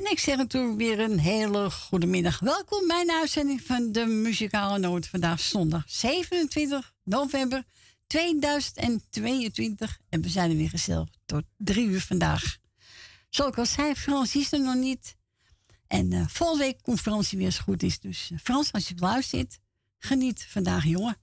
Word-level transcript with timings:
En 0.00 0.10
ik 0.10 0.18
zeg 0.18 0.36
natuurlijk 0.36 0.76
weer 0.76 1.00
een 1.00 1.18
hele 1.18 1.70
goede 1.70 2.06
middag. 2.06 2.38
Welkom 2.38 2.86
bij 2.86 3.04
de 3.04 3.12
uitzending 3.12 3.62
van 3.62 3.92
de 3.92 4.06
Muzikale 4.06 4.78
Noot. 4.78 5.06
Vandaag 5.06 5.40
zondag 5.40 5.82
27 5.86 6.94
november 7.04 7.64
2022. 8.06 9.98
En 10.08 10.20
we 10.20 10.28
zijn 10.28 10.50
er 10.50 10.56
weer 10.56 10.68
gezellig 10.68 11.08
tot 11.26 11.42
drie 11.56 11.86
uur 11.86 12.00
vandaag. 12.00 12.56
Zoals 13.30 13.50
ik 13.50 13.58
al 13.58 13.66
zei, 13.66 13.94
Frans 13.94 14.36
is 14.36 14.52
er 14.52 14.60
nog 14.60 14.74
niet. 14.74 15.16
En 15.86 16.12
eh 16.12 16.26
volgende 16.28 16.64
week 16.64 16.82
komt 16.82 17.00
Frans 17.00 17.30
weer 17.30 17.46
als 17.46 17.58
goed 17.58 17.82
is. 17.82 17.98
Dus 17.98 18.30
eh, 18.32 18.38
Frans, 18.38 18.72
als 18.72 18.88
je 18.88 18.94
luistert, 18.96 19.58
geniet 19.98 20.46
vandaag, 20.48 20.84
jongen. 20.84 21.16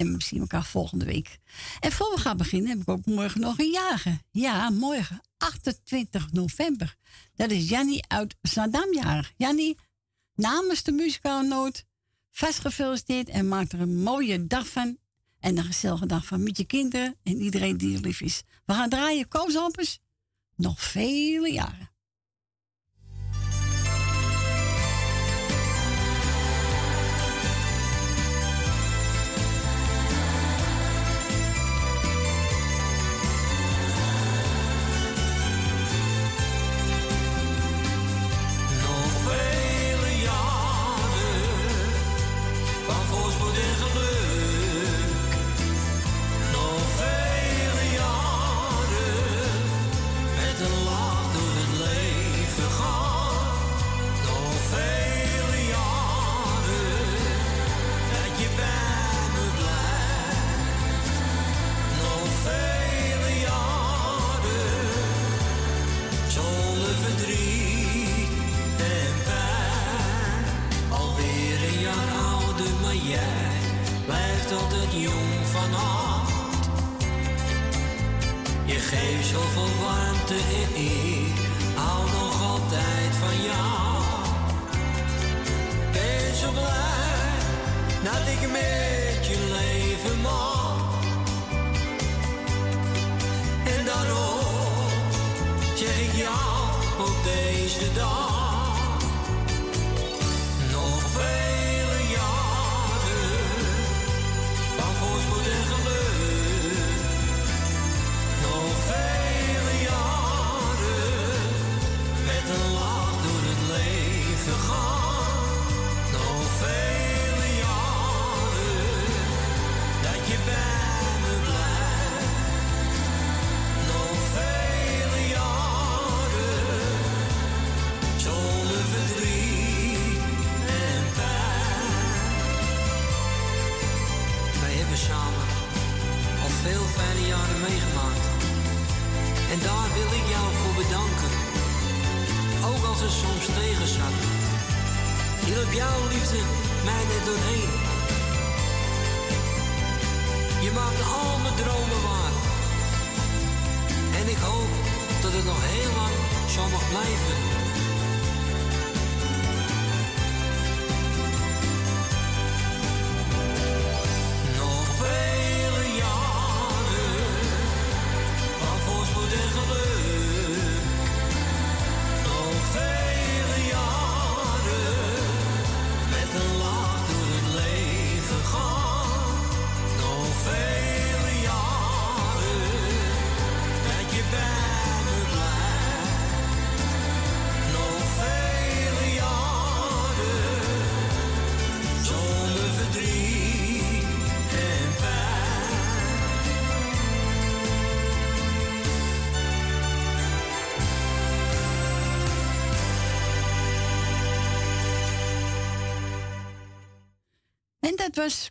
En 0.00 0.12
we 0.12 0.22
zien 0.22 0.40
elkaar 0.40 0.64
volgende 0.64 1.04
week. 1.04 1.38
En 1.80 1.92
voor 1.92 2.14
we 2.14 2.20
gaan 2.20 2.36
beginnen, 2.36 2.70
heb 2.70 2.80
ik 2.80 2.88
ook 2.88 3.06
morgen 3.06 3.40
nog 3.40 3.58
een 3.58 3.70
jager. 3.70 4.18
Ja, 4.30 4.70
morgen, 4.70 5.20
28 5.36 6.32
november. 6.32 6.96
Dat 7.34 7.50
is 7.50 7.68
Jannie 7.68 8.04
uit 8.08 8.36
Zandam 8.42 8.94
jarig. 8.94 9.32
Jannie, 9.36 9.78
namens 10.34 10.82
de 10.82 10.92
muzikale 10.92 11.48
noot, 11.48 11.84
vast 12.30 12.58
gefeliciteerd 12.58 13.28
en 13.28 13.48
maak 13.48 13.72
er 13.72 13.80
een 13.80 14.02
mooie 14.02 14.46
dag 14.46 14.68
van. 14.68 14.98
En 15.40 15.58
een 15.58 15.64
gezellige 15.64 16.06
dag 16.06 16.26
van 16.26 16.42
met 16.42 16.56
je 16.56 16.64
kinderen 16.64 17.16
en 17.22 17.40
iedereen 17.40 17.76
die 17.76 17.90
je 17.90 18.00
lief 18.00 18.20
is. 18.20 18.42
We 18.64 18.72
gaan 18.72 18.88
draaien 18.88 19.28
koosampers 19.28 19.98
nog 20.56 20.82
vele 20.82 21.52
jaren. 21.52 21.89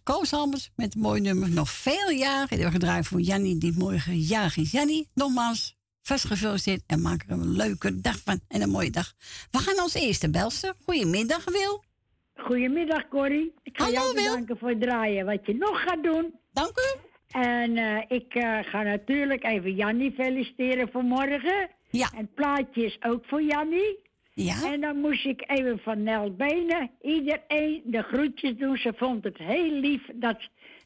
Koos 0.10 0.34
Albers 0.34 0.72
met 0.76 0.96
een 0.96 1.02
mooi 1.02 1.22
nummer. 1.22 1.50
Nog 1.50 1.70
veel 1.70 2.10
jaren. 2.10 2.50
En 2.50 2.58
we 2.58 2.72
gedraaid 2.72 3.08
voor 3.08 3.20
Jannie 3.20 3.58
die 3.58 3.74
morgen 3.78 4.18
jarig 4.18 4.58
is. 4.58 4.72
Jannie, 4.72 5.08
nogmaals, 5.14 5.78
vast 6.02 6.26
gefeliciteerd. 6.26 6.82
En 6.88 7.02
maak 7.02 7.24
er 7.28 7.32
een 7.32 7.56
leuke 7.56 8.02
dag 8.02 8.20
van. 8.24 8.40
En 8.48 8.62
een 8.62 8.70
mooie 8.70 8.90
dag. 8.90 9.14
We 9.52 9.58
gaan 9.58 9.80
als 9.80 9.94
eerste 9.94 10.30
belster. 10.30 10.74
Goedemiddag, 10.86 11.44
Wil. 11.46 11.84
Goedemiddag, 12.36 13.08
Corrie. 13.08 13.54
Ik 13.64 13.78
ga 13.78 13.84
Hallo, 13.84 14.00
jou 14.00 14.14
Wil. 14.14 14.24
bedanken 14.24 14.58
voor 14.58 14.70
het 14.70 14.82
draaien 14.82 15.26
wat 15.26 15.46
je 15.46 15.54
nog 15.54 15.82
gaat 15.82 16.04
doen. 16.04 16.34
Dank 16.52 16.78
u. 16.78 17.00
En 17.40 17.78
eh, 17.78 18.18
ik 18.18 18.34
eh, 18.34 18.60
ga 18.62 18.82
natuurlijk 18.82 19.44
even 19.44 19.76
Jannie 19.76 20.12
feliciteren 20.12 20.90
voor 20.92 21.04
morgen. 21.04 21.70
Ja. 21.90 22.10
En 22.12 22.18
het 22.18 22.34
plaatje 22.34 22.86
is 22.86 22.98
ook 23.02 23.26
voor 23.26 23.44
Jannie. 23.44 24.09
Ja. 24.34 24.72
En 24.72 24.82
dan 24.82 24.98
moest 24.98 25.26
ik 25.26 25.44
even 25.48 25.80
van 25.80 26.04
Nel 26.04 26.36
Benen 26.36 26.92
iedereen 27.02 27.82
de 27.86 28.02
groetjes 28.02 28.58
doen. 28.58 28.78
Ze 28.78 28.94
vond 28.96 29.24
het 29.24 29.38
heel 29.38 29.72
lief 29.72 30.02
dat 30.14 30.38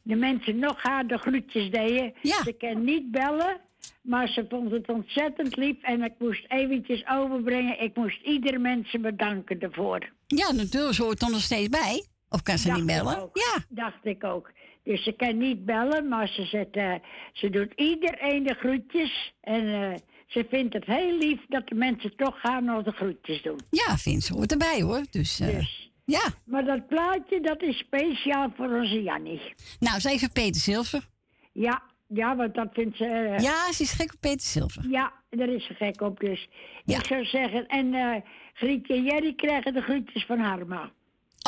de 0.02 0.16
mensen 0.16 0.58
nog 0.58 0.82
haar 0.82 1.06
de 1.06 1.18
groetjes 1.18 1.70
deden. 1.70 2.14
Ja. 2.22 2.42
Ze 2.42 2.52
kan 2.52 2.84
niet 2.84 3.10
bellen, 3.10 3.60
maar 4.02 4.28
ze 4.28 4.46
vond 4.48 4.70
het 4.70 4.88
ontzettend 4.88 5.56
lief. 5.56 5.82
En 5.82 6.02
ik 6.02 6.12
moest 6.18 6.44
eventjes 6.48 7.04
overbrengen. 7.08 7.82
Ik 7.82 7.96
moest 7.96 8.22
iedere 8.22 8.58
mensen 8.58 9.00
bedanken 9.00 9.60
ervoor. 9.60 10.12
Ja, 10.26 10.52
natuurlijk. 10.52 10.94
Zo 10.94 11.04
hoort 11.04 11.22
er 11.22 11.30
nog 11.30 11.40
steeds 11.40 11.68
bij. 11.68 12.04
Of 12.28 12.42
kan 12.42 12.58
ze 12.58 12.72
niet 12.72 12.86
bellen? 12.86 13.30
Ja. 13.32 13.64
Dacht 13.68 14.04
ik 14.04 14.24
ook. 14.24 14.50
Dus 14.84 15.02
ze 15.04 15.12
kan 15.12 15.38
niet 15.38 15.64
bellen, 15.64 16.08
maar 16.08 16.28
ze, 16.28 16.44
zet, 16.44 16.76
uh, 16.76 16.94
ze 17.32 17.50
doet 17.50 17.72
iedereen 17.76 18.42
de 18.42 18.54
groetjes. 18.54 19.34
En 19.40 19.64
uh, 19.64 19.94
ze 20.34 20.46
vindt 20.50 20.74
het 20.74 20.84
heel 20.84 21.18
lief 21.18 21.40
dat 21.48 21.68
de 21.68 21.74
mensen 21.74 22.16
toch 22.16 22.40
gaan 22.40 22.64
nog 22.64 22.82
de 22.82 22.90
groetjes 22.90 23.42
doen. 23.42 23.60
Ja, 23.70 23.96
vindt 23.96 24.24
ze 24.24 24.34
hoort 24.34 24.52
erbij 24.52 24.82
hoor. 24.82 25.02
Dus, 25.10 25.40
uh, 25.40 25.48
dus. 25.48 25.90
Ja. 26.04 26.22
Maar 26.44 26.64
dat 26.64 26.86
plaatje, 26.86 27.40
dat 27.40 27.62
is 27.62 27.78
speciaal 27.78 28.52
voor 28.56 28.68
onze 28.80 29.02
Jannie. 29.02 29.54
Nou, 29.80 30.00
ze 30.00 30.10
even 30.10 30.32
Peter 30.32 30.60
Zilver. 30.60 31.08
Ja, 31.52 31.82
ja, 32.06 32.36
want 32.36 32.54
dat 32.54 32.68
vindt 32.72 32.96
ze... 32.96 33.04
Uh, 33.04 33.38
ja, 33.38 33.72
ze 33.72 33.82
is 33.82 33.92
gek 33.92 34.12
op 34.12 34.20
Peter 34.20 34.46
Zilver. 34.46 34.88
Ja, 34.88 35.12
daar 35.30 35.48
is 35.48 35.66
ze 35.66 35.74
gek 35.74 36.00
op. 36.00 36.20
Dus 36.20 36.48
ja. 36.84 36.98
ik 36.98 37.06
zou 37.06 37.24
zeggen... 37.24 37.66
En 37.66 37.94
uh, 37.94 38.14
Grietje 38.54 38.94
en 38.94 39.02
Jerry 39.02 39.34
krijgen 39.34 39.74
de 39.74 39.80
groetjes 39.80 40.26
van 40.26 40.38
Harma. 40.38 40.92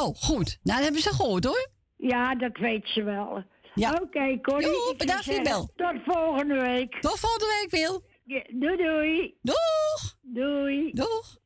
Oh, 0.00 0.16
goed. 0.16 0.58
Nou, 0.62 0.76
dat 0.76 0.84
hebben 0.84 1.02
ze 1.02 1.14
gehoord, 1.14 1.44
hoor. 1.44 1.68
Ja, 1.96 2.34
dat 2.34 2.56
weet 2.56 2.86
ze 2.86 3.02
wel. 3.02 3.44
Ja. 3.74 3.90
Oké, 3.90 4.02
okay, 4.02 4.40
Corrie. 4.40 4.66
Jo, 4.66 4.94
bedankt 4.96 5.24
voor 5.24 5.34
je 5.34 5.42
bel. 5.42 5.70
Tot 5.76 5.94
volgende 6.04 6.60
week. 6.60 6.96
Tot 7.00 7.18
volgende 7.18 7.58
week, 7.60 7.70
Wil. 7.70 8.02
Ja, 8.28 8.42
doei, 8.48 8.76
doei. 8.76 9.38
Doeg. 9.42 10.16
Doei. 10.20 10.90
Doeg. 10.92 11.38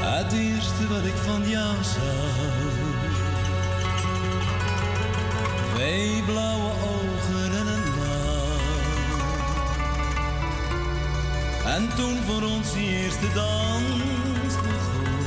Het 0.00 0.32
eerste 0.32 0.88
wat 0.88 1.04
ik 1.04 1.14
van 1.14 1.48
jou 1.48 1.82
zag. 1.82 2.36
Twee 5.74 6.22
blauwe 6.22 6.70
ogen 6.70 7.52
en 7.60 7.66
een 7.66 7.88
maan. 7.98 8.60
En 11.74 11.96
toen 11.96 12.16
voor 12.16 12.42
ons 12.42 12.72
die 12.72 12.88
eerste 12.88 13.32
dans 13.32 14.54
begon. 14.54 15.18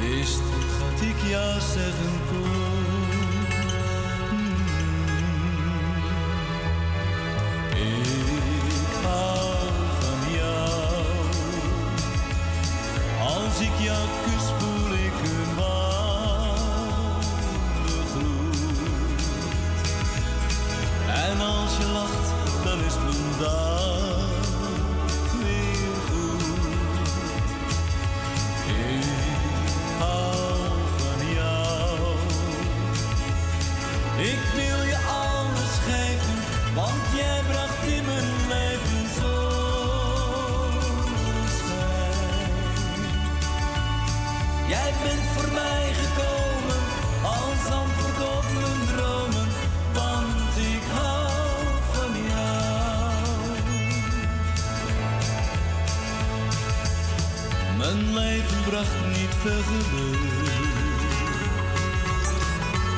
Wist 0.00 0.61
ik 1.02 1.28
jou 1.28 1.60
zeggen 1.60 2.20
kon. 2.30 2.62
ik 13.62 13.78
jou 13.78 14.08
kus, 14.24 14.44
voel 14.44 14.58
ik 14.58 14.61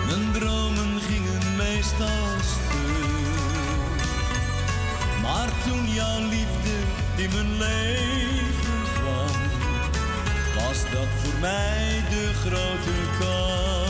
Mijn 0.07 0.33
dromen 0.33 1.01
gingen 1.01 1.57
meestal 1.57 2.37
stuk. 2.41 4.03
Maar 5.23 5.49
toen 5.67 5.89
jouw 5.89 6.21
liefde 6.21 6.77
in 7.17 7.31
mijn 7.33 7.57
leven 7.57 8.83
kwam 8.95 9.37
was 10.55 10.83
dat 10.93 11.09
voor 11.23 11.41
mij 11.41 12.03
de 12.11 12.31
grote 12.35 12.93
kans. 13.19 13.84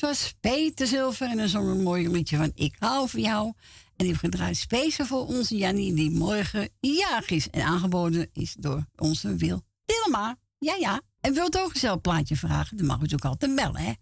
Dat 0.00 0.10
was 0.10 0.34
Peter 0.40 0.86
Zilver 0.86 1.30
en 1.30 1.36
dan 1.36 1.48
zong 1.48 1.68
een 1.68 1.82
mooi 1.82 2.08
liedje 2.08 2.36
van 2.36 2.52
Ik 2.54 2.76
hou 2.78 3.08
van 3.08 3.20
jou. 3.20 3.46
En 3.46 3.54
die 3.96 4.06
heeft 4.06 4.20
gedraaid 4.20 4.56
speciaal 4.56 5.06
voor 5.06 5.26
onze 5.26 5.56
Jannie 5.56 5.94
die 5.94 6.10
morgen 6.10 6.68
jarig 6.80 7.30
is. 7.30 7.50
En 7.50 7.62
aangeboden 7.62 8.30
is 8.32 8.54
door 8.58 8.86
onze 8.96 9.36
Wil 9.36 9.62
Dilma. 9.84 10.38
Ja, 10.58 10.74
ja. 10.74 11.00
En 11.20 11.34
wilt 11.34 11.58
ook 11.58 11.76
zelf 11.76 12.00
plaatje 12.00 12.36
vragen? 12.36 12.76
Dan 12.76 12.86
mag 12.86 12.96
u 12.96 13.00
natuurlijk 13.00 13.30
altijd 13.30 13.54
bellen, 13.54 13.80
hè. 13.80 13.92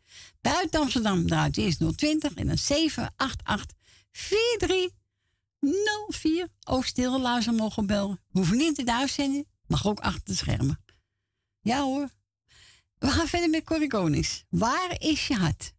Buiten 0.41 0.81
Amsterdam 0.81 1.27
draait 1.27 1.57
eerst 1.57 1.97
020 1.97 2.35
en 2.35 2.47
dan 2.47 2.59
788 2.59 3.77
4304. 4.11 6.49
Ook 6.65 6.85
stil 6.85 7.21
luisteren 7.21 7.59
mogen 7.59 7.87
bellen. 7.87 8.21
Hoeven 8.29 8.57
niet 8.57 8.79
in 8.79 8.85
de 8.85 8.95
uitzending. 8.95 9.47
Mag 9.67 9.87
ook 9.87 10.01
achter 10.01 10.25
de 10.25 10.35
schermen. 10.35 10.81
Ja 11.61 11.83
hoor. 11.83 12.09
We 12.99 13.11
gaan 13.11 13.27
verder 13.27 13.51
met 13.51 13.65
Corrie. 13.65 14.45
Waar 14.49 14.95
is 14.99 15.27
je 15.27 15.35
hart? 15.35 15.74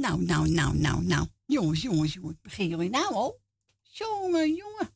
Nou, 0.00 0.22
nou, 0.22 0.48
nou, 0.48 0.74
nou, 0.74 1.02
nou. 1.02 1.28
Jongens, 1.46 1.82
jongens, 1.82 2.14
jongens. 2.14 2.40
Begin 2.40 2.68
jullie 2.68 2.90
nou 2.90 3.14
al? 3.14 3.40
Jongen, 3.82 4.54
jongen. 4.54 4.90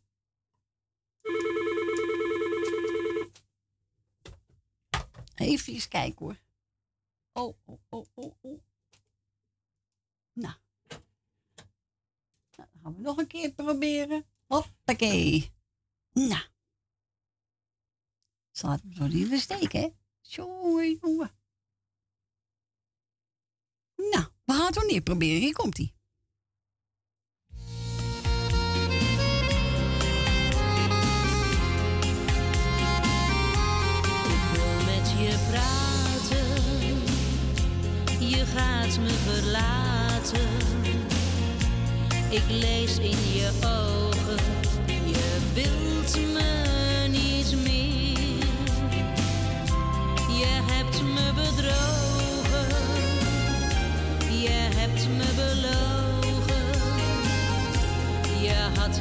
Even 5.34 5.72
eens 5.72 5.88
kijken 5.88 6.24
hoor. 6.24 6.40
Oh, 7.32 7.56
oh, 7.64 7.80
oh, 7.88 8.06
oh, 8.14 8.34
oh. 8.40 8.60
Nou. 10.32 10.54
nou. 10.88 11.02
Dan 12.50 12.66
gaan 12.82 12.94
we 12.94 13.00
nog 13.00 13.16
een 13.16 13.26
keer 13.26 13.52
proberen. 13.52 14.26
Hoppakee. 14.46 15.52
Nou. 16.12 16.44
Slaat 18.50 18.80
hem 18.80 18.92
zo 18.92 19.06
niet 19.06 19.40
steek, 19.40 19.72
hè? 19.72 19.88
Jongen, 20.20 20.98
jongen. 21.00 21.30
Nou, 23.96 24.33
we 24.44 24.52
gaan 24.52 24.66
het 24.66 24.74
nog 24.74 24.86
niet 24.86 25.04
proberen. 25.04 25.40
Hier 25.40 25.52
komt 25.52 25.76
hij. 25.76 25.92
je 38.28 38.44
gaat 38.46 38.98
me 38.98 39.10
verlaten. 39.10 40.48
Ik 42.30 42.42
lees 42.48 42.98
in 42.98 43.32
je 43.32 43.50
ogen, 43.60 44.38
je 44.86 45.38
wilt 45.54 46.32
me 46.32 46.53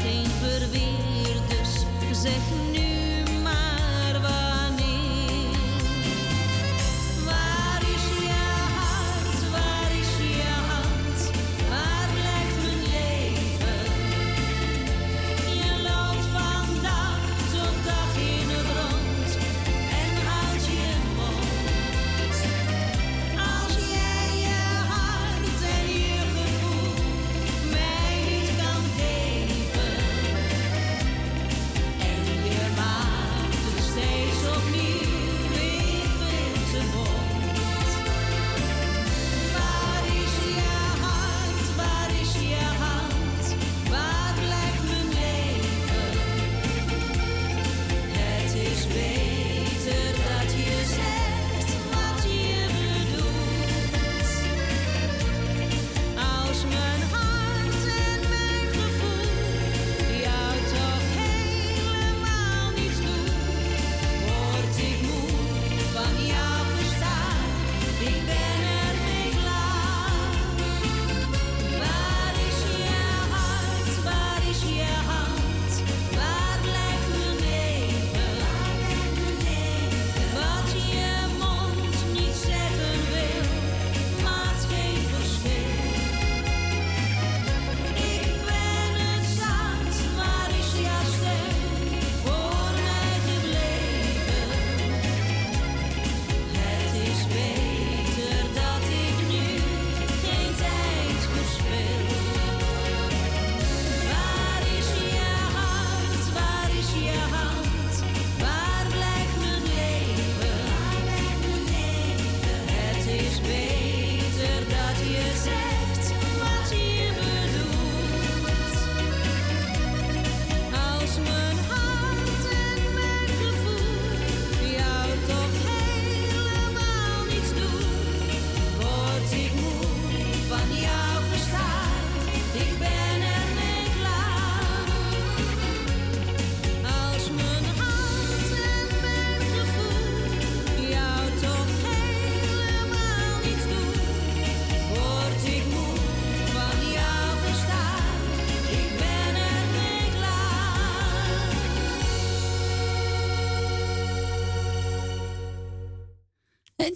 geen 0.02 0.26
verweer, 0.26 1.36
dus 1.48 1.86
zeg 2.22 2.42
nu. 2.72 2.83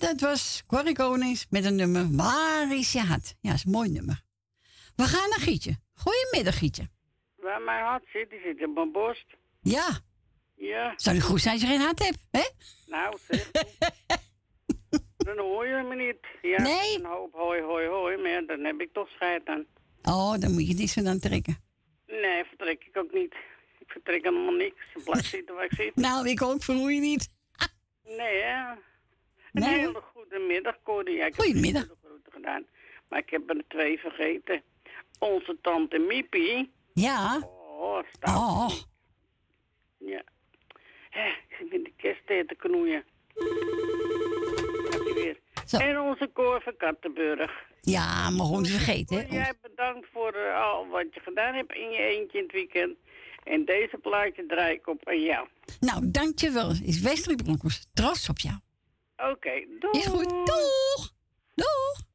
Dat 0.07 0.19
was 0.19 0.63
Corrie 0.67 0.93
Konings 0.93 1.45
met 1.49 1.65
een 1.65 1.75
nummer 1.75 2.15
Waar 2.15 2.75
is 2.75 2.91
je 2.91 2.99
hart? 2.99 3.35
Ja, 3.41 3.49
dat 3.49 3.57
is 3.57 3.65
een 3.65 3.71
mooi 3.71 3.89
nummer. 3.89 4.21
We 4.95 5.03
gaan 5.03 5.29
naar 5.29 5.39
Gietje. 5.39 5.75
Goedemiddag, 5.93 6.57
Gietje. 6.57 6.89
Waar 7.35 7.61
mijn 7.61 7.83
hart 7.83 8.03
zit, 8.13 8.29
die 8.29 8.39
zit 8.43 8.67
op 8.67 8.75
mijn 8.75 8.91
borst. 8.91 9.25
Ja. 9.61 9.99
Ja. 10.55 10.93
Zou 10.95 11.15
niet 11.15 11.25
goed 11.25 11.41
zijn 11.41 11.53
als 11.53 11.63
je 11.63 11.67
geen 11.67 11.79
hart 11.79 12.03
hebt, 12.03 12.19
hè? 12.31 12.49
Nou, 12.85 13.17
zeg. 13.27 13.51
dan 15.27 15.37
hoor 15.37 15.67
je 15.67 15.83
me 15.83 15.95
niet. 15.95 16.17
Ja, 16.41 16.61
nee. 16.61 16.95
Een 16.95 17.05
hoop 17.05 17.33
hoi, 17.33 17.61
hoi, 17.61 17.87
hoi, 17.87 18.17
maar 18.17 18.45
dan 18.45 18.63
heb 18.63 18.81
ik 18.81 18.93
toch 18.93 19.09
scheid 19.09 19.47
aan. 19.47 19.65
Oh, 20.01 20.37
dan 20.39 20.53
moet 20.53 20.67
je 20.67 20.73
niks 20.73 20.93
van 20.93 21.07
aan 21.07 21.19
trekken. 21.19 21.57
Nee, 22.07 22.43
vertrek 22.43 22.83
ik 22.83 22.97
ook 22.97 23.13
niet. 23.13 23.33
Ik 23.79 23.91
vertrek 23.91 24.23
helemaal 24.23 24.53
niks. 24.53 24.81
Ik 24.95 25.03
blijf 25.03 25.25
zitten 25.25 25.55
waar 25.55 25.65
ik 25.65 25.73
zit. 25.73 25.95
Nou, 25.95 26.29
ik 26.29 26.41
ook, 26.41 26.63
verroer 26.63 26.91
je 26.91 26.99
niet. 26.99 27.29
nee, 28.19 28.41
hè. 28.41 28.85
Een 29.63 29.63
hele 29.79 30.01
goede 30.13 30.39
middag, 30.39 30.75
Corrie. 30.83 31.19
Ik 31.25 31.35
Goedemiddag. 31.35 31.87
heb 31.87 31.97
groeten 32.03 32.31
gedaan. 32.31 32.65
Maar 33.09 33.19
ik 33.19 33.29
heb 33.29 33.49
er 33.49 33.63
twee 33.67 33.99
vergeten. 33.99 34.61
Onze 35.19 35.57
tante 35.61 35.97
Miepie. 35.97 36.71
Ja. 36.93 37.39
Oh, 37.79 38.03
staat. 38.15 38.37
Oh. 38.37 38.69
Ja. 39.97 40.21
Hè, 41.09 41.27
ik 41.27 41.55
zit 41.59 41.71
in 41.71 41.83
de 41.83 41.93
kerst 41.97 42.27
te 42.27 42.55
knoeien. 42.57 43.03
weer. 45.13 45.39
Zo. 45.65 45.77
En 45.77 45.99
onze 45.99 46.29
Cor 46.33 46.61
van 46.61 46.77
Kattenburg. 46.77 47.51
Ja, 47.81 48.29
maar 48.29 48.45
gewoon 48.45 48.61
niet 48.61 48.71
vergeten, 48.71 49.17
hè? 49.17 49.35
Jij 49.35 49.53
bedankt 49.61 50.07
voor 50.11 50.35
uh, 50.35 50.61
al 50.63 50.87
wat 50.87 51.13
je 51.13 51.19
gedaan 51.19 51.53
hebt 51.53 51.73
in 51.73 51.89
je 51.89 51.97
eentje 51.97 52.37
in 52.37 52.43
het 52.43 52.51
weekend. 52.53 52.97
En 53.43 53.65
deze 53.65 53.97
plaatje 53.97 54.45
draai 54.45 54.73
ik 54.73 54.87
op 54.87 55.07
aan 55.07 55.21
jou. 55.21 55.47
Nou, 55.79 56.11
dankjewel. 56.11 56.69
Is 56.83 57.01
Broncos 57.43 57.87
trots 57.93 58.29
op 58.29 58.39
jou. 58.39 58.55
Oké, 59.17 59.29
okay, 59.29 59.67
doeg. 59.79 59.93
Is 59.93 60.05
goed. 60.05 60.29
Doeg. 60.29 61.11
Doeg. 61.55 62.05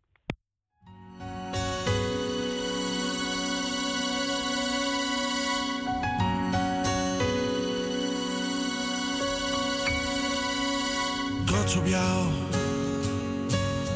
Trots 11.46 11.76
op 11.76 11.86
jou. 11.86 12.26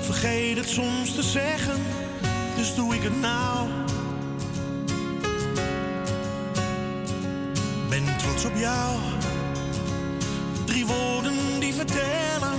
Vergeet 0.01 0.57
het 0.57 0.69
soms 0.69 1.15
te 1.15 1.23
zeggen, 1.23 1.83
dus 2.57 2.75
doe 2.75 2.95
ik 2.95 3.03
het 3.03 3.21
nou. 3.21 3.69
Ben 7.89 8.17
trots 8.19 8.45
op 8.45 8.57
jou. 8.57 8.99
Drie 10.65 10.87
woorden 10.87 11.61
die 11.61 11.75
vertellen 11.75 12.59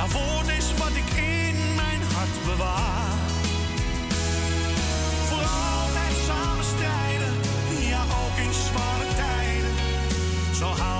Jouw 0.00 0.08
woord 0.08 0.48
is 0.48 0.74
wat 0.78 0.94
ik 0.94 1.10
in 1.14 1.74
mijn 1.74 2.02
hart 2.14 2.44
bewaar. 2.44 3.18
Voor 5.28 5.38
altijd 5.38 6.16
samen 6.26 6.64
strijden, 6.64 7.34
ja 7.88 8.02
ook 8.02 8.36
in 8.46 8.52
zware 8.52 9.14
tijden. 9.16 9.74
Houden 10.60 10.99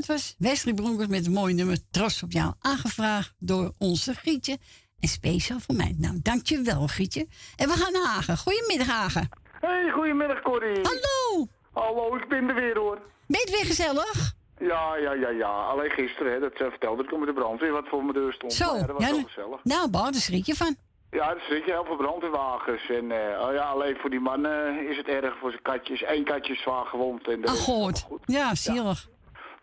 Dat 0.00 0.08
was 0.08 0.34
Wesley 0.38 0.74
Bronkers 0.74 1.08
met 1.08 1.26
een 1.26 1.32
mooi 1.32 1.54
nummer 1.54 1.78
Tros 1.90 2.22
op 2.22 2.32
jou. 2.32 2.52
Aangevraagd 2.60 3.34
door 3.38 3.72
onze 3.78 4.14
Grietje. 4.14 4.58
En 5.00 5.08
speciaal 5.08 5.58
voor 5.60 5.74
mij. 5.74 5.94
Nou, 5.98 6.18
dankjewel 6.22 6.86
Grietje. 6.86 7.26
En 7.56 7.68
we 7.68 7.74
gaan 7.74 7.92
naar 7.92 8.02
Hagen. 8.02 8.36
Goedemiddag 8.36 8.86
Hagen. 8.86 9.28
Hey, 9.60 9.90
goedemiddag 9.90 10.40
Corrie. 10.42 10.80
Hallo. 10.82 11.46
Hallo, 11.72 12.16
ik 12.16 12.28
ben 12.28 12.48
er 12.48 12.54
weer 12.54 12.78
hoor. 12.78 12.98
Ben 13.26 13.40
je 13.40 13.46
het 13.46 13.50
weer 13.50 13.66
gezellig? 13.66 14.34
Ja, 14.58 14.96
ja, 14.96 15.12
ja, 15.12 15.28
ja. 15.28 15.66
Alleen 15.66 15.90
gisteren, 15.90 16.32
hè, 16.32 16.38
dat 16.38 16.52
eh, 16.52 16.66
vertelde 16.66 17.02
ik 17.02 17.18
met 17.18 17.26
de 17.26 17.32
brandweer 17.32 17.72
wat 17.72 17.88
voor 17.88 18.02
mijn 18.02 18.12
deur 18.14 18.32
stond. 18.32 18.52
Zo. 18.52 18.76
Ja, 18.76 18.86
dat 18.86 18.96
was 18.96 19.06
ja, 19.06 19.12
wel 19.12 19.22
gezellig. 19.24 19.64
nou, 19.64 19.90
Bart, 19.90 20.12
daar 20.12 20.22
schrik 20.22 20.46
je 20.46 20.54
van. 20.54 20.76
Ja, 21.10 21.30
er 21.30 21.42
zitten 21.48 21.72
heel 21.72 21.84
veel 21.84 21.96
brandweerwagens. 21.96 22.88
En 22.88 23.10
eh, 23.10 23.46
oh 23.46 23.52
ja, 23.52 23.62
alleen 23.62 23.96
voor 23.96 24.10
die 24.10 24.20
man 24.20 24.46
eh, 24.46 24.90
is 24.90 24.96
het 24.96 25.06
erg 25.06 25.38
voor 25.38 25.50
zijn 25.50 25.62
katjes. 25.62 26.02
Eén 26.06 26.24
katje 26.24 26.52
is 26.52 26.62
zwaar 26.62 26.86
gewond. 26.86 27.28
En 27.28 27.40
dat 27.40 27.50
Ach, 27.50 27.58
goed. 27.58 28.06
Ja, 28.24 28.54
zielig. 28.54 29.08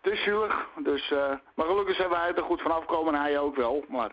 Het 0.00 0.12
is 0.12 0.22
zielig. 0.22 0.66
Dus, 0.82 1.10
eh, 1.10 1.32
maar 1.54 1.66
gelukkig 1.66 1.96
zijn 1.96 2.08
wij 2.08 2.32
er 2.34 2.42
goed 2.42 2.60
vanaf 2.62 2.80
gekomen 2.80 3.14
en 3.14 3.20
hij 3.20 3.38
ook 3.38 3.56
wel. 3.56 3.84
Maar 3.88 4.10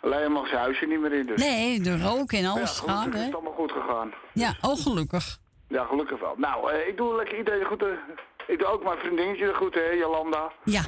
alleen 0.00 0.32
mag 0.32 0.46
zijn 0.48 0.60
huisje 0.60 0.86
niet 0.86 1.00
meer 1.00 1.12
in. 1.12 1.26
Dus. 1.26 1.40
Nee, 1.44 1.80
de 1.80 2.02
rook 2.02 2.32
en 2.32 2.42
ja, 2.42 2.48
alles 2.50 2.78
gelukkig 2.78 3.04
gaat, 3.04 3.14
is 3.14 3.24
het 3.24 3.34
allemaal 3.34 3.52
goed 3.52 3.72
gegaan. 3.72 4.12
Ja, 4.32 4.54
oh, 4.60 4.76
gelukkig. 4.76 5.38
Ja, 5.68 5.84
gelukkig 5.84 6.20
wel. 6.20 6.34
Nou, 6.36 6.72
eh, 6.72 6.88
ik 6.88 6.96
doe 6.96 7.14
lekker 7.14 7.38
iedereen 7.38 7.58
de 7.60 7.64
groeten. 7.66 7.98
Ik 8.46 8.58
doe 8.58 8.68
ook 8.68 8.82
mijn 8.84 8.98
vriendinnetje 8.98 9.46
de 9.46 9.54
groeten, 9.54 9.84
hè, 9.84 9.90
Jolanda. 9.90 10.52
Ja, 10.64 10.82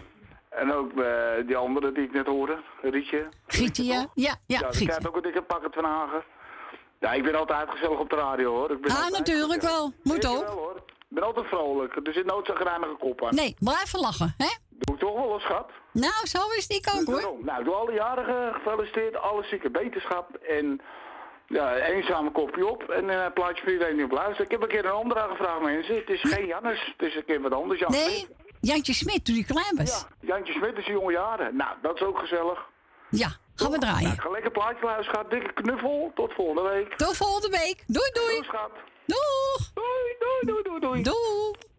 En 0.49 0.73
ook 0.73 0.93
eh, 1.01 1.47
die 1.47 1.57
andere 1.57 1.93
die 1.93 2.05
ik 2.05 2.13
net 2.13 2.27
hoorde, 2.27 2.59
Rietje. 2.83 3.29
Gietje, 3.47 3.85
ja. 3.85 4.07
Ja, 4.15 4.35
ja, 4.47 4.59
Ja, 4.61 4.71
die 4.71 4.87
krijgt 4.87 5.09
ook 5.09 5.17
een 5.17 5.23
dikke 5.23 5.43
pakket 5.43 5.75
van 5.75 5.85
Hagen. 5.85 6.23
Ja, 7.01 7.13
ik 7.13 7.23
ben 7.23 7.35
altijd 7.35 7.71
gezellig 7.71 7.99
op 7.99 8.11
de 8.11 8.17
radio 8.17 8.51
hoor. 8.55 8.71
Ik 8.71 8.81
ben 8.81 8.91
Ah, 8.91 9.11
natuurlijk 9.11 9.63
wel. 9.63 9.93
Moet 10.03 10.27
ook. 10.27 10.45
wel 10.45 10.53
hoor. 10.55 10.83
Ik 11.15 11.21
ben 11.21 11.29
altijd 11.29 11.47
vrolijk. 11.47 11.97
Er 12.07 12.13
zit 12.13 12.27
nooit 12.27 12.47
zo'n 12.47 12.57
grijnige 12.57 12.97
kop 12.99 13.25
aan. 13.25 13.35
Nee, 13.35 13.57
blijven 13.59 14.01
lachen, 14.01 14.35
hè? 14.37 14.47
Doe 14.69 14.95
ik 14.95 15.01
toch 15.01 15.15
wel, 15.15 15.23
hoor, 15.23 15.41
schat. 15.41 15.71
Nou, 15.93 16.27
zo 16.27 16.39
is 16.57 16.67
die 16.67 16.83
ook, 16.95 17.07
hoor. 17.07 17.21
Daarom. 17.21 17.45
Nou, 17.45 17.65
doe 17.65 17.75
alle 17.75 17.93
jarigen 17.93 18.55
gefeliciteerd, 18.55 19.17
alle 19.17 19.45
zieke 19.45 19.71
beterschap 19.71 20.35
en 20.35 20.81
ja, 21.47 21.75
eenzame 21.77 22.31
kopje 22.31 22.67
op 22.67 22.83
en 22.83 23.09
een 23.09 23.33
plaatje 23.33 23.63
voor 23.63 23.73
iedereen 23.73 23.97
die 23.97 24.05
op 24.05 24.11
luistert. 24.11 24.41
Ik 24.45 24.51
heb 24.51 24.63
een 24.63 24.69
keer 24.69 24.85
een 24.85 24.91
andere 24.91 25.27
gevraagd 25.31 25.61
mensen. 25.63 25.95
Het 25.95 26.09
is 26.09 26.21
geen 26.21 26.47
Jannes, 26.47 26.95
het 26.97 27.09
is 27.09 27.17
een 27.17 27.25
keer 27.25 27.41
wat 27.41 27.53
anders. 27.53 27.81
Jan 27.81 27.91
Nee, 27.91 28.09
Smit. 28.09 28.31
Jantje 28.61 28.95
Smit, 28.95 29.25
toen 29.25 29.35
die 29.35 29.47
klein 29.47 29.77
was. 29.77 30.07
Ja, 30.21 30.27
Jantje 30.35 30.53
Smit 30.53 30.79
is 30.79 30.87
jonge 30.87 31.13
jaren. 31.13 31.57
Nou, 31.57 31.77
dat 31.83 31.95
is 31.95 32.03
ook 32.03 32.19
gezellig. 32.19 32.67
Ja, 33.11 33.29
gaan 33.55 33.71
we 33.71 33.79
draaien. 33.79 34.09
Nou, 34.09 34.21
ga 34.21 34.31
lekker 34.31 34.51
plaatje 34.51 34.85
luisteren, 34.85 35.05
schat. 35.05 35.31
Dikke 35.31 35.53
knuffel. 35.53 36.11
Tot 36.15 36.33
volgende 36.33 36.71
week. 36.71 36.95
Tot 36.97 37.17
volgende 37.17 37.59
week. 37.59 37.85
Doei, 37.87 38.11
doei. 38.13 38.27
Doei, 38.27 38.45
schat. 38.45 38.71
Doeg. 39.07 39.71
Doei, 39.75 40.17
doei, 40.19 40.41
doei, 40.47 40.63
doei, 40.63 40.81
doei. 40.81 41.03
Doeg. 41.03 41.73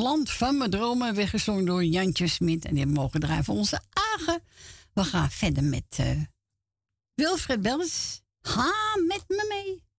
Land 0.00 0.30
van 0.30 0.58
mijn 0.58 0.70
dromen, 0.70 1.14
weggezongen 1.14 1.64
door 1.64 1.84
Jantje 1.84 2.26
Smit. 2.26 2.64
En 2.64 2.74
die 2.74 2.86
mogen 2.86 3.20
draaien 3.20 3.44
voor 3.44 3.54
onze 3.54 3.80
agen. 3.92 4.42
We 4.92 5.04
gaan 5.04 5.30
verder 5.30 5.64
met 5.64 5.84
eh, 5.96 6.20
Wilfred 7.14 7.62
Bels. 7.62 8.22
Ha 8.40 8.72
met 9.06 9.24
me 9.28 9.46
mee. 9.48 9.89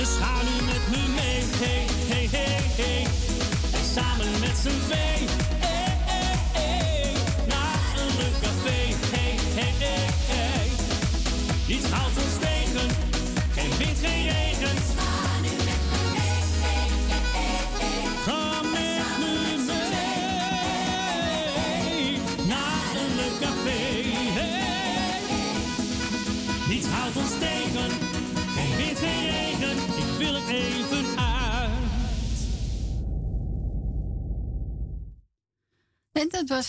Dus 0.00 0.16
ga 0.16 0.39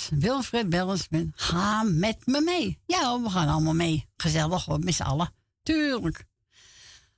Wilfred 0.10 0.70
Bellens 0.70 1.10
met 1.10 1.28
Ga 1.36 1.84
met 1.84 2.26
me 2.26 2.42
mee. 2.42 2.80
Ja, 2.86 3.22
we 3.22 3.30
gaan 3.30 3.48
allemaal 3.48 3.74
mee. 3.74 4.08
Gezellig 4.18 4.66
hoor, 4.66 4.80
met 4.80 4.94
z'n 4.94 5.02
allen. 5.02 5.34
Tuurlijk. 5.64 6.26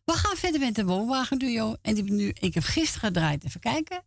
We 0.03 0.13
gaan 0.13 0.35
verder 0.35 0.59
met 0.59 0.75
de 0.75 0.85
woonwagenduo. 0.85 1.75
En 1.81 1.95
die 1.95 2.03
nu, 2.03 2.29
ik 2.39 2.53
heb 2.53 2.63
gisteren 2.63 3.07
gedraaid, 3.07 3.43
even 3.43 3.59
kijken. 3.59 4.03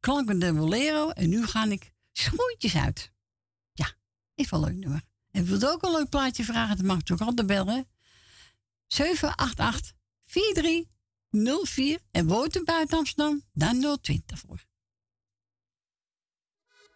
Klankende 0.00 0.52
bolero. 0.52 1.10
En 1.10 1.28
nu 1.28 1.46
ga 1.46 1.64
ik 1.64 1.92
schoentjes 2.12 2.76
uit. 2.76 3.12
Ja, 3.72 3.92
is 4.34 4.50
wel 4.50 4.60
een 4.60 4.66
leuk 4.68 4.78
nummer. 4.78 5.02
En 5.30 5.44
wilt 5.44 5.66
ook 5.66 5.82
een 5.82 5.90
leuk 5.90 6.08
plaatje 6.08 6.44
vragen, 6.44 6.76
dan 6.76 6.86
mag 6.86 6.96
natuurlijk 6.96 7.28
altijd 7.28 7.46
bellen. 7.46 7.88
788 8.86 9.92
4304 10.26 11.98
en 12.10 12.26
woont 12.26 12.56
u 12.56 12.64
buiten 12.64 12.98
Amsterdam, 12.98 13.42
dan 13.52 13.98
020 14.00 14.38
voor. 14.38 14.68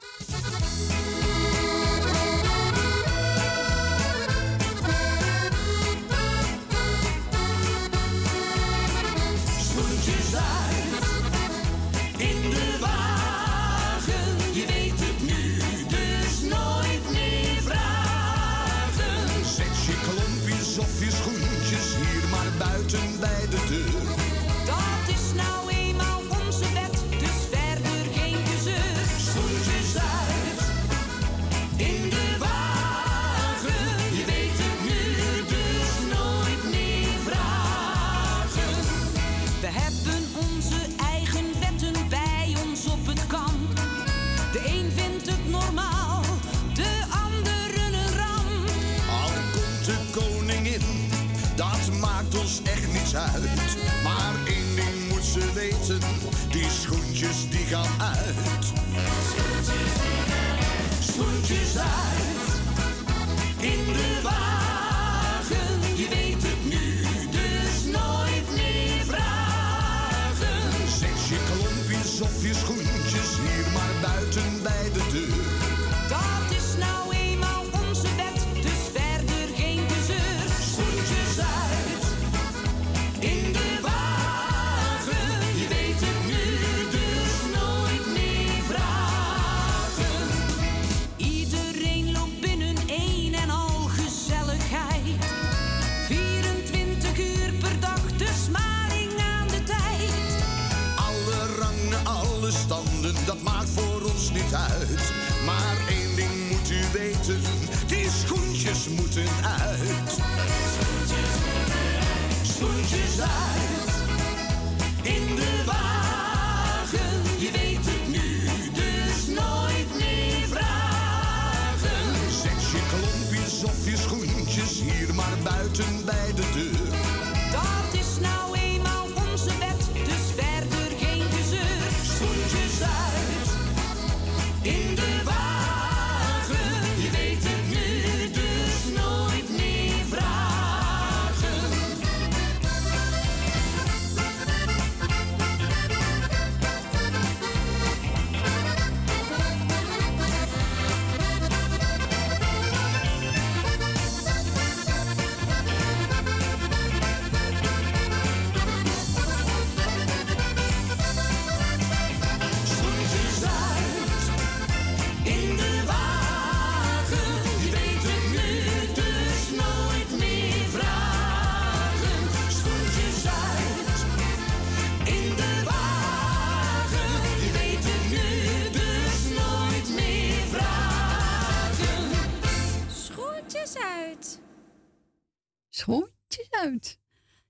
Música 0.04 1.03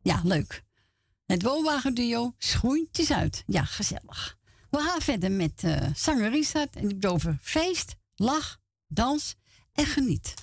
Ja, 0.02 0.20
leuk. 0.24 0.62
Het 1.26 1.42
woonwagenduo 1.42 2.34
Schoentjes 2.38 3.12
uit. 3.12 3.42
Ja, 3.46 3.64
gezellig. 3.64 4.38
We 4.70 4.78
gaan 4.78 5.00
verder 5.00 5.30
met 5.30 5.62
eh, 5.64 5.82
uh, 5.82 5.94
zanger 5.94 6.30
Richard 6.30 6.76
en 6.76 6.88
die 6.88 7.10
over 7.10 7.38
feest, 7.40 7.94
lach, 8.14 8.60
dans 8.88 9.34
en 9.72 9.86
geniet. 9.86 10.34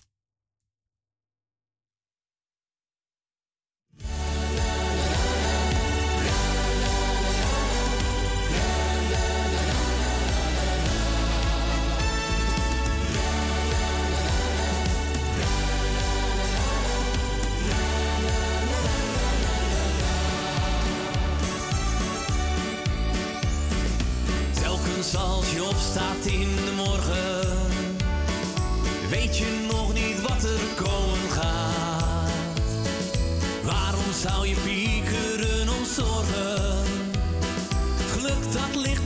Als 25.02 25.52
je 25.54 25.64
opstaat 25.64 26.26
in 26.26 26.56
de 26.56 26.74
morgen, 26.76 27.58
weet 29.10 29.38
je 29.38 29.68
nog 29.72 29.94
niet 29.94 30.22
wat 30.22 30.44
er 30.44 30.84
komen 30.84 31.30
gaat. 31.30 32.32
Waarom 33.64 34.12
zou 34.22 34.48
je 34.48 34.56
piekeren 34.56 35.70
om 35.70 35.86
zorgen? 35.86 36.84
Geluk 38.12 38.52
dat 38.54 38.76
ligt 38.76 39.01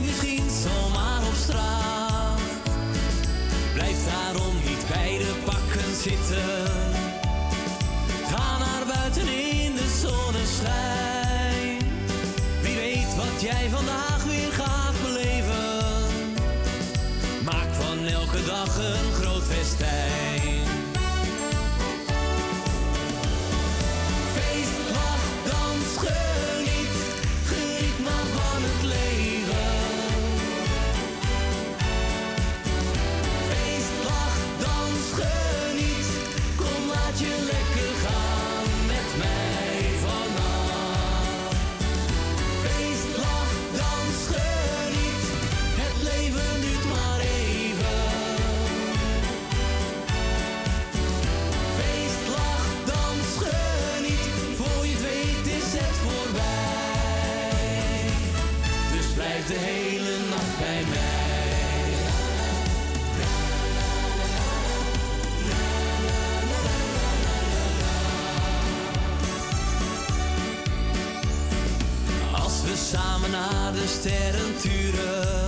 een 18.74 19.12
groot 19.12 19.42
festijn. 19.42 20.65
samen 73.26 73.30
naar 73.30 73.72
de 73.72 73.86
sterren 73.86 74.56
turen. 74.60 75.45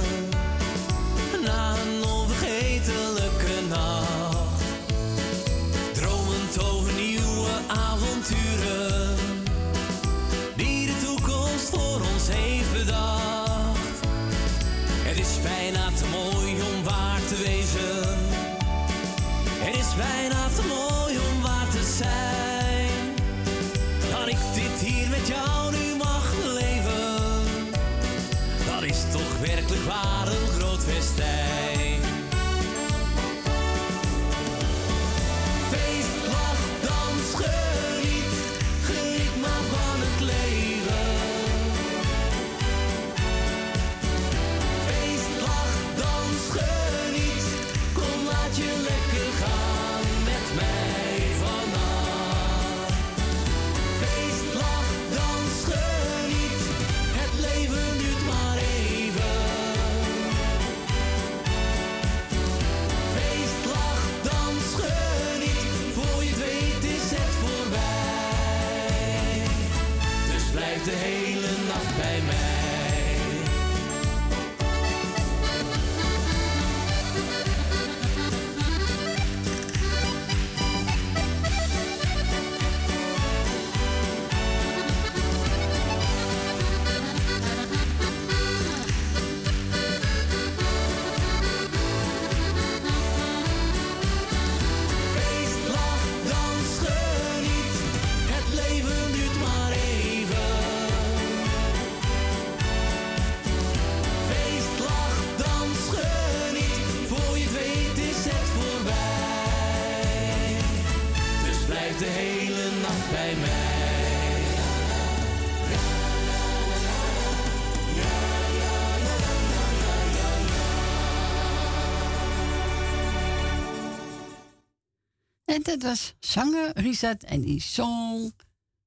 Dat 125.69 125.83
was 125.83 126.15
zanger 126.21 126.71
Richard 126.81 127.25
en 127.25 127.41
die 127.41 127.63
zong 127.63 128.33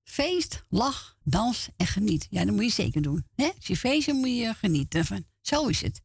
feest, 0.03 0.63
lach, 0.69 1.17
dans 1.23 1.69
en 1.77 1.87
geniet. 1.87 2.27
Ja, 2.29 2.45
dat 2.45 2.53
moet 2.53 2.63
je 2.63 2.71
zeker 2.71 3.01
doen. 3.01 3.27
Hè? 3.35 3.49
Je 3.59 3.77
feest 3.77 4.05
dan 4.05 4.15
moet 4.15 4.37
je 4.37 4.53
genieten 4.53 5.05
van. 5.05 5.25
Zo 5.41 5.67
is 5.67 5.81
het. 5.81 6.01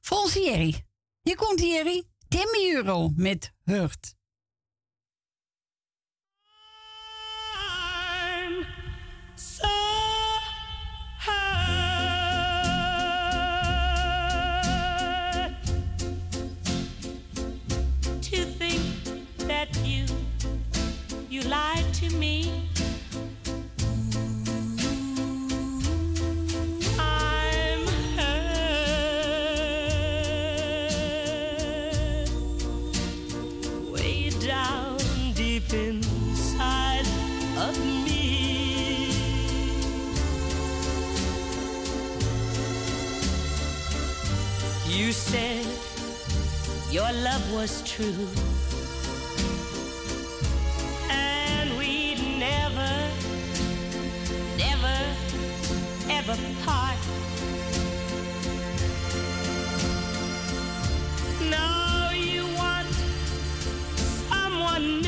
Volgens 0.00 0.34
Jerry. 0.34 0.84
Hier 1.22 1.36
komt 1.36 1.60
Jerry. 1.60 2.04
Timmy 2.28 2.74
Euro 2.74 3.12
met 3.16 3.52
Hurt. 3.64 4.14
Your 46.90 47.12
love 47.12 47.52
was 47.52 47.82
true. 47.82 48.26
And 51.10 51.76
we'd 51.78 52.18
never, 52.38 52.92
never, 54.56 54.98
ever 56.08 56.36
part. 56.64 56.96
Now 61.50 62.10
you 62.12 62.46
want 62.56 62.88
someone 64.30 65.02
new. 65.02 65.07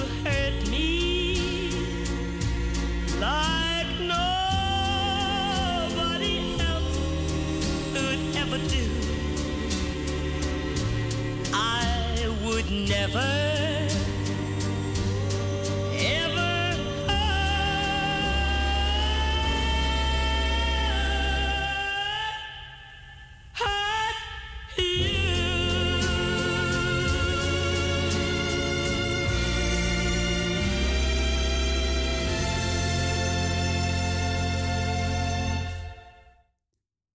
never, 12.71 13.41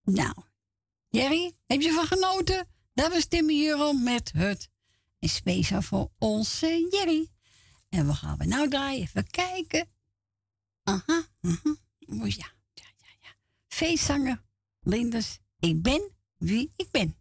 Nou, 0.04 0.34
Jerry, 1.08 1.52
heb 1.66 1.80
je 1.80 1.92
van 1.92 2.06
genoten? 2.06 2.66
Dat 2.94 3.12
was 3.12 3.26
Timmy 3.26 3.66
Euro 3.66 3.92
met 3.92 4.32
het. 4.36 4.68
En 5.26 5.32
speciaal 5.32 5.82
voor 5.82 6.10
onze 6.18 6.88
Jerry. 6.90 7.28
En 7.88 8.06
we 8.06 8.14
gaan 8.14 8.38
we 8.38 8.44
nou 8.44 8.68
draaien? 8.68 9.02
Even 9.02 9.30
kijken. 9.30 9.88
Aha, 10.82 11.28
aha. 11.40 11.76
Oh, 12.06 12.28
ja, 12.28 12.52
ja, 12.72 12.84
ja, 12.98 13.08
ja. 13.20 13.36
Linders. 14.80 15.38
Ik 15.58 15.82
ben 15.82 16.10
wie 16.36 16.72
ik 16.76 16.90
ben. 16.90 17.16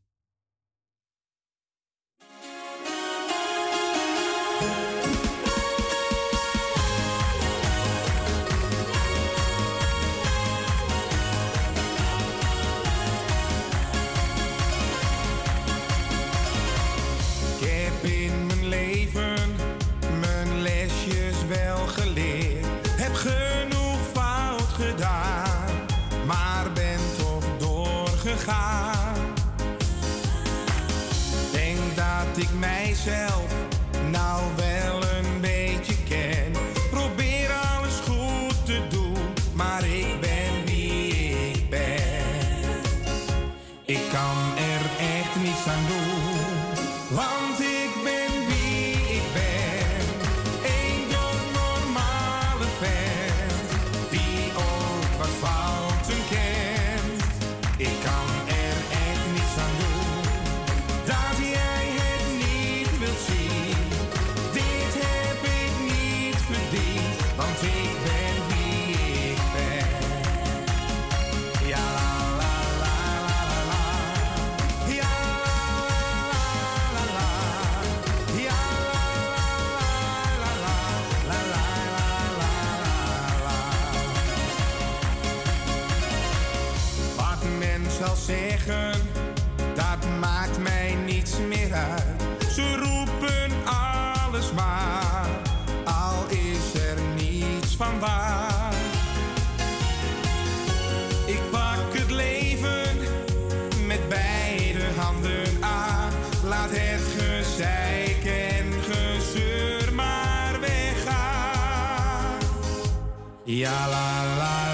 Ja, 113.55 113.87
la 113.87 114.25
la 114.37 114.64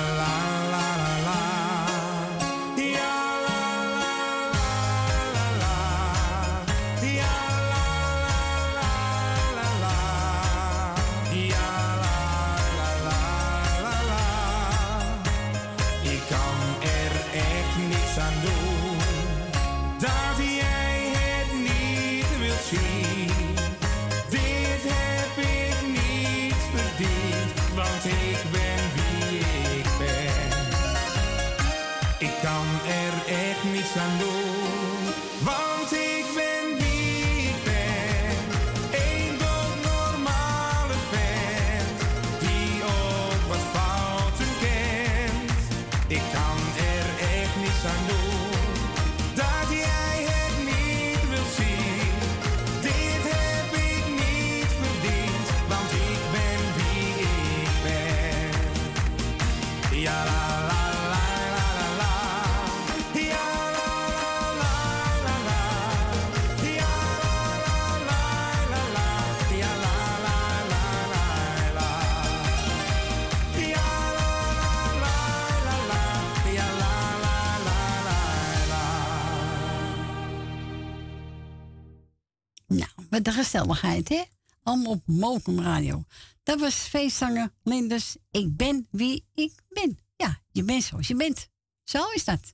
met 83.12 83.26
de 83.26 83.32
gezelligheid, 83.32 84.10
hè? 84.10 84.24
Allemaal 84.64 84.92
op 84.92 85.02
Mokum 85.06 85.60
Radio. 85.60 86.04
Dat 86.44 86.60
was 86.60 86.76
feestzanger 86.76 87.54
Linders. 87.64 88.16
Ik 88.32 88.58
ben 88.58 88.88
wie 88.92 89.26
ik 89.34 89.54
ben. 89.70 90.00
Ja, 90.16 90.42
je 90.52 90.64
bent 90.64 90.84
zoals 90.84 91.08
je 91.08 91.16
bent. 91.16 91.48
Zo 91.84 92.10
is 92.10 92.26
dat. 92.26 92.54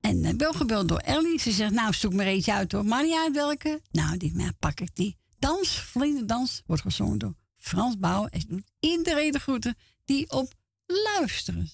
En 0.00 0.24
ik 0.24 0.68
wel 0.68 0.86
door 0.86 0.98
Ellie. 0.98 1.40
Ze 1.40 1.52
zegt, 1.52 1.72
nou, 1.72 1.92
zoek 1.92 2.12
maar 2.12 2.26
eentje 2.26 2.52
uit 2.52 2.70
door 2.70 2.84
Maria 2.84 3.22
uit 3.22 3.34
welke. 3.34 3.80
Nou, 3.90 4.16
die 4.16 4.34
maar 4.34 4.52
pak 4.58 4.80
ik 4.80 4.94
die. 4.94 5.16
Dans, 5.38 5.78
vlinderdans, 5.78 6.62
wordt 6.66 6.82
gezongen 6.82 7.18
door 7.18 7.34
Frans 7.58 7.98
Bouw. 7.98 8.26
En 8.26 8.44
doet 8.48 8.70
iedereen 8.80 9.32
de 9.32 9.38
groeten 9.38 9.76
die 10.04 10.30
op 10.30 10.54
luisteren 10.86 11.70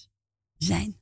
zijn. 0.57 1.00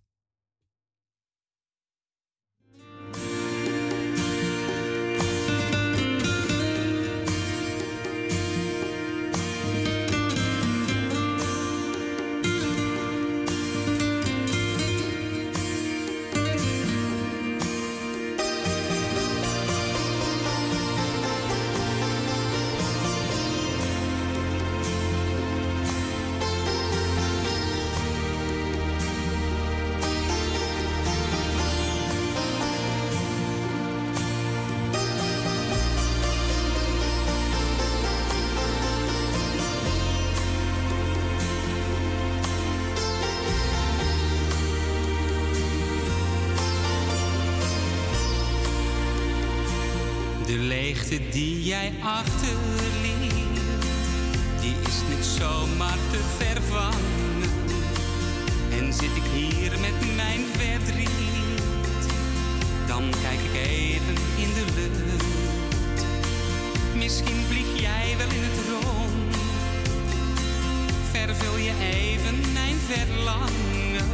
verlangen, 72.90 74.10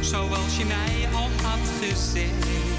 zoals 0.00 0.56
je 0.56 0.64
mij 0.64 1.08
al 1.14 1.28
had 1.42 1.68
gezegd. 1.80 2.69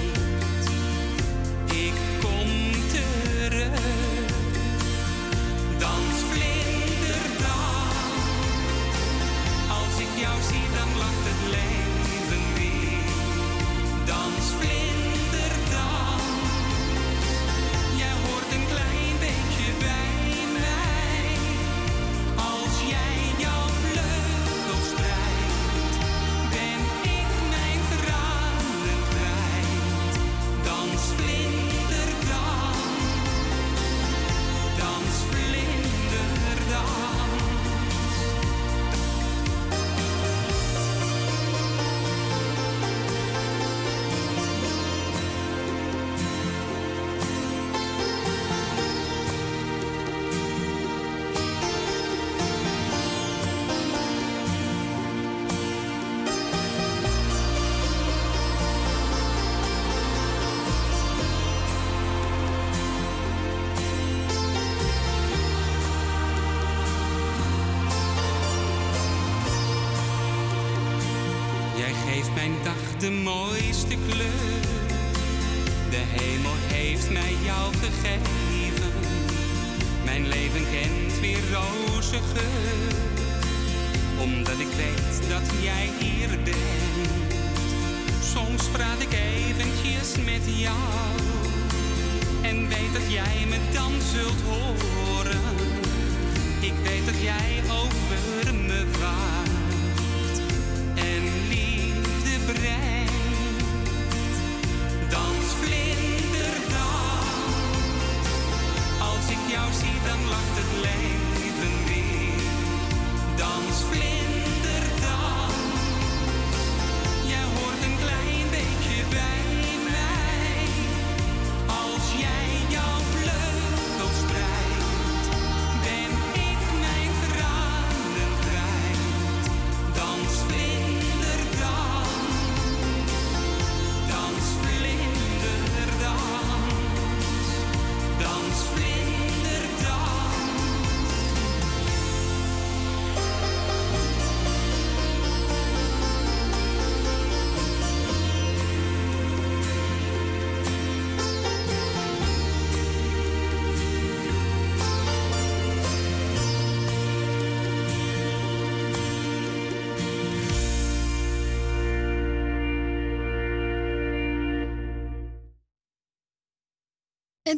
geeft 72.22 72.36
mijn 72.36 72.54
dag 72.64 73.00
de 73.00 73.12
mooiste 73.12 73.96
kleur. 74.08 74.41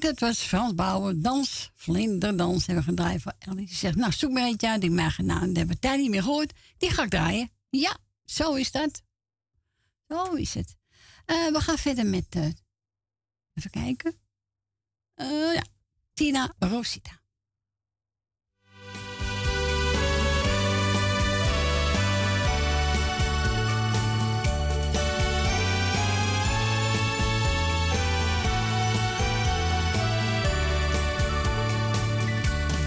En 0.03 0.09
dat 0.09 0.19
was 0.19 0.39
Frans 0.39 0.75
Bouwer, 0.75 1.21
dans, 1.21 1.71
vlinderdans 1.75 2.65
hebben 2.65 2.83
we 2.85 2.89
gedraaid 2.89 3.21
voor. 3.21 3.55
Die 3.55 3.73
zegt, 3.73 3.95
nou 3.95 4.11
zoek 4.11 4.31
maar 4.31 4.43
eentje 4.43 4.69
uit 4.69 4.81
die 4.81 4.89
mij 4.89 5.09
gedaan. 5.09 5.47
Dat 5.47 5.55
hebben 5.55 5.75
we 5.75 5.79
tijd 5.79 5.99
niet 5.99 6.09
meer 6.09 6.23
gehoord. 6.23 6.53
Die 6.77 6.89
ga 6.89 7.03
ik 7.03 7.09
draaien. 7.09 7.51
Ja, 7.69 7.97
zo 8.25 8.53
is 8.53 8.71
dat. 8.71 9.01
Zo 10.07 10.33
is 10.33 10.53
het. 10.53 10.75
Eh, 11.25 11.47
we 11.47 11.59
gaan 11.59 11.77
verder 11.77 12.05
met, 12.05 12.25
eh, 12.29 12.45
even 13.53 13.69
kijken. 13.69 14.19
Eh, 15.13 15.53
ja, 15.53 15.63
Tina 16.13 16.53
Rosita. 16.59 17.21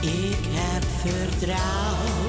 Ik 0.06 0.38
heb 0.50 0.84
vertrouwen 0.84 2.25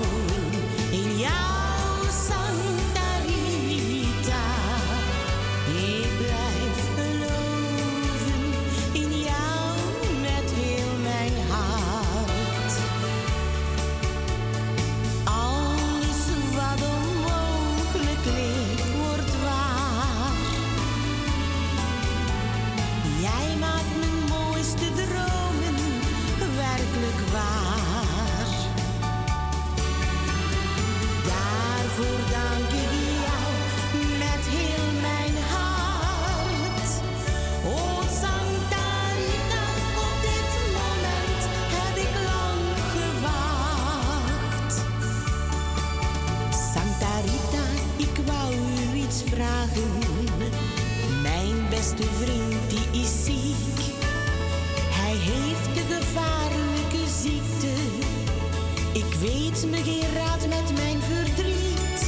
me 59.69 59.83
geen 59.83 60.13
raad 60.13 60.47
met 60.47 60.73
mijn 60.75 60.99
verdriet. 61.01 61.99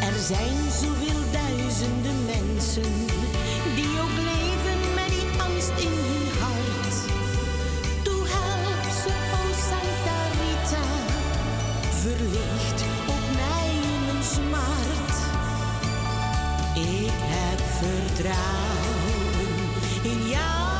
Er 0.00 0.18
zijn 0.20 0.58
zoveel 0.80 1.22
duizenden 1.32 2.24
mensen 2.24 2.92
die 3.74 3.92
ook 4.02 4.16
leven 4.32 4.80
met 4.94 5.08
die 5.08 5.40
angst 5.46 5.76
in 5.86 5.94
hun 6.08 6.28
hart. 6.42 6.96
Toe 8.02 8.22
help 8.36 8.86
ze, 9.02 9.12
o 9.38 9.42
Santa 9.68 10.20
Rita, 10.40 10.86
verlicht 12.02 12.80
op 13.06 13.24
mij 13.40 13.72
mijn 14.06 14.24
smart. 14.34 15.16
Ik 16.74 17.18
heb 17.36 17.60
vertrouwen 17.80 19.14
in 20.02 20.28
jou, 20.28 20.73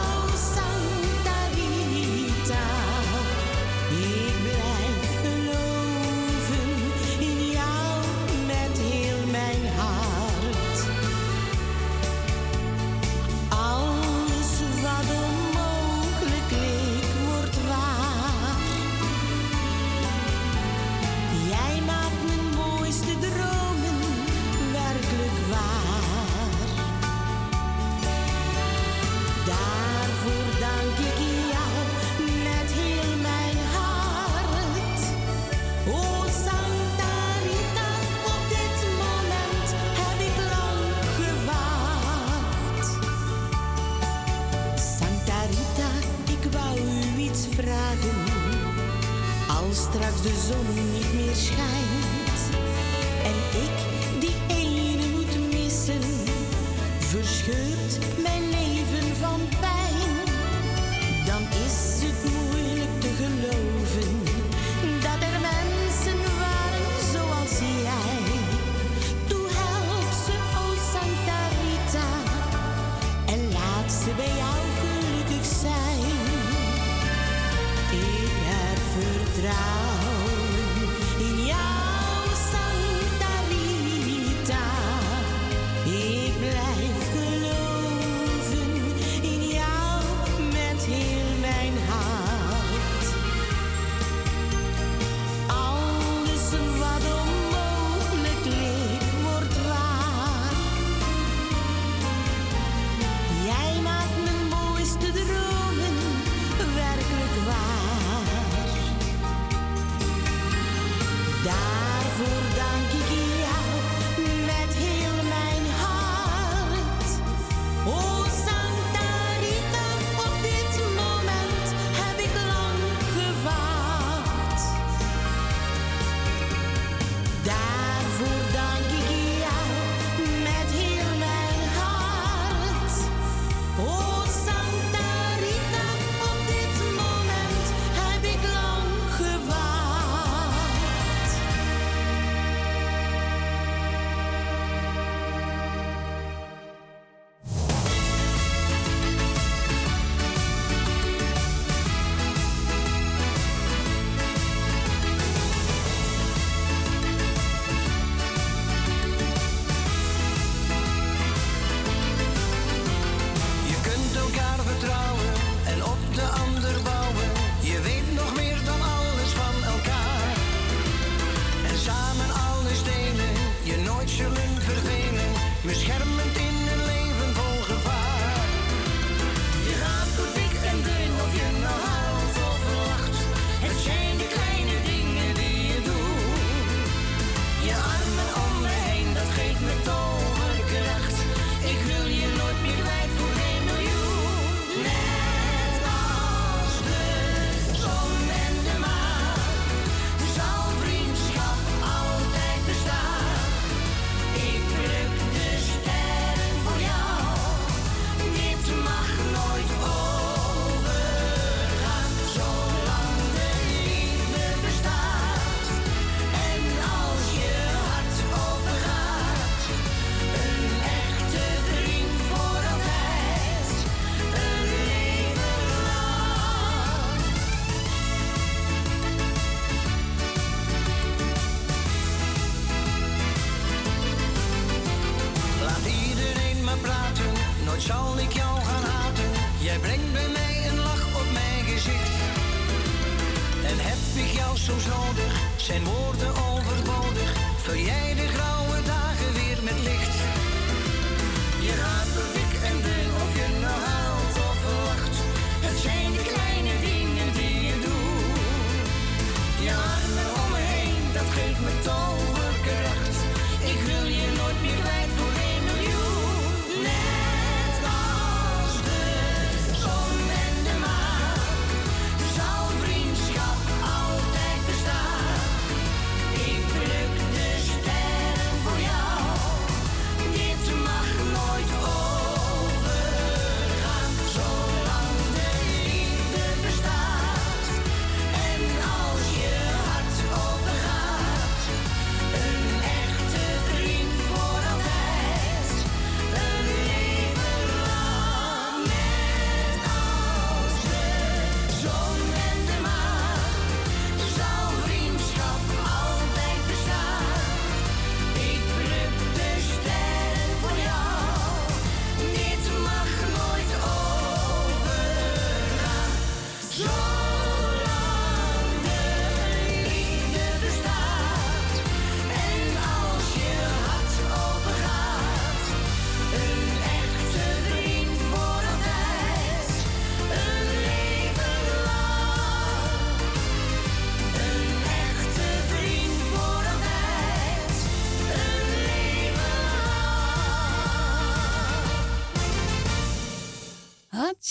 straks 50.45 50.84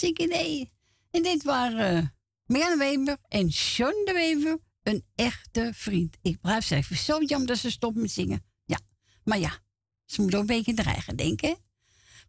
hartstikke. 0.03 0.67
En 1.11 1.23
dit 1.23 1.43
waren 1.43 1.97
eh, 1.97 2.07
Marianne 2.45 2.77
Wever 2.77 3.17
en 3.27 3.51
Sean 3.51 4.05
de 4.05 4.11
Wever, 4.13 4.57
een 4.83 5.03
echte 5.15 5.71
vriend. 5.75 6.17
Ik 6.21 6.41
blijf 6.41 6.71
even 6.71 6.97
zo 6.97 7.21
jammer 7.21 7.47
dat 7.47 7.57
ze 7.57 7.71
stopt 7.71 7.95
met 7.95 8.11
zingen. 8.11 8.43
Ja, 8.65 8.79
maar 9.23 9.39
ja, 9.39 9.59
ze 10.05 10.21
moet 10.21 10.35
ook 10.35 10.41
een 10.41 10.47
beetje 10.47 10.73
dreigen, 10.73 11.15
denken. 11.15 11.57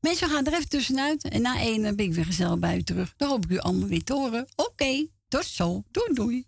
Mensen 0.01 0.29
gaan 0.29 0.47
er 0.47 0.53
even 0.53 0.69
tussenuit 0.69 1.29
en 1.29 1.43
na 1.43 1.61
één 1.61 1.85
eh, 1.85 1.95
ben 1.95 2.05
ik 2.05 2.15
weer 2.15 2.25
gezellig 2.25 2.59
bij 2.59 2.77
u 2.77 2.83
terug. 2.83 3.15
Dan 3.17 3.29
hoop 3.29 3.45
ik 3.45 3.51
u 3.51 3.59
allemaal 3.59 3.89
weer 3.89 4.05
te 4.05 4.13
horen. 4.13 4.47
Oké, 4.57 4.71
okay, 4.71 5.11
tot 5.29 5.45
zo. 5.45 5.83
Doei 5.91 6.15
doei. 6.15 6.47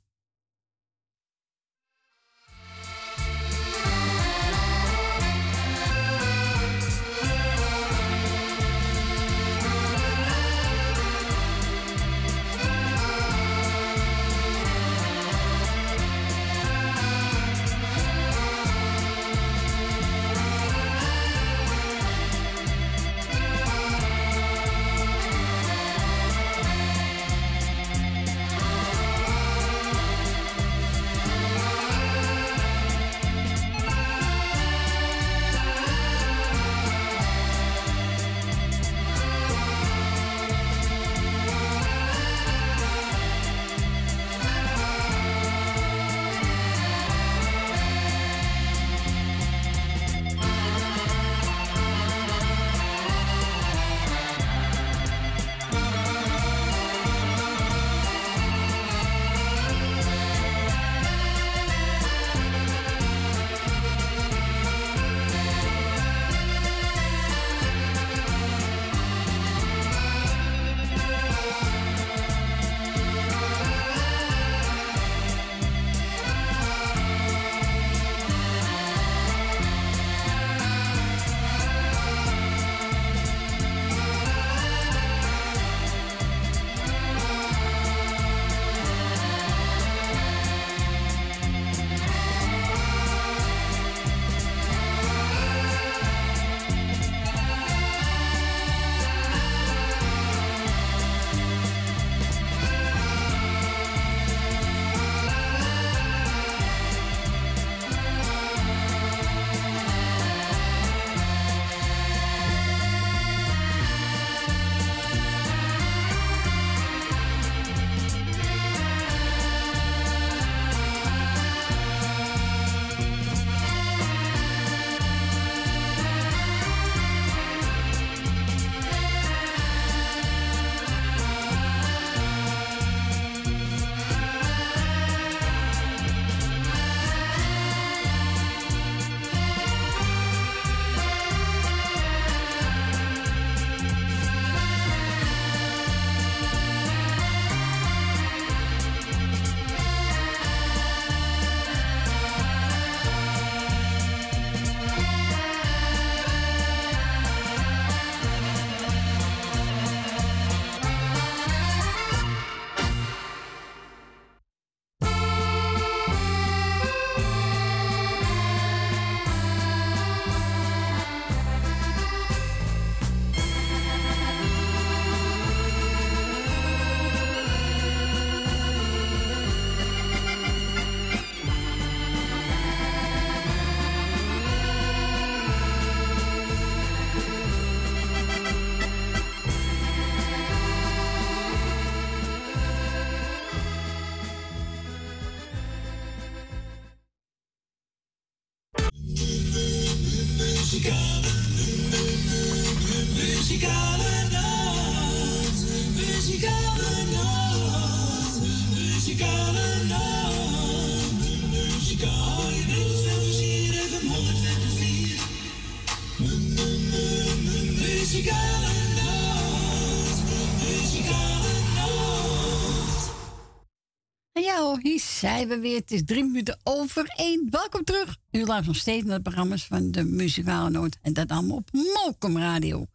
zijn 225.16 225.48
we 225.48 225.58
weer. 225.58 225.76
Het 225.76 225.92
is 225.92 226.04
drie 226.04 226.24
minuten 226.24 226.58
over 226.62 227.06
één. 227.06 227.50
Welkom 227.50 227.84
terug. 227.84 228.16
U 228.30 228.38
luistert 228.38 228.66
nog 228.66 228.76
steeds 228.76 229.04
naar 229.04 229.16
de 229.16 229.22
programma's 229.22 229.66
van 229.66 229.90
de 229.90 230.04
Muzikale 230.04 230.70
noot 230.70 230.96
En 231.02 231.12
dat 231.12 231.28
allemaal 231.28 231.56
op 231.56 231.68
Molcom 231.72 232.38
Radio. 232.38 232.86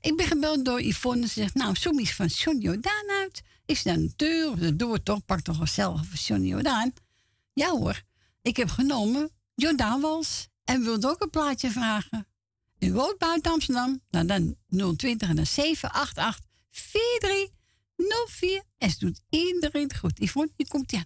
Ik 0.00 0.16
ben 0.16 0.26
gebeld 0.26 0.64
door 0.64 0.82
Yvonne. 0.82 1.26
Ze 1.26 1.32
zegt, 1.32 1.54
nou, 1.54 1.76
zoem 1.76 2.06
van 2.06 2.26
Johnny 2.26 2.62
Jordaan 2.62 3.10
uit. 3.20 3.42
Is 3.64 3.82
dat 3.82 3.96
een 3.96 4.12
deur? 4.16 4.58
Dat 4.58 4.78
doen 4.78 4.92
het 4.92 5.04
toch. 5.04 5.24
Pak 5.24 5.40
toch 5.40 5.56
wel 5.56 5.66
zelf 5.66 6.00
van 6.06 6.18
Johnny 6.18 6.48
Jordaan. 6.48 6.92
Ja 7.52 7.70
hoor. 7.70 8.02
Ik 8.42 8.56
heb 8.56 8.68
genomen 8.68 9.30
Jordaan 9.54 10.00
Wals. 10.00 10.48
En 10.64 10.82
wilde 10.82 11.08
ook 11.08 11.20
een 11.20 11.30
plaatje 11.30 11.70
vragen. 11.70 12.26
U 12.78 12.92
woont 12.92 13.18
buiten 13.18 13.52
Amsterdam. 13.52 14.00
Nou, 14.10 14.26
dan 14.26 14.56
020 14.96 15.28
en 15.28 15.36
dan 15.36 15.46
788 15.46 16.44
4304. 16.70 18.62
En 18.78 18.90
ze 18.90 18.98
doet 18.98 19.20
iedereen 19.30 19.94
goed. 19.94 20.18
Yvonne, 20.18 20.52
die 20.56 20.68
komt 20.68 20.90
ja. 20.90 21.04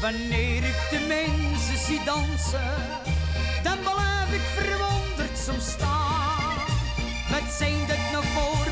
Wanneer 0.00 0.64
ik 0.64 0.86
de 0.90 1.04
mensen 1.08 1.78
zie 1.86 2.00
dansen, 2.04 2.74
dan 3.62 3.78
blijf 3.80 4.32
ik 4.32 4.46
verwonderd 4.54 5.38
soms 5.38 5.70
staan. 5.70 6.56
Wat 7.30 7.52
zijn 7.58 7.78
dat 7.86 7.96
naar 8.12 8.22
voor 8.22 8.66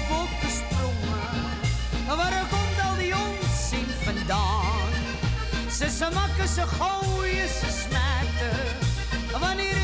sprongen, 0.59 2.17
Waar 2.17 2.47
komt 2.51 2.89
al 2.89 2.97
die 2.97 3.15
onzin 3.15 3.87
vandaan? 4.03 4.93
Ze 5.71 5.89
smakken, 5.89 6.49
ze 6.49 6.67
gooien, 6.67 7.49
ze 7.49 7.85
smijten. 7.85 8.59
Wanneer 9.41 9.84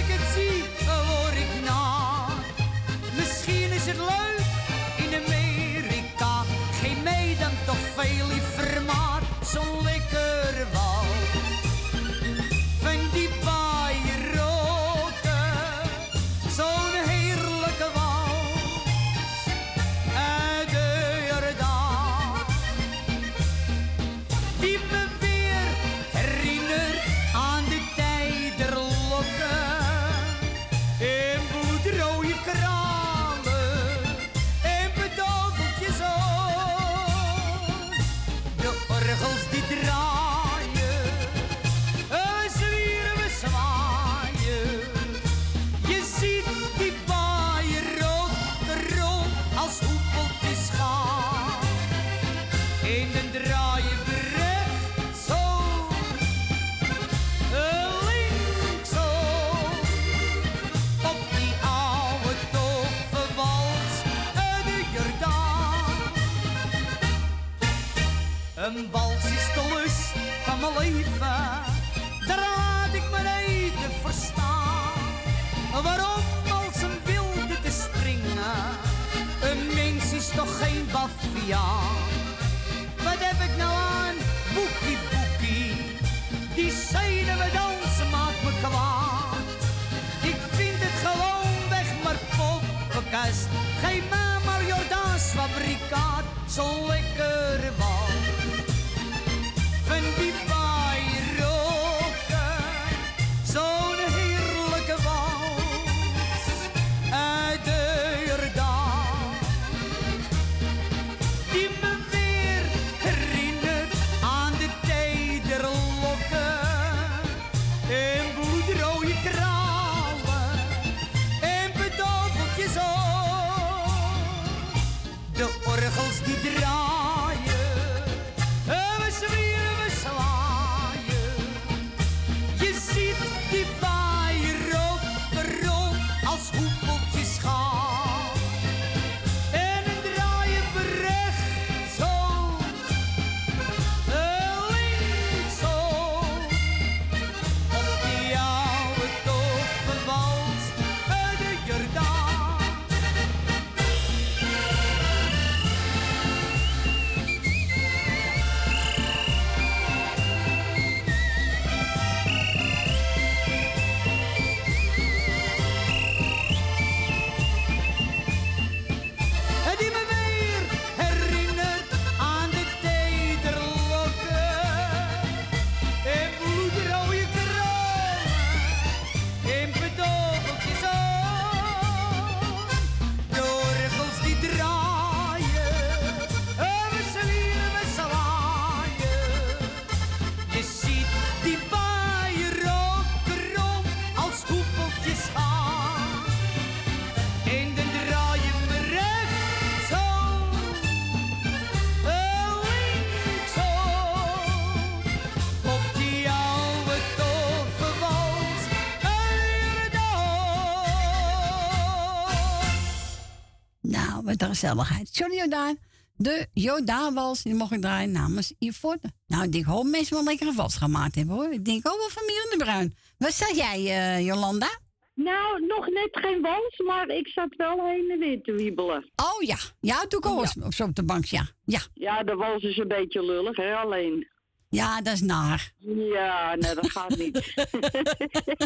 gezelligheid. 214.51 215.17
Johnny 215.17 215.37
Jordaan, 215.37 215.79
de 216.17 216.47
Jordaanwals, 216.53 217.43
die 217.43 217.55
mocht 217.55 217.73
ik 217.73 217.81
draaien 217.81 218.11
namens 218.11 218.55
Yvonne. 218.59 219.13
Nou, 219.27 219.45
ik 219.45 219.53
denk, 219.53 219.65
hoop 219.65 219.85
mensen 219.85 220.15
wel 220.15 220.25
lekkere 220.25 220.53
vals 220.53 220.77
gemaakt 220.77 221.15
hebben 221.15 221.35
hoor. 221.35 221.53
Ik 221.53 221.65
denk 221.65 221.89
ook 221.89 221.99
wel 221.99 222.09
van 222.09 222.23
Miranda 222.27 222.65
Bruin. 222.65 222.95
Wat 223.19 223.33
zeg 223.33 223.51
jij, 223.51 223.79
eh, 223.79 224.27
Jolanda? 224.27 224.69
Nou, 225.15 225.67
nog 225.67 225.87
net 225.89 226.09
geen 226.11 226.41
wals, 226.41 226.79
maar 226.87 227.09
ik 227.09 227.29
zat 227.29 227.57
wel 227.57 227.87
heen 227.87 228.11
en 228.11 228.19
weer 228.19 228.43
te 228.43 228.53
wiebelen. 228.53 229.11
Oh 229.17 229.43
ja, 229.43 229.59
ja, 229.81 230.07
toen 230.07 230.21
kwam 230.21 230.43
ik 230.43 230.73
zo 230.73 230.85
op 230.85 230.95
de 230.95 231.05
bank, 231.05 231.25
ja. 231.25 231.47
ja. 231.65 231.81
Ja, 231.95 232.23
de 232.23 232.35
wals 232.35 232.63
is 232.63 232.77
een 232.77 232.89
beetje 232.89 233.25
lullig, 233.25 233.57
hè, 233.57 233.75
alleen. 233.77 234.29
Ja, 234.69 235.03
dat 235.03 235.15
is 235.15 235.21
naar. 235.21 235.73
Ja, 235.79 236.55
nee, 236.55 236.75
dat 236.75 236.91
gaat 236.91 237.17
niet. 237.17 237.35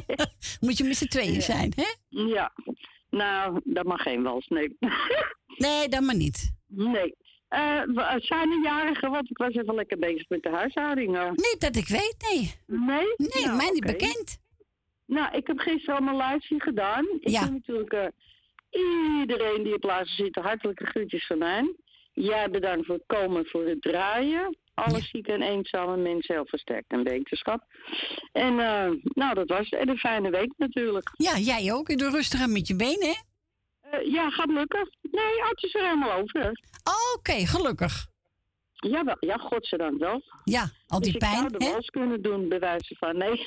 Moet 0.60 0.78
je 0.78 0.84
met 0.84 0.96
z'n 0.96 1.06
tweeën 1.06 1.42
zijn, 1.42 1.72
hè? 1.76 1.94
Ja. 2.08 2.52
Nou, 3.16 3.60
dat 3.64 3.84
mag 3.84 4.02
geen 4.02 4.22
wals, 4.22 4.46
nee. 4.48 4.76
nee, 5.66 5.88
dat 5.88 6.00
maar 6.02 6.16
niet. 6.16 6.52
Nee. 6.66 7.14
Eh, 7.48 7.82
we- 7.82 8.14
zijn 8.18 8.50
er 8.50 8.60
jarigen, 8.62 9.10
want 9.10 9.30
ik 9.30 9.36
was 9.38 9.54
even 9.54 9.74
lekker 9.74 9.98
bezig 9.98 10.28
met 10.28 10.42
de 10.42 10.48
huishouding. 10.50 11.16
eh. 11.16 11.30
Niet 11.30 11.56
dat 11.58 11.76
ik 11.76 11.88
weet, 11.88 12.14
nee. 12.32 12.54
Nee? 12.66 13.06
Nee, 13.16 13.44
Nou, 13.44 13.56
mij 13.56 13.70
niet 13.70 13.84
bekend. 13.86 14.38
Nou, 15.06 15.36
ik 15.36 15.46
heb 15.46 15.58
gisteren 15.58 15.94
allemaal 15.96 16.28
livestream 16.28 16.60
gedaan. 16.62 17.04
Ik 17.20 17.28
Ja. 17.28 17.48
natuurlijk 17.50 17.92
eh, 17.92 18.06
iedereen 19.20 19.62
die 19.62 19.74
op 19.74 19.82
luister 19.84 20.24
zit, 20.24 20.34
hartelijke 20.34 20.86
groetjes 20.86 21.26
van 21.26 21.38
mij. 21.38 21.74
Jij 22.12 22.50
bedankt 22.50 22.86
voor 22.86 22.94
het 22.94 23.04
komen, 23.06 23.46
voor 23.46 23.66
het 23.66 23.82
draaien. 23.82 24.56
Alle 24.74 25.00
zieke 25.00 25.32
en 25.32 25.42
eenzame 25.42 25.96
mensen 25.96 26.34
heel 26.34 26.46
versterkt 26.46 26.90
en 26.90 27.02
wetenschap. 27.02 27.64
En 28.32 28.58
eh, 28.58 28.90
nou, 29.02 29.34
dat 29.34 29.48
was 29.48 29.70
het. 29.70 29.80
En 29.80 29.88
een 29.88 29.98
fijne 29.98 30.30
week 30.30 30.52
natuurlijk. 30.56 31.10
Ja, 31.16 31.38
jij 31.38 31.72
ook. 31.72 31.88
En 31.88 32.10
rustig 32.10 32.40
aan 32.40 32.52
met 32.52 32.68
je 32.68 32.76
benen, 32.76 33.08
hè? 33.08 33.14
Eh, 33.90 34.12
ja, 34.12 34.30
gaat 34.30 34.50
lukken. 34.50 34.90
Nee, 35.02 35.42
het 35.42 35.62
is 35.62 35.74
er 35.74 35.82
helemaal 35.82 36.12
over. 36.12 36.52
Oké, 37.14 37.46
gelukkig. 37.46 38.06
Ja, 38.74 39.04
wel, 39.04 39.16
ja, 39.20 39.36
godzijdank 39.36 39.98
wel. 39.98 40.22
Ja, 40.44 40.70
al 40.86 41.00
die 41.00 41.12
dus 41.12 41.20
pijn, 41.20 41.32
ik 41.32 41.38
zou 41.38 41.58
de 41.58 41.70
wals 41.70 41.86
kunnen 41.86 42.22
doen, 42.22 42.48
bij 42.48 42.58
wijze 42.58 42.94
van. 42.98 43.16
Nee. 43.16 43.46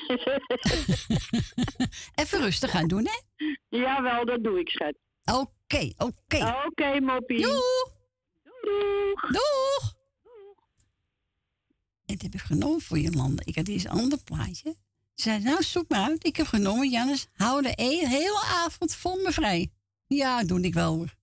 Even 2.20 2.40
rustig 2.40 2.74
aan 2.74 2.88
doen, 2.88 3.06
hè? 3.06 3.46
Jawel, 3.68 4.24
dat 4.24 4.44
doe 4.44 4.58
ik, 4.58 4.68
schat. 4.68 4.94
Oké, 5.24 5.92
oké. 5.96 6.64
Oké, 6.66 7.00
moppie. 7.00 7.42
Doeg. 7.42 7.96
Doeg. 8.60 9.20
Doeg. 9.20 9.97
Dit 12.08 12.22
heb 12.22 12.34
ik 12.34 12.40
genomen 12.40 12.80
voor 12.80 12.98
Jolanda. 12.98 13.42
Ik 13.44 13.54
had 13.54 13.68
eerst 13.68 13.84
een 13.84 13.90
ander 13.90 14.18
plaatje. 14.18 14.76
Ze 15.14 15.22
zei, 15.22 15.42
nou, 15.42 15.62
zoek 15.62 15.88
maar 15.88 16.08
uit. 16.08 16.26
Ik 16.26 16.36
heb 16.36 16.46
genomen, 16.46 16.90
Jannes. 16.90 17.26
Hou 17.32 17.62
de 17.62 17.72
e- 17.74 18.06
hele 18.06 18.42
avond 18.44 18.94
vol 18.94 19.22
me 19.22 19.32
vrij. 19.32 19.70
Ja, 20.06 20.44
doe 20.44 20.60
ik 20.60 20.74
wel 20.74 20.94
hoor. 20.94 21.16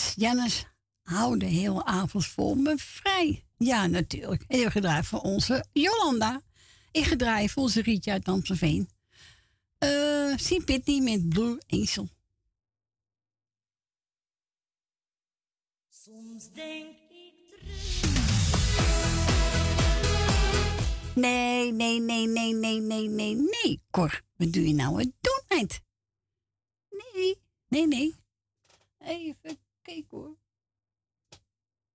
Was 0.00 0.14
Jannes. 0.16 0.66
hou 1.02 1.38
de 1.38 1.46
hele 1.46 1.84
avond 1.84 2.26
vol 2.26 2.54
me 2.54 2.76
vrij. 2.76 3.44
Ja, 3.56 3.86
natuurlijk. 3.86 4.44
En 4.48 4.60
ik 4.60 4.68
gedraaid 4.68 5.06
voor 5.06 5.20
onze 5.20 5.64
Jolanda. 5.72 6.42
Ik 6.90 7.04
gedraaid 7.04 7.50
voor 7.50 7.62
onze 7.62 7.82
Rietje 7.82 8.10
uit 8.10 8.28
Amstelveen. 8.28 8.88
Eh, 9.78 10.36
Sien 10.36 10.64
Pitney 10.64 11.00
met 11.00 11.28
Blue 11.28 11.58
Angel. 11.66 12.08
Soms 15.88 16.50
denk 16.50 16.86
ik 16.86 17.28
Nee, 21.14 21.72
nee, 21.72 22.00
nee, 22.00 22.26
nee, 22.26 22.54
nee, 22.54 22.80
nee, 22.80 23.08
nee, 23.08 23.34
nee. 23.34 23.82
Cor, 23.90 24.22
wat 24.36 24.52
doe 24.52 24.66
je 24.66 24.74
nou 24.74 24.98
het 24.98 25.12
doen, 25.20 25.42
meid? 25.48 25.80
Nee, 26.90 27.36
nee, 27.68 27.86
nee. 27.86 28.14
Even 28.98 29.59
kijken 29.90 30.18
hoor. 30.18 30.36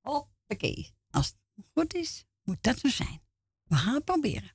Hoppakee. 0.01 0.93
Als 1.09 1.27
het 1.27 1.65
goed 1.73 1.93
is, 1.93 2.25
moet 2.43 2.63
dat 2.63 2.79
zo 2.79 2.89
zijn. 2.89 3.21
We 3.63 3.75
gaan 3.75 3.93
het 3.93 4.05
proberen. 4.05 4.51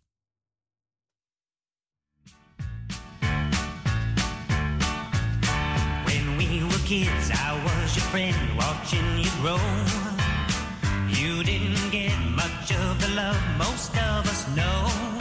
When 6.05 6.37
we 6.37 6.67
were 6.69 6.83
kids, 6.85 7.29
I 7.31 7.63
was 7.63 7.95
your 7.95 8.09
friend, 8.09 8.57
watching 8.57 9.19
you 9.19 9.31
grow. 9.41 9.61
You 11.09 11.45
didn't 11.45 11.91
get 11.91 12.19
much 12.19 12.71
of 12.71 13.01
the 13.01 13.09
love 13.15 13.57
most 13.59 13.91
of 13.91 14.27
us 14.27 14.45
know. 14.55 15.20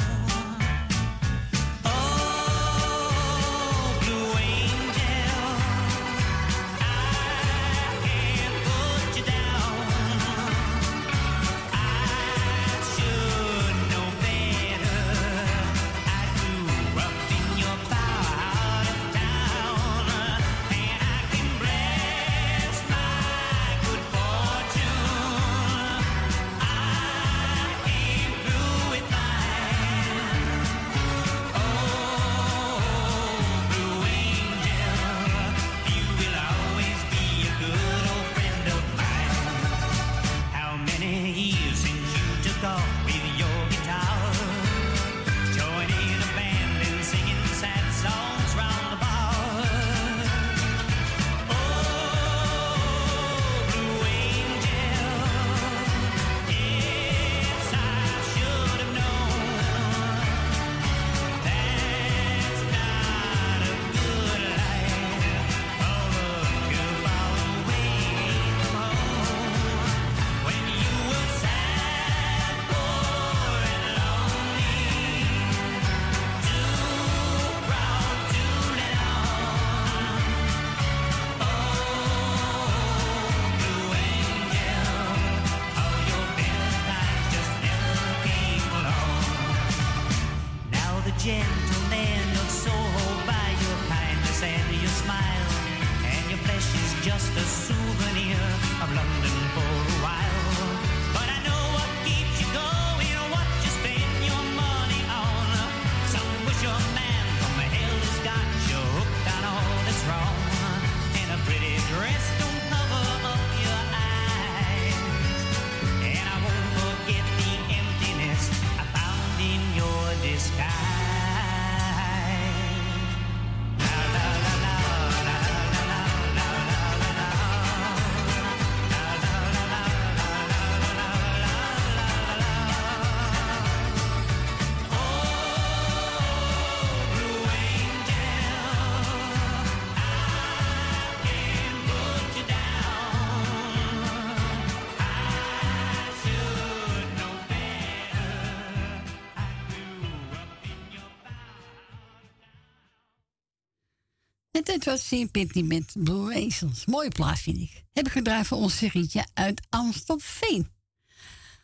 Dit 154.79 154.87
was 154.87 155.07
Sien 155.07 155.31
Pitney 155.31 155.63
met 155.63 155.95
Blue 155.97 156.35
Angels. 156.35 156.85
Mooie 156.85 157.09
plaats, 157.09 157.41
vind 157.41 157.57
ik. 157.57 157.83
Heb 157.93 158.05
ik 158.05 158.11
gedraaid 158.11 158.47
voor 158.47 158.57
ons 158.57 158.79
Rietje 158.79 159.25
uit 159.33 159.61
Amstelveen. 159.69 160.71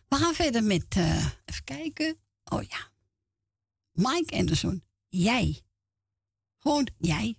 We 0.08 0.16
gaan 0.16 0.34
verder 0.34 0.64
met, 0.64 0.86
eh, 0.90 1.26
even 1.46 1.64
kijken. 1.64 2.18
Oh 2.44 2.62
ja. 2.64 2.92
Mike 3.92 4.36
Anderson. 4.38 4.84
Jij. 5.08 5.62
Gewoon 6.58 6.88
jij. 6.98 7.36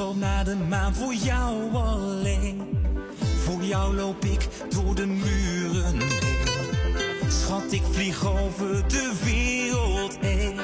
Naar 0.00 0.44
de 0.44 0.56
maan 0.56 0.94
voor 0.94 1.14
jou 1.14 1.74
alleen. 1.74 2.78
Voor 3.44 3.62
jou 3.62 3.94
loop 3.94 4.24
ik 4.24 4.48
door 4.68 4.94
de 4.94 5.06
muren 5.06 6.00
heen. 6.00 7.30
Schat, 7.30 7.72
ik 7.72 7.82
vlieg 7.90 8.26
over 8.26 8.88
de 8.88 9.12
wereld 9.24 10.16
heen. 10.20 10.60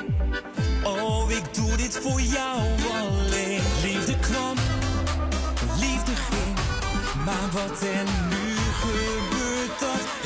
Oh, 0.84 1.30
ik 1.30 1.54
doe 1.54 1.76
dit 1.76 1.98
voor 2.02 2.20
jou 2.20 2.60
alleen. 3.02 3.60
Liefde 3.82 4.18
kwam, 4.18 4.56
liefde 5.80 6.12
ging. 6.14 6.56
Maar 7.24 7.48
wat 7.52 7.80
er 7.80 8.04
nu 8.28 8.54
gebeurt, 8.80 9.80
dat 9.80 10.25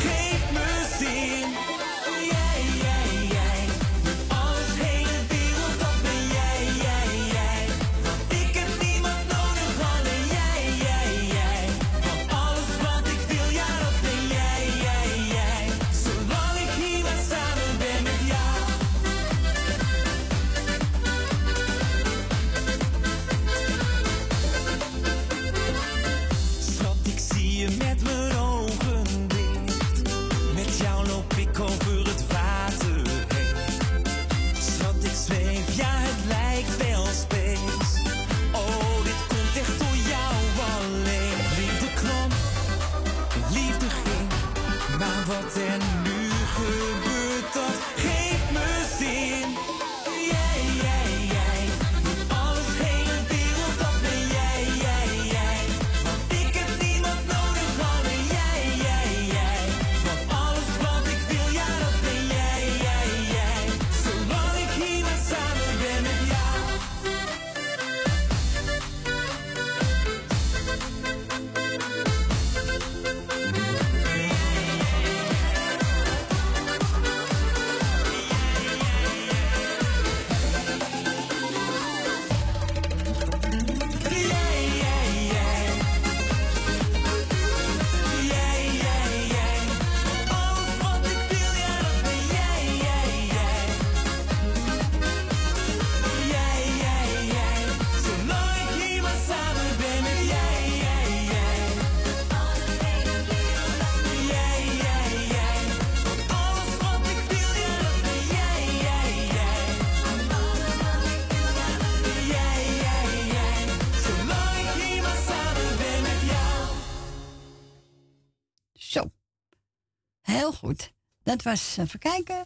goed. 120.61 120.93
Dat 121.23 121.43
was, 121.43 121.77
even 121.77 121.99
kijken. 121.99 122.45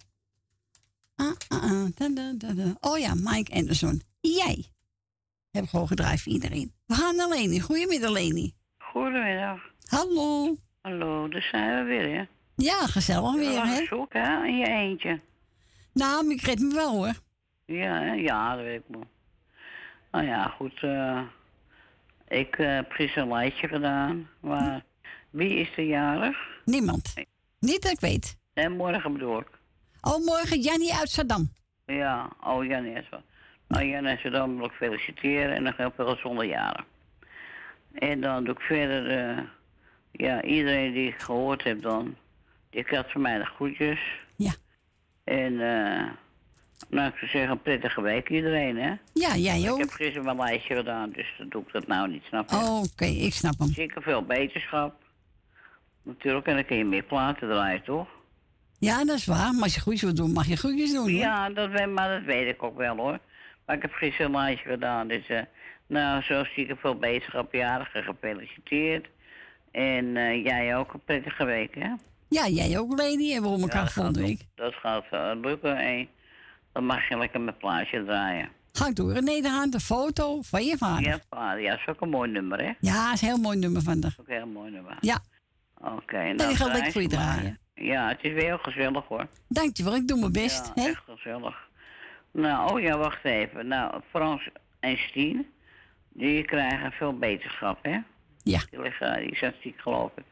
Ah, 1.16 1.32
ah, 1.48 1.62
ah, 1.62 1.86
da, 1.94 2.08
da, 2.08 2.32
da, 2.36 2.52
da. 2.52 2.74
Oh 2.80 2.98
ja, 2.98 3.14
Mike 3.14 3.54
Anderson. 3.54 4.02
Jij. 4.20 4.64
Heb 5.50 5.64
ik 5.64 5.70
gewoon 5.70 5.86
gedraaid 5.86 6.20
voor 6.22 6.32
iedereen. 6.32 6.72
We 6.86 6.94
gaan 6.94 7.16
naar 7.16 7.28
Leni. 7.28 7.60
Goedemiddag, 7.60 8.10
Leni. 8.10 8.52
Goedemiddag. 8.78 9.60
Hallo. 9.88 10.56
Hallo, 10.82 11.28
daar 11.28 11.42
zijn 11.50 11.76
we 11.78 11.82
weer, 11.90 12.16
hè? 12.16 12.24
Ja, 12.56 12.86
gezellig 12.86 13.34
weer, 13.34 13.66
hè? 13.66 13.84
Zoek, 13.84 14.12
hè? 14.12 14.44
In 14.46 14.56
je 14.56 14.66
eentje. 14.66 15.20
Nou, 15.92 16.24
maar 16.24 16.34
ik 16.34 16.40
red 16.40 16.58
me 16.58 16.74
wel, 16.74 16.90
hoor. 16.96 17.14
Ja, 17.66 18.00
hè? 18.00 18.12
ja, 18.12 18.54
dat 18.56 18.64
weet 18.64 18.78
ik 18.80 18.84
wel. 18.88 19.04
Nou 20.10 20.26
ja, 20.26 20.46
goed. 20.48 20.82
eh, 20.82 21.20
ik 22.28 22.58
eh, 22.58 22.74
heb 22.74 22.90
gisteren 22.90 23.22
een 23.28 23.34
lijstje 23.34 23.68
gedaan. 23.68 24.28
Maar 24.40 24.84
wie 25.30 25.54
is 25.54 25.68
er 25.76 25.84
jarig? 25.84 26.36
Niemand. 26.64 27.14
Niet 27.64 27.82
dat 27.82 27.92
ik 27.92 28.00
weet. 28.00 28.36
En 28.54 28.76
morgen 28.76 29.12
bedoel 29.12 29.38
ik. 29.38 29.48
Oh, 30.00 30.24
morgen 30.24 30.60
Jannie 30.60 30.94
uit 30.94 31.08
Saddam. 31.10 31.48
Ja, 31.86 32.30
oh 32.40 32.64
Jan 32.64 32.84
is 32.84 33.08
wel. 33.10 33.22
Nou, 33.68 33.86
Jan 33.86 34.06
is 34.06 34.32
dan 34.32 34.56
wil 34.56 34.66
ik 34.66 34.72
feliciteren 34.72 35.54
en 35.54 35.62
nog 35.62 35.76
heel 35.76 35.92
veel 35.96 36.06
gezonde 36.06 36.46
jaren. 36.46 36.84
En 37.92 38.20
dan 38.20 38.44
doe 38.44 38.54
ik 38.54 38.60
verder, 38.60 39.10
eh, 39.10 39.42
ja, 40.10 40.42
iedereen 40.42 40.92
die 40.92 41.08
ik 41.08 41.18
gehoord 41.18 41.64
heb 41.64 41.82
dan, 41.82 42.16
die 42.70 42.84
krijgt 42.84 43.12
van 43.12 43.20
mij 43.20 43.38
de 43.38 43.44
groetjes. 43.44 44.00
Ja. 44.36 44.52
En, 45.24 45.52
eh, 45.52 46.08
nou, 46.88 47.08
ik 47.08 47.16
zou 47.16 47.30
zeggen, 47.30 47.50
een 47.50 47.62
prettige 47.62 48.00
week 48.00 48.28
iedereen, 48.28 48.76
hè? 48.76 48.94
Ja, 49.12 49.36
jij 49.36 49.70
ook. 49.70 49.78
Ik 49.78 49.84
heb 49.84 49.92
gisteren 49.92 50.24
mijn 50.24 50.36
lijstje 50.36 50.74
gedaan, 50.74 51.10
dus 51.10 51.34
dan 51.38 51.48
doe 51.48 51.62
ik 51.62 51.72
dat 51.72 51.86
nou 51.86 52.08
niet, 52.08 52.22
snap 52.24 52.50
je? 52.50 52.56
Oh, 52.56 52.82
oké, 52.82 53.04
ik 53.04 53.32
snap 53.32 53.58
hem. 53.58 53.68
Zeker 53.68 54.02
veel 54.02 54.22
beterschap. 54.22 55.03
Natuurlijk, 56.04 56.46
en 56.46 56.54
dan 56.54 56.64
kun 56.64 56.76
je 56.76 56.84
meer 56.84 57.02
platen 57.02 57.48
draaien, 57.48 57.82
toch? 57.82 58.08
Ja, 58.78 59.04
dat 59.04 59.16
is 59.16 59.26
waar. 59.26 59.52
Maar 59.52 59.62
als 59.62 59.74
je 59.74 59.80
goedjes 59.80 60.02
wil 60.02 60.14
doen, 60.14 60.32
mag 60.32 60.46
je 60.46 60.56
goedjes 60.56 60.92
doen, 60.92 61.00
hoor. 61.00 61.10
Ja, 61.10 61.50
dat 61.50 61.70
weet, 61.70 61.90
maar 61.90 62.08
dat 62.08 62.24
weet 62.24 62.48
ik 62.48 62.62
ook 62.62 62.76
wel 62.76 62.96
hoor. 62.96 63.18
Maar 63.66 63.76
ik 63.76 63.82
heb 63.82 63.92
gisteren 63.92 64.26
een 64.26 64.40
lijstje 64.40 64.70
gedaan. 64.70 65.08
Dus, 65.08 65.26
eh, 65.26 65.40
nou, 65.86 66.22
zo 66.22 66.44
zie 66.54 66.66
ik 66.66 66.76
veel 66.78 66.98
beterschapjarigen 66.98 68.02
gefeliciteerd. 68.02 69.06
En 69.70 70.16
eh, 70.16 70.44
jij 70.44 70.76
ook 70.76 70.92
een 70.92 71.04
prettige 71.04 71.44
week, 71.44 71.74
hè? 71.74 71.92
Ja, 72.28 72.48
jij 72.48 72.78
ook, 72.78 72.98
Leni. 72.98 73.34
En 73.34 73.42
we 73.42 73.48
horen 73.48 73.62
elkaar 73.62 73.84
dat 73.84 73.92
volgende 73.92 74.20
week. 74.20 74.40
Dat 74.54 74.74
gaat 74.74 75.04
eh, 75.10 75.30
lukken 75.42 75.76
en 75.76 76.08
dan 76.72 76.84
mag 76.84 77.08
je 77.08 77.18
lekker 77.18 77.40
mijn 77.40 77.56
plaatje 77.56 78.04
draaien. 78.04 78.48
Ga 78.72 78.86
ik 78.88 78.96
door. 78.96 79.12
René 79.12 79.40
de 79.40 79.48
Haan, 79.48 79.70
de 79.70 79.80
foto 79.80 80.42
van 80.42 80.64
je 80.64 80.76
vader. 80.76 81.08
Ja, 81.08 81.18
vader, 81.30 81.62
ja, 81.62 81.70
dat 81.70 81.78
is 81.78 81.86
ook 81.86 82.00
een 82.00 82.08
mooi 82.08 82.30
nummer, 82.30 82.58
hè? 82.58 82.72
Ja, 82.80 83.12
is 83.12 83.20
een 83.20 83.28
heel 83.28 83.36
mooi 83.36 83.58
nummer 83.58 83.82
van 83.82 84.00
de. 84.00 84.06
Ook 84.20 84.28
een 84.28 84.34
heel 84.34 84.46
mooi 84.46 84.70
nummer. 84.70 84.96
Ja. 85.00 85.18
Oké, 85.84 86.16
En 86.16 86.36
nou, 86.36 86.48
die 86.48 86.56
gaat 86.56 86.72
lekker 86.72 86.92
voor 86.92 87.02
je 87.02 87.08
draaien. 87.08 87.58
Ja, 87.74 88.08
het 88.08 88.18
is 88.22 88.32
weer 88.32 88.44
heel 88.44 88.58
gezellig 88.58 89.04
hoor. 89.06 89.26
Dankjewel, 89.48 89.94
ik 89.94 90.08
doe 90.08 90.18
mijn 90.18 90.32
best. 90.32 90.72
Ja, 90.74 90.82
hè? 90.82 90.88
echt 90.88 91.02
gezellig. 91.08 91.68
Nou, 92.30 92.72
oh 92.72 92.80
ja, 92.80 92.98
wacht 92.98 93.24
even. 93.24 93.68
Nou, 93.68 94.00
Frans 94.10 94.48
en 94.80 94.96
Stien, 94.98 95.46
die 96.08 96.44
krijgen 96.44 96.92
veel 96.92 97.18
beterschap, 97.18 97.78
hè? 97.82 97.98
Ja. 98.42 98.60
Die, 98.70 98.80
liggen, 98.80 99.26
die 99.26 99.36
zijn 99.36 99.54
ziek, 99.62 99.80
geloof 99.80 100.10
ik. 100.16 100.24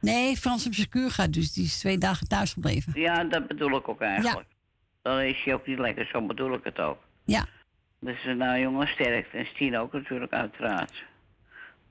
Nee, 0.00 0.36
Frans 0.36 0.66
op 0.66 0.74
zijn 0.74 0.88
kuur 0.88 1.10
gaat, 1.10 1.32
dus 1.32 1.52
die 1.52 1.64
is 1.64 1.78
twee 1.78 1.98
dagen 1.98 2.28
thuis 2.28 2.52
gebleven. 2.52 3.00
Ja, 3.00 3.24
dat 3.24 3.46
bedoel 3.46 3.76
ik 3.76 3.88
ook 3.88 4.00
eigenlijk. 4.00 4.46
Dan 5.02 5.20
is 5.20 5.42
hij 5.44 5.54
ook 5.54 5.66
niet 5.66 5.78
lekker, 5.78 6.06
zo 6.06 6.26
bedoel 6.26 6.52
ik 6.52 6.64
het 6.64 6.78
ook. 6.78 6.98
Ja. 7.24 7.46
Dus 8.00 8.24
eh, 8.24 8.34
nou 8.34 8.60
jongen, 8.60 8.88
sterkte. 8.88 9.36
En 9.36 9.46
Stien 9.46 9.78
ook 9.78 9.92
natuurlijk, 9.92 10.32
uiteraard. 10.32 11.04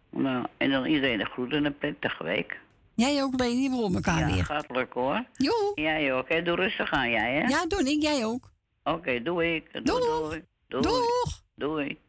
Nou, 0.09 0.45
en 0.57 0.71
dan 0.71 0.85
iedereen 0.85 1.17
de 1.17 1.25
groeten 1.25 1.57
en 1.57 1.65
een 1.65 1.77
prettige 1.77 2.23
week. 2.23 2.59
Jij 2.97 3.23
ook, 3.23 3.39
Leni, 3.39 3.69
we 3.69 3.75
horen 3.75 3.95
elkaar 3.95 4.19
ja, 4.19 4.33
weer. 4.33 4.45
gaat 4.45 4.69
lukken 4.69 5.01
hoor. 5.01 5.25
Joe. 5.33 5.71
Jij 5.75 6.13
ook, 6.13 6.29
hè? 6.29 6.41
Doe 6.41 6.55
rustig 6.55 6.91
aan, 6.91 7.09
jij, 7.09 7.33
hè? 7.33 7.47
Ja, 7.47 7.65
doe 7.65 7.91
ik, 7.91 8.01
jij 8.01 8.25
ook. 8.25 8.51
Oké, 8.83 9.21
doe 9.21 9.55
ik. 9.55 9.85
Doei, 9.85 10.01
doei. 10.05 10.43
Doei. 10.67 10.83
Doeg. 10.83 11.43
Doei. 11.55 11.99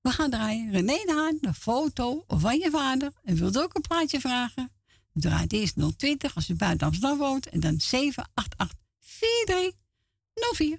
We 0.00 0.10
gaan 0.10 0.30
draaien. 0.30 0.70
René 0.72 0.92
de 1.04 1.12
Haan, 1.12 1.38
de 1.40 1.54
foto 1.54 2.24
van 2.26 2.58
je 2.58 2.70
vader. 2.70 3.12
En 3.24 3.36
wilt 3.36 3.58
ook 3.58 3.74
een 3.74 3.80
plaatje 3.88 4.20
vragen? 4.20 4.70
Draait 5.12 5.52
eerst 5.52 5.76
020 5.98 6.34
als 6.34 6.48
u 6.48 6.54
buiten 6.54 6.86
Amsterdam 6.86 7.18
woont. 7.18 7.48
En 7.48 7.60
dan 7.60 7.80
788 7.80 8.78
4304. 9.00 10.78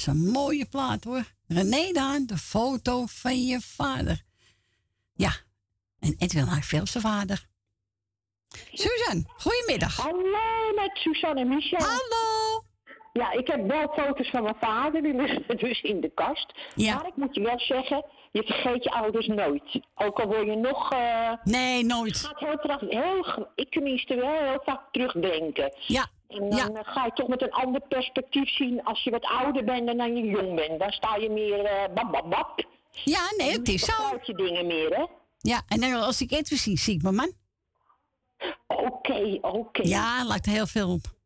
Is 0.00 0.06
een 0.06 0.30
mooie 0.30 0.66
plaat 0.66 1.04
hoor. 1.04 1.24
René 1.46 1.92
Daan, 1.92 2.26
de 2.26 2.36
foto 2.36 3.04
van 3.06 3.46
je 3.46 3.60
vader. 3.60 4.22
Ja, 5.14 5.30
en 5.98 6.14
Edwin 6.18 6.46
veel 6.62 6.86
zijn 6.86 7.02
vader. 7.02 7.46
Suzanne, 8.72 9.24
goedemiddag. 9.36 9.96
Hallo, 9.96 10.74
met 10.74 10.90
Suzanne 10.94 11.40
en 11.40 11.48
Michel. 11.48 11.78
Hallo. 11.78 12.64
Ja, 13.12 13.32
ik 13.32 13.46
heb 13.46 13.66
wel 13.66 13.88
foto's 13.88 14.30
van 14.30 14.42
mijn 14.42 14.56
vader, 14.60 15.02
die 15.02 15.14
liggen 15.14 15.56
dus 15.66 15.80
in 15.80 16.00
de 16.00 16.10
kast. 16.14 16.52
Ja. 16.74 16.94
Maar 16.94 17.06
ik 17.06 17.16
moet 17.16 17.34
je 17.34 17.40
wel 17.40 17.58
zeggen, 17.60 18.04
je 18.30 18.42
vergeet 18.42 18.84
je 18.84 18.90
ouders 18.90 19.26
nooit. 19.26 19.80
Ook 19.94 20.20
al 20.20 20.26
word 20.26 20.46
je 20.46 20.56
nog... 20.56 20.92
eh, 20.92 21.32
nee, 21.44 21.84
nooit. 21.84 22.16
Gaat 22.16 22.60
heel, 22.60 22.88
heel, 22.88 23.48
ik 23.54 23.70
tenminste 23.70 24.14
wel 24.14 24.38
heel 24.38 24.62
vaak 24.64 24.82
terugdenken. 24.92 25.74
Ja. 25.86 26.06
En 26.30 26.50
dan 26.50 26.76
eh, 26.76 26.92
ga 26.92 27.04
je 27.04 27.12
toch 27.14 27.28
met 27.28 27.42
een 27.42 27.52
ander 27.52 27.80
perspectief 27.80 28.48
zien 28.48 28.84
als 28.84 29.02
je 29.02 29.10
wat 29.10 29.24
ouder 29.24 29.64
bent 29.64 29.86
dan 29.86 29.96
dat 29.96 30.06
je 30.06 30.26
jong 30.26 30.54
bent. 30.54 30.78
Dan 30.80 30.90
sta 30.90 31.16
je 31.16 31.30
meer 31.30 31.64
eh 31.64 31.94
bap, 31.94 32.12
bap, 32.12 32.30
bap. 32.30 32.66
Ja, 33.04 33.20
nee, 33.36 33.50
het 33.52 33.68
is 33.68 33.84
zo. 33.84 33.92
Dan 34.10 34.18
je 34.22 34.34
dingen 34.34 34.66
meer, 34.66 34.96
hè? 34.96 35.04
Ja, 35.38 35.62
en 35.68 35.80
dan 35.80 35.92
als 35.92 36.20
ik 36.20 36.30
Edwin 36.30 36.58
zie, 36.58 36.78
zie 36.78 36.94
ik 36.94 37.02
mijn 37.02 37.14
man. 37.14 37.32
Oké, 38.66 39.38
oké. 39.40 39.82
Ja, 39.82 40.24
lijkt 40.24 40.46
er 40.46 40.52
heel 40.52 40.66
veel 40.66 40.92
op. 40.92 41.18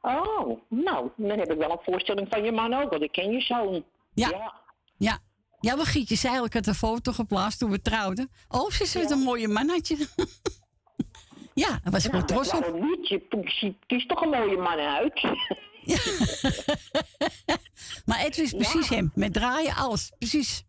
Oh, 0.00 0.60
nou, 0.68 1.10
dan 1.16 1.38
heb 1.38 1.52
ik 1.52 1.58
wel 1.58 1.70
een 1.70 1.78
voorstelling 1.84 2.26
van 2.30 2.44
je 2.44 2.52
man 2.52 2.74
ook, 2.74 2.90
want 2.90 3.02
ik 3.02 3.12
ken 3.12 3.32
je 3.32 3.40
zoon. 3.40 3.84
Ja. 4.14 4.52
Ja. 4.96 5.18
Ja, 5.60 5.76
maar 5.76 5.86
Gietje 5.86 6.16
zei 6.16 6.44
ik 6.44 6.52
had 6.52 6.66
een 6.66 6.74
foto 6.74 7.12
geplaatst 7.12 7.58
toen 7.58 7.70
we 7.70 7.82
trouwden. 7.82 8.30
Oh, 8.48 8.70
ze 8.70 8.82
is 8.82 8.94
met 8.94 9.10
een 9.10 9.18
mooie 9.18 9.48
man, 9.48 9.68
had 9.68 9.88
je. 9.88 10.08
Ja, 11.64 11.68
daar 11.68 11.92
was 11.92 12.04
ik 12.06 12.12
wel 12.12 12.24
trots 12.24 12.52
op. 12.54 12.60
Waarom 12.60 12.90
niet? 12.90 13.08
Je 13.08 13.22
je 13.60 13.74
kiest 13.86 14.08
toch 14.08 14.20
een 14.20 14.28
mooie 14.28 14.56
man 14.56 14.78
uit. 14.78 15.22
Maar 18.06 18.18
Edwin 18.24 18.44
is 18.44 18.52
precies 18.52 18.88
hem. 18.88 19.10
Met 19.14 19.32
draaien, 19.32 19.74
alles. 19.74 20.12
Precies. 20.18 20.64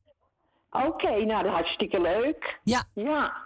Oké, 0.71 1.09
nou, 1.09 1.43
dat 1.43 1.45
is 1.45 1.51
hartstikke 1.51 2.01
leuk. 2.01 2.59
Ja. 2.63 2.83
Ja. 2.93 3.45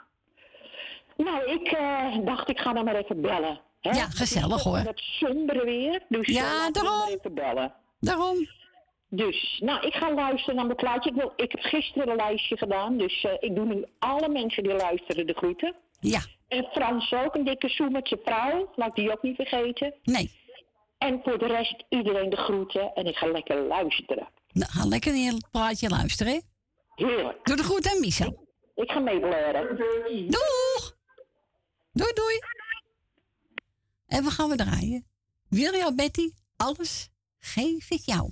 Nou, 1.17 1.51
ik 1.51 1.67
eh, 1.67 2.25
dacht, 2.25 2.49
ik 2.49 2.59
ga 2.59 2.73
dan 2.73 2.85
maar 2.85 2.95
even 2.95 3.21
bellen. 3.21 3.59
Hè? 3.81 3.89
Ja, 3.89 4.05
gezellig, 4.09 4.63
hoor. 4.63 4.77
Het 4.77 4.99
sombere 4.99 5.63
weer, 5.65 6.03
dus 6.09 6.27
Ja, 6.27 6.65
eh, 6.67 6.71
daarom. 6.71 6.97
maar 6.97 7.07
even 7.07 7.33
bellen. 7.33 7.73
Daarom. 7.99 8.47
Dus, 9.09 9.59
nou, 9.63 9.87
ik 9.87 9.93
ga 9.93 10.13
luisteren 10.13 10.55
naar 10.55 10.65
mijn 10.65 10.77
plaatje. 10.77 11.09
Ik, 11.09 11.15
wil, 11.15 11.33
ik 11.35 11.51
heb 11.51 11.61
gisteren 11.61 12.09
een 12.09 12.15
lijstje 12.15 12.57
gedaan, 12.57 12.97
dus 12.97 13.23
eh, 13.23 13.31
ik 13.39 13.55
doe 13.55 13.65
nu 13.65 13.85
alle 13.99 14.29
mensen 14.29 14.63
die 14.63 14.73
luisteren 14.73 15.27
de 15.27 15.33
groeten. 15.33 15.75
Ja. 15.99 16.21
En 16.51 16.67
Frans 16.71 17.13
ook, 17.13 17.35
een 17.35 17.45
dikke 17.45 17.69
zoen 17.69 17.91
met 17.91 18.07
zijn 18.07 18.19
vrouw. 18.25 18.71
Laat 18.75 18.95
die 18.95 19.11
ook 19.11 19.21
niet 19.21 19.35
vergeten. 19.35 19.93
Nee. 20.03 20.31
En 20.97 21.19
voor 21.23 21.37
de 21.37 21.47
rest 21.47 21.83
iedereen 21.89 22.29
de 22.29 22.35
groeten 22.35 22.93
en 22.93 23.05
ik 23.05 23.15
ga 23.15 23.27
lekker 23.27 23.61
luisteren. 23.61 24.29
Nou, 24.51 24.71
ga 24.71 24.85
lekker 24.85 25.11
naar 25.11 25.21
je 25.21 25.47
plaatje 25.51 25.89
luisteren, 25.89 26.33
hè? 26.33 26.39
Heerlijk. 26.95 27.45
Doe 27.45 27.55
de 27.55 27.63
goed 27.63 27.91
aan 27.91 27.99
Michel. 27.99 28.47
Ik 28.75 28.91
ga 28.91 28.99
meeblaren. 28.99 29.77
Doeg! 30.27 30.95
Doei, 31.91 32.13
doei. 32.13 32.39
En 34.07 34.23
we 34.23 34.29
gaan 34.29 34.49
we 34.49 34.55
draaien. 34.55 35.05
Wil 35.49 35.73
jou, 35.73 35.95
Betty? 35.95 36.31
Alles 36.57 37.09
geef 37.39 37.89
ik 37.89 38.01
jou. 38.05 38.31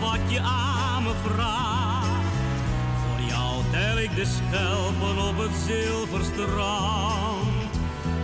wat 0.00 0.18
je 0.26 0.40
aan 0.40 1.02
me 1.02 1.12
vraagt. 1.24 2.06
Voor 3.02 3.20
jou 3.28 3.62
tel 3.70 3.98
ik 3.98 4.14
de 4.14 4.24
schelpen 4.24 5.18
op 5.28 5.38
het 5.38 5.54
zilverstrand, 5.66 7.78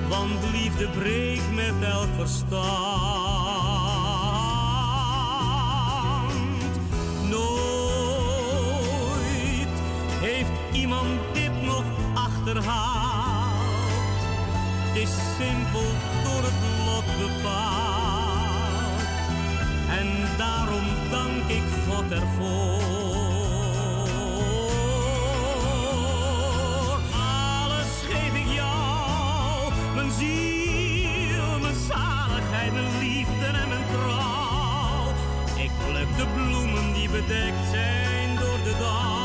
want 0.09 0.51
liefde 0.53 0.89
breekt 0.89 1.53
met 1.55 1.75
elk 1.83 2.09
verstand. 2.17 2.63
Nooit 7.31 7.55
heeft 10.21 10.51
iemand 10.73 11.09
dit 11.33 11.63
nog 11.63 11.85
achterhaald. 12.15 13.53
Het 14.87 14.97
is 15.03 15.11
simpel 15.39 15.89
door 16.25 16.43
het 16.43 16.61
lot 16.87 17.05
bepaald. 17.19 17.93
En 19.99 20.09
daarom 20.39 20.85
dank 21.11 21.44
God. 21.95 22.13
Alles 27.13 27.93
geef 28.09 28.35
ik 28.35 28.53
jou, 28.53 29.73
mijn 29.95 30.11
ziel, 30.11 31.61
mijn 31.61 31.75
zaligheid, 31.89 32.73
mijn 32.73 32.99
liefde 32.99 33.47
en 33.47 33.69
mijn 33.69 33.85
trouw. 33.93 35.13
Ik 35.57 35.71
pluk 35.87 36.17
de 36.17 36.27
bloemen 36.35 36.93
die 36.93 37.09
bedekt 37.09 37.69
zijn 37.71 38.37
door 38.37 38.59
de 38.65 38.77
dauw. 38.79 39.24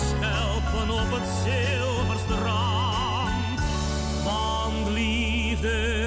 Schelpen 0.00 0.90
op 0.90 1.10
het 1.10 1.28
zilverstrand. 1.44 3.60
Want 4.24 4.88
liefde 4.88 5.97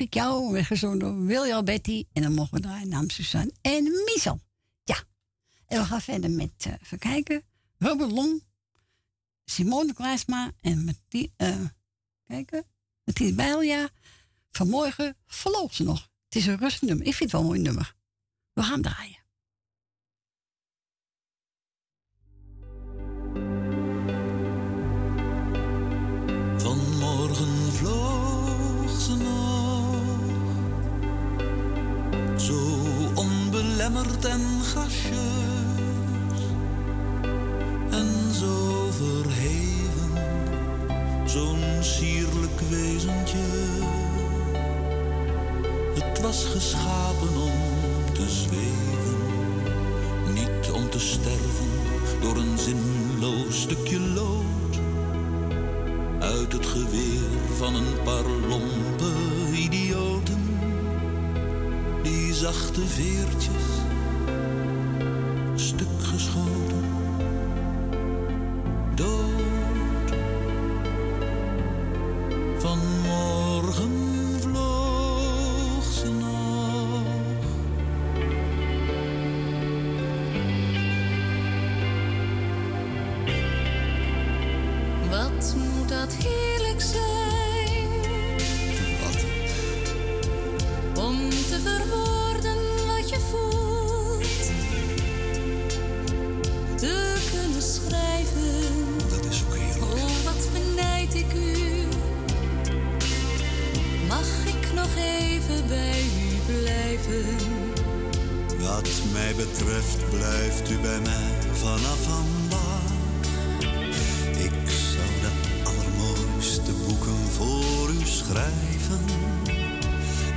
Ik 0.00 0.14
jou, 0.14 0.52
werd 0.52 0.66
gezongen 0.66 0.98
door 0.98 1.24
William 1.24 1.64
Betty. 1.64 2.04
En 2.12 2.22
dan 2.22 2.34
mogen 2.34 2.54
we 2.54 2.60
draaien 2.60 2.88
naam 2.88 3.10
Suzanne 3.10 3.52
en 3.60 3.82
Michel. 3.82 4.40
Ja. 4.84 5.02
En 5.66 5.80
we 5.80 5.86
gaan 5.86 6.00
verder 6.00 6.30
met, 6.30 6.52
verkijken. 6.56 6.80
even 6.82 6.98
kijken, 6.98 7.42
Robert 7.78 8.10
Long, 8.10 8.42
Simone 9.44 10.52
en 10.60 10.84
Martien, 10.84 11.32
uh, 11.36 11.64
kijken, 12.26 12.64
Bijlja. 13.34 13.88
Vanmorgen 14.50 15.16
verloopt 15.26 15.74
ze 15.74 15.82
nog. 15.84 16.08
Het 16.24 16.36
is 16.36 16.46
een 16.46 16.58
rustig 16.58 16.88
nummer. 16.88 17.06
Ik 17.06 17.14
vind 17.14 17.32
het 17.32 17.40
wel 17.40 17.40
een 17.40 17.46
mooi 17.46 17.60
nummer. 17.60 17.94
We 18.52 18.62
gaan 18.62 18.82
draaien. 18.82 19.16
Vanmorgen 26.56 27.57
Zo 32.38 32.78
onbelemmerd 33.14 34.24
en 34.24 34.40
gracieus. 34.62 36.40
En 37.90 38.34
zo 38.34 38.88
verheven, 38.90 40.12
zo'n 41.24 41.62
sierlijk 41.80 42.60
wezentje. 42.70 43.38
Het 45.94 46.20
was 46.20 46.44
geschapen 46.44 47.36
om 47.42 48.14
te 48.14 48.28
zweven, 48.28 49.18
niet 50.34 50.70
om 50.72 50.90
te 50.90 51.00
sterven 51.00 51.70
door 52.20 52.36
een 52.36 52.58
zinloos 52.58 53.60
stukje 53.60 54.00
lood. 54.00 54.78
Uit 56.18 56.52
het 56.52 56.66
geweer 56.66 57.56
van 57.56 57.74
een 57.74 58.02
paar 58.04 58.28
lompe 58.48 59.12
idioten 59.52 60.37
zachte 62.38 62.80
veertjes 62.86 63.66
stuk 65.54 66.02
geschoten. 66.02 66.77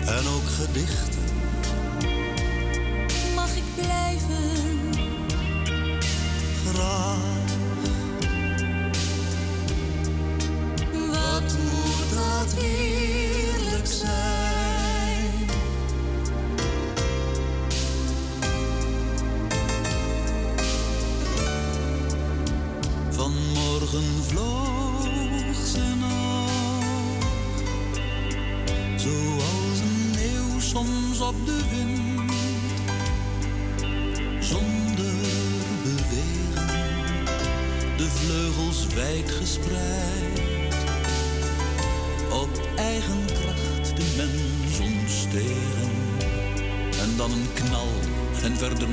en 0.06 0.28
ook 0.28 0.50
gedichten. 0.50 1.21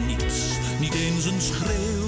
niets, 0.07 0.59
niet 0.81 0.95
eens 0.95 1.25
een 1.25 1.41
schreeuw. 1.41 2.07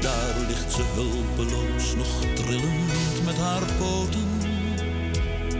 Daar 0.00 0.34
ligt 0.48 0.72
ze 0.72 0.82
hulpeloos, 0.94 1.94
nog 1.96 2.24
trillend 2.34 3.24
met 3.24 3.36
haar 3.36 3.62
poten, 3.78 4.28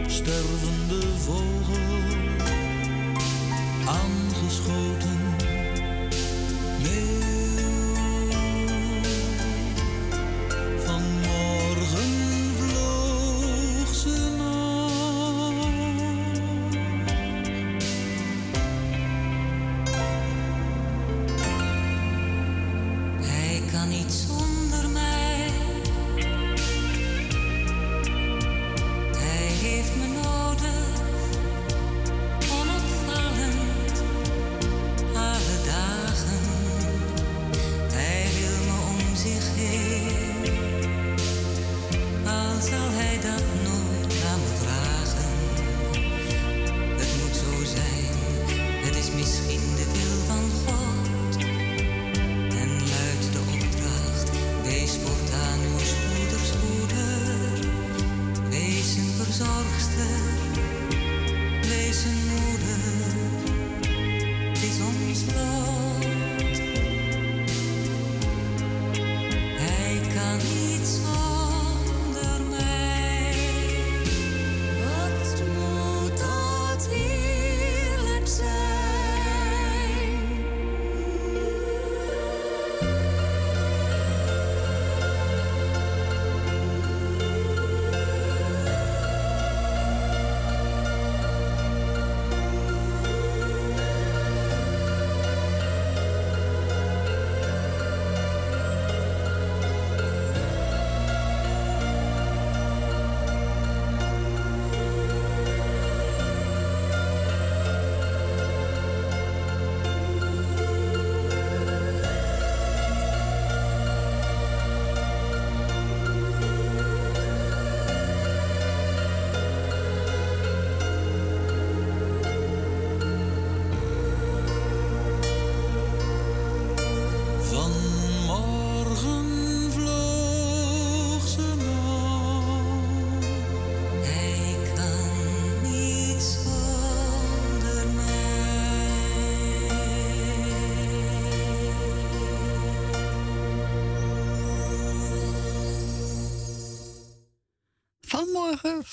stervende 0.07 1.07
vogel, 1.17 1.85
aangeschoten. 3.85 5.35
Nee. 6.83 7.36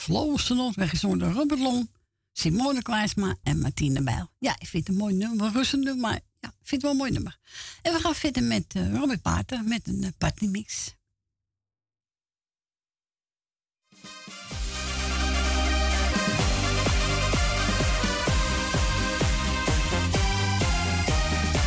Flo 0.05 0.37
weggezongen 0.75 1.19
door 1.19 1.33
Robert 1.33 1.61
Long, 1.61 1.91
Simone 2.33 2.83
Kwijsma 2.83 3.37
en 3.43 3.59
Martine 3.59 4.03
Bijl. 4.03 4.31
Ja, 4.39 4.57
ik 4.59 4.67
vind 4.67 4.87
het 4.87 4.97
een 4.97 5.03
mooi 5.03 5.15
nummer, 5.15 5.53
rustig 5.53 5.81
nummer, 5.81 5.97
maar 5.97 6.21
ja, 6.41 6.49
ik 6.49 6.67
vind 6.67 6.71
het 6.71 6.83
wel 6.83 6.91
een 6.91 6.97
mooi 6.97 7.11
nummer. 7.11 7.39
En 7.83 7.93
we 7.93 7.99
gaan 7.99 8.15
verder 8.15 8.43
met 8.43 8.65
eh, 8.69 8.95
Robert 8.95 9.23
Pater 9.23 9.65
met 9.65 9.89
een 9.89 10.03
uh, 10.03 10.09
partymix. 10.19 10.95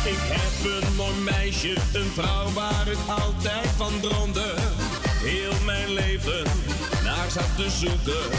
Ik 0.04 0.20
heb 0.34 0.82
een 0.82 0.94
mooi 0.94 1.20
meisje, 1.20 1.76
een 1.92 2.10
vrouw 2.10 2.52
waar 2.52 2.88
ik 2.88 2.98
altijd 3.08 3.68
van 3.68 4.00
droomde. 4.00 4.54
Heel 5.22 5.64
mijn 5.64 5.92
leven 5.92 6.67
naar 7.34 7.44
zat 7.44 7.56
te 7.56 7.70
zoeken. 7.70 8.30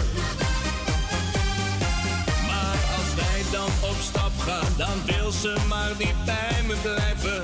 Maar 2.48 2.80
als 2.98 3.10
wij 3.16 3.42
dan 3.52 3.72
op 3.90 3.98
stap 4.02 4.32
gaan, 4.40 4.74
dan 4.78 4.98
wil 5.06 5.32
ze 5.32 5.56
maar 5.68 5.92
niet 5.98 6.26
bij 6.26 6.64
me 6.68 6.76
blijven. 6.82 7.42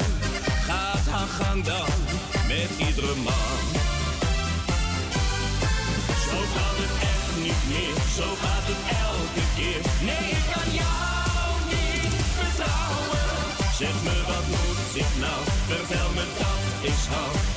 Gaat 0.67 1.05
haar 1.09 1.27
gang 1.27 1.63
dan 1.63 1.89
met 2.47 2.69
iedere 2.87 3.15
man. 3.15 3.59
Zo 6.27 6.37
kan 6.55 6.75
het 6.81 6.93
echt 7.13 7.35
niet 7.45 7.63
meer, 7.71 7.95
zo 8.17 8.27
gaat 8.43 8.65
het 8.71 8.83
elke 9.07 9.45
keer. 9.57 9.81
Nee, 10.09 10.25
ik 10.37 10.45
kan 10.53 10.69
jou 10.81 11.47
niet 11.73 12.13
vertrouwen. 12.39 13.27
Zeg 13.79 13.95
me 14.05 14.15
wat 14.29 14.45
moet 14.53 14.95
ik 15.03 15.11
nou, 15.23 15.39
vertel 15.67 16.09
me 16.15 16.25
dat 16.39 16.91
is 16.91 17.05
hou. 17.13 17.54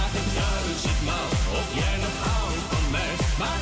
Vraag 0.00 0.12
het 0.12 0.34
duizendmaal 0.34 1.30
of 1.58 1.68
jij 1.80 1.96
nog 2.04 2.16
houdt 2.26 2.64
van 2.70 2.90
mij. 2.90 3.14
Maar 3.38 3.58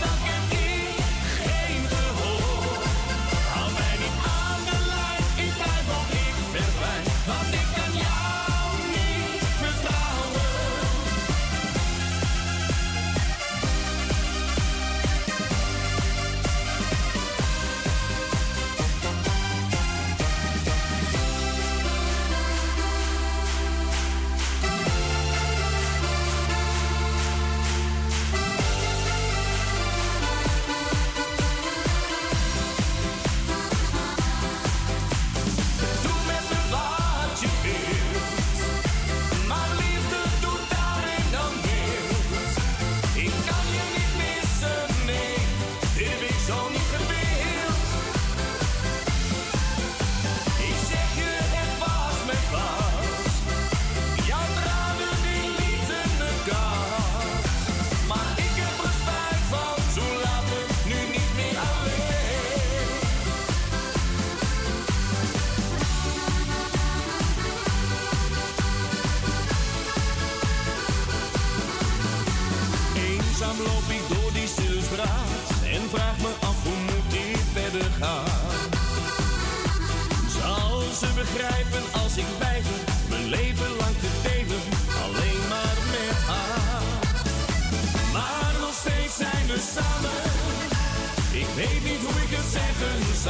Ik 93.18 93.24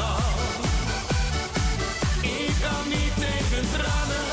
kan 2.62 2.88
niet 2.88 3.14
tegen 3.14 3.64
tranen, 3.72 4.28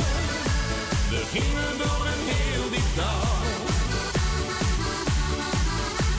we 1.09 1.21
gingen 1.31 1.77
door 1.77 2.05
een 2.11 2.23
heel 2.33 2.69
diep 2.69 2.91
dal. 2.95 3.27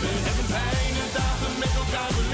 We 0.00 0.10
hebben 0.26 0.46
fijne 0.54 1.04
dagen 1.12 1.58
met 1.58 1.74
elkaar 1.82 2.25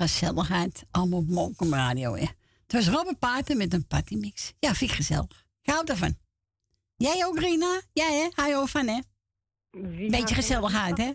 gezelligheid. 0.00 0.84
Allemaal 0.90 1.18
op 1.18 1.28
Mokum 1.28 1.74
Radio, 1.74 2.14
hè. 2.14 2.26
Het 2.62 2.72
was 2.72 2.88
Robert 2.88 3.18
Paarten 3.18 3.56
met 3.56 3.72
een 3.72 3.86
partymix. 3.86 4.52
Ja, 4.58 4.74
vind 4.74 4.90
ik 4.90 4.96
gezellig. 4.96 5.44
Ik 5.62 5.70
hou 5.72 5.84
ervan. 5.86 6.14
Jij 6.96 7.26
ook, 7.26 7.38
Rina? 7.38 7.80
Jij, 7.92 8.14
hè? 8.14 8.28
Hou 8.34 8.48
je 8.48 8.56
ook 8.56 8.68
van, 8.68 8.86
hè? 8.86 8.98
Wie 9.70 10.10
Beetje 10.10 10.34
gezelligheid, 10.34 10.98
hè? 10.98 11.10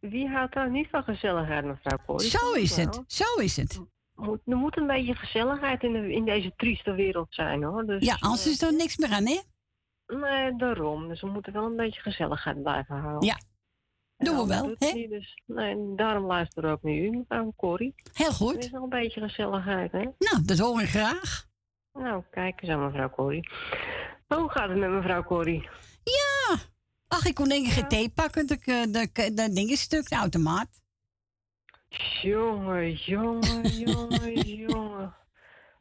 Wie 0.00 0.28
houdt 0.28 0.54
daar 0.54 0.70
niet 0.70 0.88
van 0.90 1.02
gezelligheid, 1.02 1.64
mevrouw 1.64 1.98
Corrie? 2.06 2.30
Zo 2.30 2.52
is 2.52 2.76
het. 2.76 3.02
Zo 3.06 3.34
is 3.40 3.56
het. 3.56 3.80
Moet, 4.14 4.40
er 4.46 4.56
moet 4.56 4.76
een 4.76 4.86
beetje 4.86 5.14
gezelligheid 5.14 5.82
in, 5.82 5.92
de, 5.92 6.12
in 6.12 6.24
deze 6.24 6.52
trieste 6.56 6.92
wereld 6.92 7.26
zijn, 7.30 7.62
hoor. 7.62 7.86
Dus, 7.86 8.04
Ja, 8.04 8.16
anders 8.20 8.46
is 8.46 8.62
er 8.62 8.74
niks 8.74 8.96
meer 8.96 9.10
aan, 9.10 9.26
hè? 9.26 9.40
Nee, 10.06 10.56
daarom. 10.56 11.08
Dus 11.08 11.20
we 11.20 11.26
moeten 11.26 11.52
wel 11.52 11.64
een 11.64 11.76
beetje 11.76 12.00
gezelligheid 12.00 12.62
blijven 12.62 12.96
houden. 12.96 13.28
Ja. 13.28 13.38
Doen 14.18 14.36
we 14.36 14.46
wel, 14.46 14.74
hè? 14.78 15.06
Dus, 15.08 15.42
nee, 15.46 15.94
daarom 15.96 16.26
luisteren 16.26 16.70
we 16.70 16.76
ook 16.76 16.82
naar 16.82 16.94
u, 16.94 17.10
mevrouw 17.10 17.52
Corrie. 17.56 17.94
Heel 18.12 18.32
goed. 18.32 18.54
Er 18.54 18.58
is 18.58 18.70
nog 18.70 18.82
een 18.82 18.88
beetje 18.88 19.20
gezelligheid, 19.20 19.92
hè? 19.92 20.02
Nou, 20.18 20.42
dat 20.44 20.58
hoor 20.58 20.80
ik 20.80 20.88
graag. 20.88 21.46
Nou, 21.92 22.22
kijk 22.30 22.62
eens 22.62 22.70
aan 22.70 22.84
mevrouw 22.84 23.10
Corrie. 23.10 23.50
Hoe 24.28 24.50
gaat 24.50 24.68
het 24.68 24.78
met 24.78 24.90
mevrouw 24.90 25.22
Corrie? 25.22 25.68
Ja. 26.02 26.56
Ach, 27.08 27.26
ik 27.26 27.34
kon 27.34 27.48
denk 27.48 27.66
ik 27.66 27.72
geen 27.72 27.88
thee 27.88 28.08
pakken. 28.10 28.46
Dat 28.46 28.64
de, 28.64 29.08
de, 29.12 29.34
de 29.34 29.52
ding 29.52 29.70
is 29.70 29.80
stuk, 29.80 30.08
de 30.08 30.16
automaat. 30.16 30.68
Jongen, 32.22 32.92
jongen, 32.92 33.68
jongen, 33.86 34.40
jongen. 34.40 35.14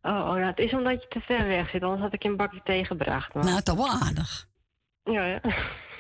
Oh, 0.02 0.12
oh 0.12 0.34
nou, 0.34 0.44
het 0.44 0.60
is 0.60 0.74
omdat 0.74 1.02
je 1.02 1.08
te 1.08 1.20
ver 1.20 1.48
weg 1.48 1.70
zit, 1.70 1.84
anders 1.84 2.02
had 2.02 2.14
ik 2.14 2.24
je 2.24 2.30
een 2.30 2.36
bakje 2.36 2.62
thee 2.64 2.86
gebracht. 2.86 3.34
Maar... 3.34 3.44
Nou, 3.44 3.62
toch 3.62 3.76
wel 3.76 3.90
aardig. 3.90 4.48
Ja, 5.04 5.26
ja. 5.26 5.42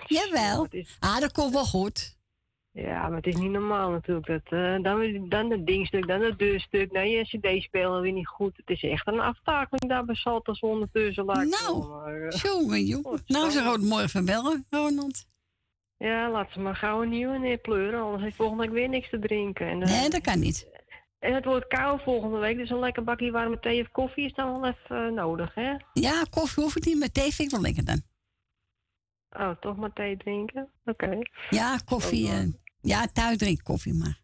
Jawel. 0.05 0.67
Ah, 0.99 1.19
dat 1.19 1.31
komt 1.31 1.53
wel 1.53 1.65
goed. 1.65 2.14
Ja, 2.77 3.07
maar 3.07 3.17
het 3.17 3.27
is 3.27 3.35
niet 3.35 3.51
normaal 3.51 3.89
natuurlijk. 3.91 4.27
Dat, 4.27 4.41
eh, 4.45 4.83
dan, 4.83 5.25
dan 5.29 5.51
het 5.51 5.65
dingstuk, 5.65 6.07
dan 6.07 6.21
het 6.21 6.39
deurstuk, 6.39 6.93
dan 6.93 7.09
je 7.09 7.23
cd-speler 7.23 8.01
weer 8.01 8.11
niet 8.11 8.27
goed. 8.27 8.57
Het 8.57 8.69
is 8.69 8.83
echt 8.83 9.07
een 9.07 9.19
aftakeling 9.19 9.89
daar 9.89 10.05
bij 10.05 10.15
Salters 10.15 10.59
ondertussen. 10.59 11.25
Laat 11.25 11.61
Nou, 11.61 11.87
maar, 11.87 12.21
eh, 12.21 12.41
Jongen, 12.41 12.83
jongen. 12.85 13.21
Nou, 13.27 13.49
ze 13.49 13.63
rood 13.63 13.81
morgen 13.81 14.25
bellen, 14.25 14.65
Ronald. 14.69 15.25
Ja, 15.97 16.29
laat 16.31 16.51
ze 16.51 16.59
maar 16.59 16.75
gauw 16.75 17.01
een 17.01 17.09
nieuwe 17.09 17.37
neerpleuren, 17.39 18.01
anders 18.01 18.23
heeft 18.23 18.35
volgende 18.35 18.63
week 18.63 18.71
weer 18.71 18.89
niks 18.89 19.09
te 19.09 19.19
drinken. 19.19 19.67
En, 19.67 19.81
eh, 19.81 19.89
Nee, 19.99 20.09
dat 20.09 20.21
kan 20.21 20.39
niet. 20.39 20.67
En 21.19 21.33
het 21.33 21.45
wordt 21.45 21.67
koud 21.67 22.01
volgende 22.03 22.37
week, 22.37 22.57
dus 22.57 22.69
een 22.69 22.79
lekker 22.79 23.03
bakje 23.03 23.31
warme 23.31 23.59
thee 23.59 23.81
of 23.81 23.91
koffie 23.91 24.25
is 24.25 24.33
dan 24.33 24.51
wel 24.61 24.65
even 24.69 25.13
nodig, 25.13 25.53
hè? 25.53 25.73
Ja, 25.93 26.23
koffie 26.29 26.63
hoef 26.63 26.75
ik 26.75 26.85
niet, 26.85 26.99
maar 26.99 27.11
thee 27.11 27.33
vind 27.33 27.39
ik 27.39 27.51
wel 27.51 27.61
lekker 27.61 27.85
dan. 27.85 28.01
Oh, 29.29 29.51
toch 29.59 29.75
maar 29.75 29.93
thee 29.93 30.17
drinken? 30.17 30.69
Oké. 30.85 31.17
Ja, 31.49 31.77
koffie. 31.85 32.29
eh, 32.29 32.43
ja, 32.85 33.07
thuis 33.13 33.37
drink 33.37 33.57
ik 33.57 33.63
koffie 33.63 33.93
maar. 33.93 34.19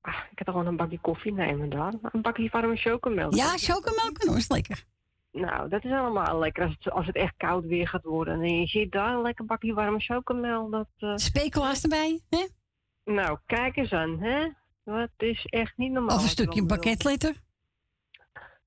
Ah, 0.00 0.14
ik 0.30 0.38
heb 0.38 0.46
toch 0.46 0.54
gewoon 0.54 0.66
een 0.70 0.76
bakje 0.76 0.98
koffie 1.00 1.32
nemen 1.32 1.70
dan. 1.70 1.98
Een 2.02 2.22
bakje 2.22 2.48
warme 2.52 2.76
chocomelk. 2.76 3.34
Ja, 3.34 3.56
chocomelk 3.56 4.22
hoor, 4.22 4.36
is 4.36 4.48
lekker. 4.48 4.84
Nou, 5.32 5.68
dat 5.68 5.84
is 5.84 5.90
allemaal 5.90 6.38
lekker 6.38 6.62
als 6.64 6.74
het, 6.78 6.90
als 6.92 7.06
het 7.06 7.16
echt 7.16 7.34
koud 7.36 7.64
weer 7.64 7.88
gaat 7.88 8.04
worden. 8.04 8.34
En 8.42 8.60
je 8.60 8.66
ziet 8.66 8.92
daar 8.92 9.14
een 9.14 9.22
lekker 9.22 9.44
bakje 9.44 9.74
warme 9.74 9.98
chocomelk. 10.00 10.70
Dat, 10.98 11.20
Speculaas 11.20 11.82
erbij, 11.82 12.20
hè? 12.28 12.46
Nou, 13.04 13.38
kijk 13.46 13.76
eens 13.76 13.92
aan, 13.92 14.18
hè? 14.20 14.48
Dat 14.84 15.10
is 15.16 15.44
echt 15.44 15.76
niet 15.76 15.92
normaal. 15.92 16.16
Of 16.16 16.22
een 16.22 16.28
stukje 16.28 16.58
dan 16.58 16.68
wil. 16.68 16.76
pakketletter. 16.76 17.42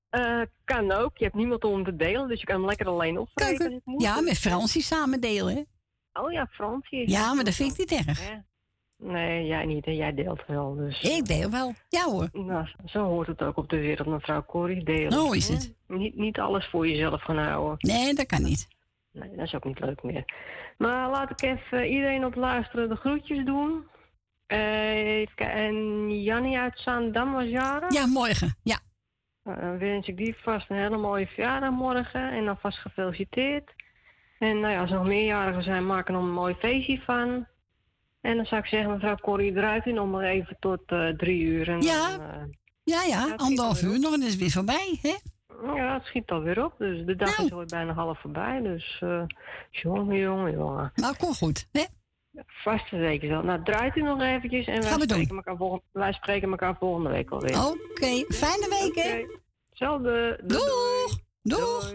Eh, 0.08 0.40
kan 0.64 0.92
ook. 0.92 1.16
Je 1.18 1.24
hebt 1.24 1.36
niemand 1.36 1.64
om 1.64 1.84
te 1.84 1.96
delen, 1.96 2.28
dus 2.28 2.40
je 2.40 2.46
kan 2.46 2.56
hem 2.56 2.66
lekker 2.66 2.86
alleen 2.86 3.18
opvreten. 3.18 3.80
moet. 3.84 4.02
Ja, 4.02 4.20
met 4.20 4.38
Fransie 4.38 4.82
samen 4.82 5.20
delen, 5.20 5.54
hè? 5.54 5.62
Oh 6.22 6.32
ja, 6.32 6.46
Fransie. 6.50 7.10
Ja, 7.10 7.34
maar 7.34 7.44
dat 7.44 7.54
vind 7.54 7.72
ik 7.72 7.78
niet 7.78 8.06
erg. 8.06 8.28
hè? 8.28 8.36
Nee, 8.98 9.46
jij 9.46 9.64
niet. 9.64 9.84
hè. 9.84 9.90
Jij 9.90 10.14
deelt 10.14 10.46
wel. 10.46 10.74
Dus. 10.74 11.00
Ik 11.02 11.26
deel 11.26 11.50
wel. 11.50 11.72
Ja 11.88 12.04
hoor. 12.04 12.28
Nou, 12.32 12.66
zo 12.84 13.04
hoort 13.04 13.26
het 13.26 13.42
ook 13.42 13.56
op 13.56 13.68
de 13.68 13.80
wereld, 13.80 14.08
mevrouw 14.08 14.44
Corrie. 14.44 14.84
Delen. 14.84 15.18
Oh, 15.20 15.36
is 15.36 15.48
het. 15.48 15.74
Niet, 15.86 16.16
niet 16.16 16.38
alles 16.40 16.66
voor 16.66 16.88
jezelf 16.88 17.22
gaan 17.22 17.38
houden. 17.38 17.76
Nee, 17.78 18.14
dat 18.14 18.26
kan 18.26 18.42
niet. 18.42 18.68
Nee, 19.12 19.36
dat 19.36 19.46
is 19.46 19.54
ook 19.54 19.64
niet 19.64 19.80
leuk 19.80 20.02
meer. 20.02 20.24
Maar 20.78 21.10
laat 21.10 21.30
ik 21.30 21.42
even 21.42 21.86
iedereen 21.88 22.24
op 22.24 22.34
luisteren 22.34 22.88
de 22.88 22.96
groetjes 22.96 23.44
doen. 23.44 23.86
Eh. 24.46 25.40
En 25.40 26.22
Jannie 26.22 26.58
uit 26.58 26.78
Zaandam 26.78 27.32
was 27.32 27.44
jarig. 27.48 27.92
Ja, 27.92 28.06
morgen. 28.06 28.56
Ja. 28.62 28.78
Nou, 29.44 29.60
dan 29.60 29.78
wens 29.78 30.08
ik 30.08 30.16
die 30.16 30.36
vast 30.42 30.70
een 30.70 30.76
hele 30.76 30.96
mooie 30.96 31.26
verjaardag 31.26 31.70
morgen. 31.70 32.30
En 32.30 32.48
alvast 32.48 32.78
gefeliciteerd. 32.78 33.70
En 34.38 34.60
nou 34.60 34.72
ja, 34.72 34.80
als 34.80 34.90
er 34.90 34.96
nog 34.96 35.06
meerjarigen 35.06 35.62
zijn, 35.62 35.86
maak 35.86 36.06
er 36.06 36.12
nog 36.12 36.22
een 36.22 36.32
mooi 36.32 36.54
feestje 36.54 37.00
van. 37.00 37.46
En 38.20 38.36
dan 38.36 38.44
zou 38.46 38.60
ik 38.60 38.66
zeggen, 38.66 38.90
mevrouw 38.90 39.16
Corrie, 39.16 39.52
draait 39.52 39.86
u 39.86 39.92
nog 39.92 40.08
maar 40.10 40.24
even 40.24 40.56
tot 40.60 40.80
eh, 40.86 41.08
drie 41.08 41.40
uur. 41.40 41.68
En 41.68 41.80
Ja. 41.82 42.16
Dan, 42.16 42.26
eh, 42.26 42.42
Ja, 42.84 43.02
ja, 43.04 43.34
anderhalf 43.36 43.82
uur 43.82 44.00
nog 44.00 44.12
en 44.14 44.22
is 44.22 44.30
het 44.30 44.38
weer 44.40 44.50
voorbij, 44.50 44.98
hè? 45.02 45.14
ja, 45.74 45.94
het 45.94 46.04
schiet 46.04 46.30
alweer 46.30 46.64
op. 46.64 46.74
Dus 46.78 47.06
de 47.06 47.16
dag 47.16 47.36
Nou. 47.36 47.46
is 47.46 47.52
alweer 47.52 47.66
bijna 47.66 47.92
half 47.92 48.20
voorbij. 48.20 48.60
Dus 48.60 48.98
eh 49.00 49.22
jongen, 49.70 50.16
jongen, 50.18 50.52
jongen. 50.52 50.92
Nou, 50.94 51.16
kom 51.16 51.34
goed, 51.34 51.68
hè? 51.72 51.84
Vast 52.46 52.88
zeker 52.88 53.28
wel. 53.28 53.42
Nou, 53.42 53.64
draait 53.64 53.96
u 53.96 54.02
nog 54.02 54.20
eventjes 54.20 54.66
en 54.66 54.80
wij 54.82 54.92
spreken, 54.92 55.36
elkaar 55.36 55.56
volgende, 55.56 55.84
wij 55.92 56.12
spreken 56.12 56.50
elkaar 56.50 56.76
volgende 56.78 57.08
week 57.10 57.30
alweer. 57.30 57.66
Oké, 57.66 58.24
fijne 58.34 58.66
week, 58.68 59.04
hè? 59.04 59.24
Hetzelfde. 59.68 60.40
Doeg! 60.44 61.18
Doeg! 61.42 61.92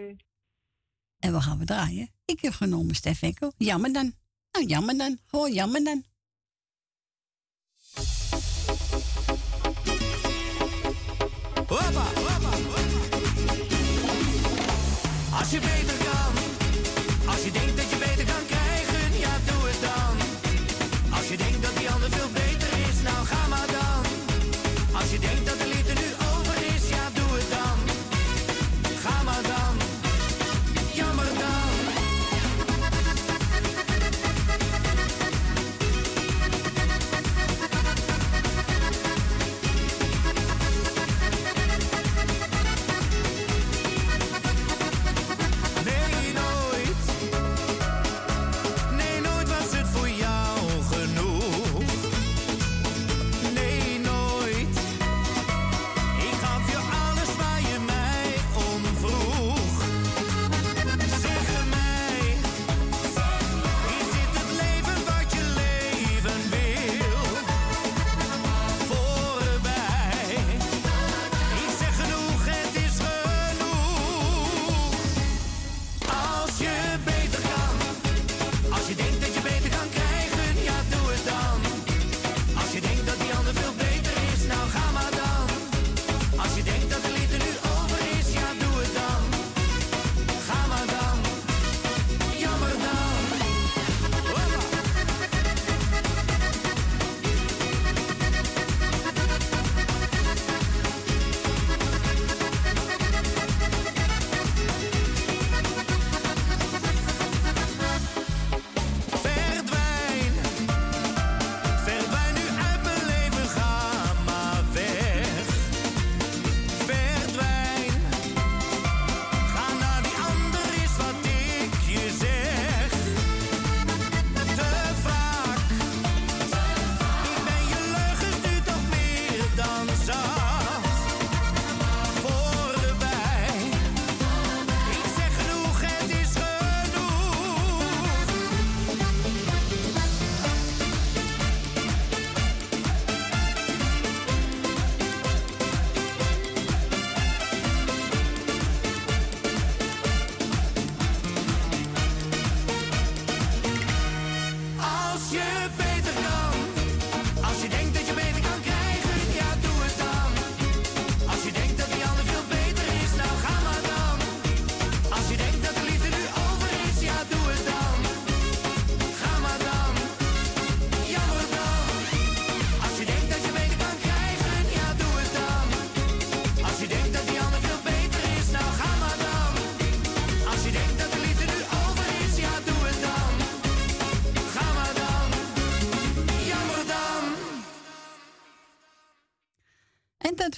En 1.19 1.33
we 1.33 1.41
gaan 1.41 1.57
we 1.59 1.65
draaien. 1.65 2.09
Ik 2.25 2.41
heb 2.41 2.53
genomen 2.53 2.95
Stef 2.95 3.21
Ekko. 3.21 3.51
Jammer 3.57 3.93
dan. 3.93 4.13
Nou, 4.51 4.65
jammer 4.65 4.97
dan. 4.97 5.17
Gewoon 5.27 5.51
jammer 5.53 5.83
dan. 5.83 6.03
Als 15.39 15.51
je 15.51 15.59
beter 15.59 16.02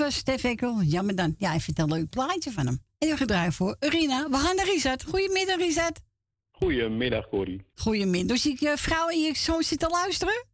was 0.06 0.15
Stef 0.15 0.44
Ekkel. 0.44 0.82
Jammer 0.82 1.15
dan. 1.15 1.36
Ja, 1.38 1.49
hij 1.49 1.60
vindt 1.60 1.80
een 1.80 1.94
leuk 1.94 2.10
plaatje 2.10 2.52
van 2.52 2.65
hem. 2.65 2.80
En 2.98 3.07
we 3.10 3.18
gedraaien 3.18 3.53
voor 3.53 3.76
Urina. 3.80 4.30
We 4.30 4.38
gaan 4.38 4.56
naar 4.56 4.65
Rizet. 4.65 5.03
Goedemiddag, 5.03 5.56
Rizet. 5.56 6.02
Goedemiddag, 6.52 7.30
Corrie. 7.30 7.65
Goedemiddag. 7.76 8.27
Dus 8.27 8.45
ik 8.45 8.60
je 8.60 8.73
vrouw 8.77 9.07
en 9.10 9.19
je 9.19 9.36
zoon 9.36 9.64
zitten 9.64 9.90
luisteren? 9.90 10.45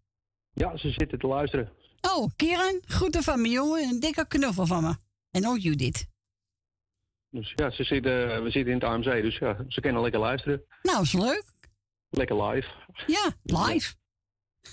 Ja, 0.54 0.78
ze 0.78 0.90
zitten 0.90 1.20
te 1.20 1.28
luisteren. 1.28 1.72
Oh, 2.02 2.30
Kieran, 2.36 2.82
groeten 2.86 3.24
van 3.24 3.42
me, 3.42 3.50
jongen. 3.50 3.84
Een 3.84 4.00
dikke 4.00 4.28
knuffel 4.28 4.66
van 4.66 4.84
me. 4.84 4.96
En 5.32 5.48
ook 5.48 5.58
Judith. 5.60 6.06
Dus 7.30 7.54
ja, 7.56 7.72
ze 7.72 7.84
zitten, 7.84 8.44
we 8.44 8.52
zitten 8.52 8.74
in 8.74 8.80
het 8.80 8.84
AMC, 8.84 9.22
dus 9.22 9.38
ja, 9.38 9.66
ze 9.68 9.82
kunnen 9.82 10.02
lekker 10.02 10.20
luisteren. 10.20 10.64
Nou, 10.82 11.02
is 11.02 11.14
leuk. 11.14 11.44
Lekker 12.10 12.44
live. 12.44 12.68
Ja, 13.08 13.36
live. 13.44 13.94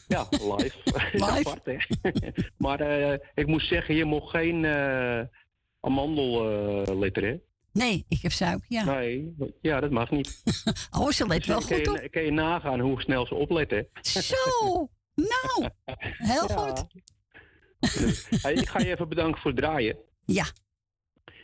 Ja, 0.09 0.27
live. 0.31 0.77
Is 1.13 1.23
Apart, 1.23 1.65
hè? 1.65 1.77
maar 2.65 2.81
eh, 2.81 3.19
ik 3.35 3.47
moest 3.47 3.69
zeggen, 3.69 3.95
je 3.95 4.05
mocht 4.05 4.31
geen 4.31 4.65
eh 4.65 5.21
amandelletter, 5.81 7.23
hè? 7.25 7.37
Nee, 7.73 8.05
ik 8.09 8.23
heb 8.23 8.33
suiker, 8.33 8.67
ja. 8.69 8.85
Nee, 8.85 9.35
ja, 9.61 9.81
dat 9.81 9.91
mag 9.91 10.11
niet. 10.11 10.43
Oh, 10.99 11.09
ze 11.11 11.27
let 11.27 11.47
wel 11.47 11.59
kan 11.59 11.67
goed 11.67 11.85
je, 11.85 11.91
op. 11.91 12.11
Kan 12.11 12.23
je 12.23 12.31
nagaan 12.33 12.81
hoe 12.81 13.01
snel 13.01 13.27
ze 13.27 13.35
opletten? 13.35 13.89
Zo, 14.01 14.35
nou, 15.15 15.71
heel 16.17 16.49
Ja. 16.49 16.57
goed. 16.57 16.87
Dus, 17.81 18.27
hey, 18.43 18.53
ik 18.53 18.69
ga 18.69 18.79
je 18.79 18.91
even 18.91 19.09
bedanken 19.09 19.41
voor 19.41 19.51
het 19.51 19.61
draaien. 19.61 19.97
Ja. 20.25 20.45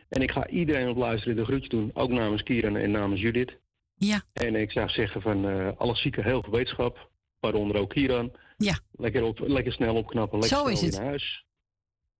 En 0.09 0.23
ik 0.23 0.31
ga 0.31 0.49
iedereen 0.49 0.89
op 0.89 0.97
luisteren 0.97 1.37
de 1.37 1.45
groetje 1.45 1.69
doen, 1.69 1.91
ook 1.95 2.11
namens 2.11 2.43
Kieran 2.43 2.77
en 2.77 2.91
namens 2.91 3.21
Judith. 3.21 3.59
Ja. 3.95 4.23
En 4.33 4.55
ik 4.55 4.71
zou 4.71 4.89
zeggen 4.89 5.23
van 5.23 5.49
eh, 5.49 5.69
alle 5.77 5.95
zieken 5.97 6.25
heel 6.25 6.43
veel 6.43 6.53
wetenschap, 6.53 7.11
waaronder 7.45 7.77
ook 7.77 7.91
Kieran. 7.91 8.33
Ja. 8.57 8.79
Lekker, 8.93 9.23
op, 9.23 9.39
lekker 9.39 9.73
snel 9.73 9.95
opknappen, 9.95 10.39
lekker 10.39 10.59
Zo 10.59 10.63
snel 10.65 10.75
is 10.75 10.81
het. 10.81 10.93
naar 10.97 11.05
huis. 11.05 11.45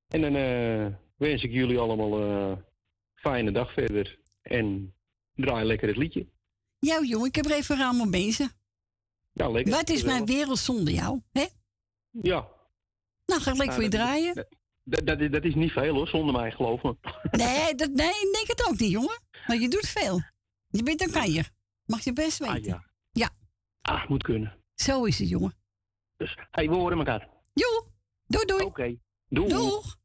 En 0.09 0.21
dan 0.21 0.37
eh, 0.37 0.87
wens 1.17 1.43
ik 1.43 1.53
jullie 1.53 1.79
allemaal 1.79 2.21
een 2.21 2.51
eh, 2.57 2.63
fijne 3.15 3.53
dag 3.53 3.73
verder. 3.73 4.19
En 4.43 4.95
draai 5.35 5.65
lekker 5.67 5.89
het 5.89 5.97
liedje. 5.97 6.27
Ja, 6.79 7.01
jongen, 7.03 7.27
ik 7.29 7.35
heb 7.35 7.45
er 7.45 7.53
even 7.53 7.77
raam 7.77 8.01
om 8.01 8.11
bezig. 8.11 8.53
Ja, 9.33 9.49
lekker. 9.51 9.73
Wat 9.73 9.91
is 9.91 10.03
mijn 10.03 10.27
wereld 10.27 10.59
zonder 10.59 10.95
jou? 10.95 11.21
Hè? 11.33 11.45
Ja. 12.11 12.49
Nou, 13.27 13.41
ga 13.41 13.51
ik 13.51 13.57
lekker 13.57 13.75
voor 13.75 13.83
je 13.83 13.89
dat- 13.91 14.01
draaien. 14.01 14.47
Dat, 14.85 15.07
dat, 15.07 15.21
is- 15.21 15.31
dat 15.31 15.45
is 15.45 15.55
niet 15.55 15.73
veel 15.73 15.95
hoor, 15.95 16.09
zonder 16.09 16.35
mij, 16.35 16.51
geloof 16.53 16.83
me. 16.83 16.97
Nee, 17.31 17.75
dat, 17.75 17.91
nee, 17.91 18.07
ik 18.09 18.31
denk 18.33 18.47
het 18.47 18.67
ook 18.69 18.79
niet, 18.79 18.91
jongen. 18.91 19.21
Maar 19.47 19.57
je 19.57 19.69
doet 19.69 19.87
veel. 19.89 20.21
Je 20.69 20.83
bent 20.83 21.01
een 21.03 21.11
kanjer. 21.11 21.51
Mag 21.87 22.05
je 22.05 22.13
best 22.13 22.39
weten. 22.39 22.55
Ah, 22.57 22.65
ja. 22.65 22.85
Ja. 23.13 23.31
Ah, 23.81 24.09
moet 24.09 24.23
kunnen. 24.23 24.59
Zo 24.75 25.05
is 25.05 25.19
het, 25.19 25.29
jongen. 25.29 25.55
Dus, 26.17 26.39
hey, 26.51 26.69
we 26.69 26.75
horen 26.75 26.99
elkaar. 26.99 27.29
Jo, 27.53 27.89
doei 28.27 28.45
doei. 28.45 28.65
Oké, 28.65 28.97
doei. 29.29 29.49
Doeg. 29.49 29.97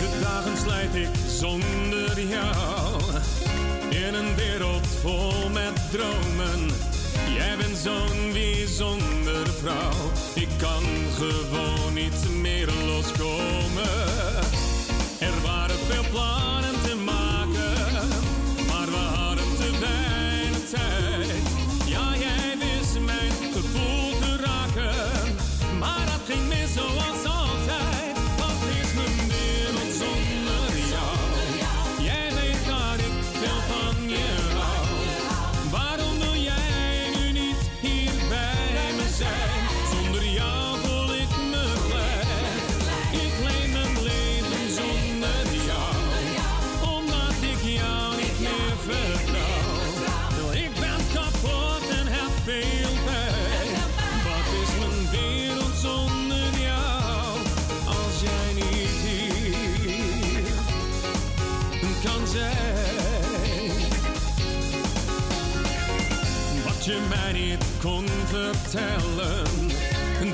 De 0.00 0.18
dagen 0.22 0.56
slijt 0.56 0.94
ik 0.94 1.14
zonder 1.26 2.20
jou 2.20 3.02
in 3.90 4.14
een 4.14 4.34
wereld 4.34 4.86
vol 4.86 5.48
met 5.48 5.90
dromen. 5.90 6.31
Zo'n 7.82 8.32
bijzondere 8.32 9.52
vrouw. 9.52 10.10
Ik 10.34 10.48
kan 10.58 10.82
gewoon 11.12 11.94
niet 11.94 12.28
meer 12.30 12.41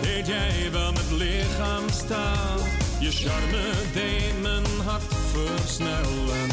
deed 0.03 0.27
jij 0.27 0.69
wel 0.73 0.93
met 0.93 1.11
lichaamstaal. 1.11 2.59
Je 3.01 3.11
charme 3.11 3.71
deed 3.93 4.43
mijn 4.43 4.65
hart 4.85 5.03
versnellen. 5.33 6.49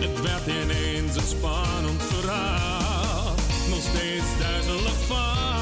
Het 0.00 0.20
werd 0.20 0.46
ineens 0.46 1.16
een 1.16 1.26
spannend 1.26 2.02
verhaal. 2.02 3.34
Nog 3.70 3.80
steeds 3.80 4.38
duizelig 4.38 5.06
van 5.06 5.61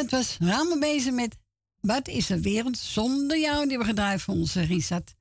dat 0.00 0.10
was 0.10 0.36
Ramen 0.38 0.80
bezig 0.80 1.12
met 1.12 1.36
Wat 1.80 2.08
is 2.08 2.30
er 2.30 2.40
wereld 2.40 2.78
zonder 2.78 3.38
jou? 3.38 3.60
Die 3.60 3.68
hebben 3.68 3.86
gedraaid 3.86 4.22
voor 4.22 4.34
onze 4.34 4.60
Risat. 4.60 5.14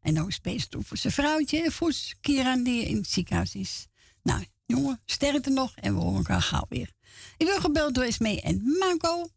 En 0.00 0.20
ook 0.20 0.32
space 0.32 0.68
toe 0.68 0.82
voor 0.82 0.96
zijn 0.96 1.12
vrouwtje 1.12 1.62
en 1.62 1.72
voor 1.72 1.92
Kieran 2.20 2.62
die 2.62 2.84
in 2.84 2.96
het 2.96 3.08
ziekenhuis 3.08 3.54
is. 3.54 3.86
Nou, 4.22 4.44
jongen, 4.66 5.00
sterkte 5.06 5.50
nog 5.50 5.74
en 5.74 5.94
we 5.94 6.00
horen 6.00 6.16
elkaar 6.16 6.42
gauw 6.42 6.66
weer. 6.68 6.92
Ik 7.36 7.46
wil 7.46 7.60
gebeld 7.60 7.94
door 7.94 8.04
Esmee 8.04 8.40
en 8.40 8.62
Marco. 8.78 9.28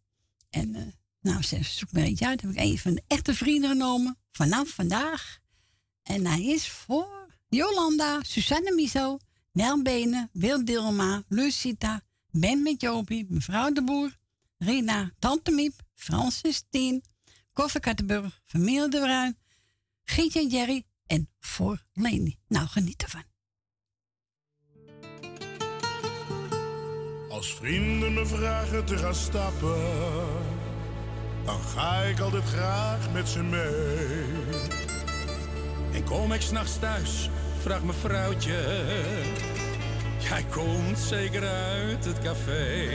En 0.49 0.75
uh, 0.75 0.81
nou, 1.21 1.41
ze 1.41 1.63
zoek 1.63 1.91
maar 1.91 2.03
eentje 2.03 2.27
uit. 2.27 2.41
Heb 2.41 2.51
ik 2.51 2.59
een 2.59 2.79
van 2.79 2.93
de 2.93 3.03
echte 3.07 3.33
vrienden 3.33 3.69
genomen. 3.69 4.17
Vanaf 4.31 4.69
vandaag. 4.69 5.39
En 6.03 6.25
hij 6.25 6.45
is 6.45 6.69
voor 6.69 7.35
Jolanda, 7.49 8.23
Susanne 8.23 8.71
Miso, 8.75 9.17
Nel 9.51 9.81
Benen, 9.81 10.29
Wil 10.33 10.65
Dilma, 10.65 11.23
Lucita, 11.27 12.01
Ben 12.31 12.63
met 12.63 12.81
Jopie, 12.81 13.25
mevrouw 13.29 13.71
de 13.71 13.83
Boer, 13.83 14.17
Rina, 14.57 15.11
Tante 15.19 15.51
Miep, 15.51 15.73
Francis 15.93 16.63
Tien, 16.69 17.03
Koffer 17.53 17.79
Kattenburg, 17.79 18.41
Familie 18.45 18.89
de 18.89 18.99
Bruin, 18.99 19.37
Gietje 20.03 20.39
en 20.39 20.47
Jerry 20.47 20.83
en 21.07 21.29
voor 21.39 21.85
Leni. 21.93 22.37
Nou, 22.47 22.67
geniet 22.67 23.03
ervan. 23.03 23.23
Als 27.29 27.53
vrienden 27.53 28.13
me 28.13 28.25
vragen 28.25 28.85
te 28.85 28.97
gaan 28.97 29.15
stappen, 29.15 29.81
dan 31.45 31.59
ga 31.59 32.01
ik 32.01 32.19
altijd 32.19 32.43
graag 32.43 33.11
met 33.11 33.29
ze 33.29 33.43
mee. 33.43 34.23
En 35.93 36.03
kom 36.03 36.31
ik 36.33 36.41
s'nachts 36.41 36.79
thuis, 36.79 37.29
vraagt 37.61 37.83
mijn 37.83 37.97
vrouwtje. 37.97 38.83
Jij 40.19 40.43
komt 40.43 40.99
zeker 40.99 41.47
uit 41.47 42.05
het 42.05 42.19
café. 42.19 42.87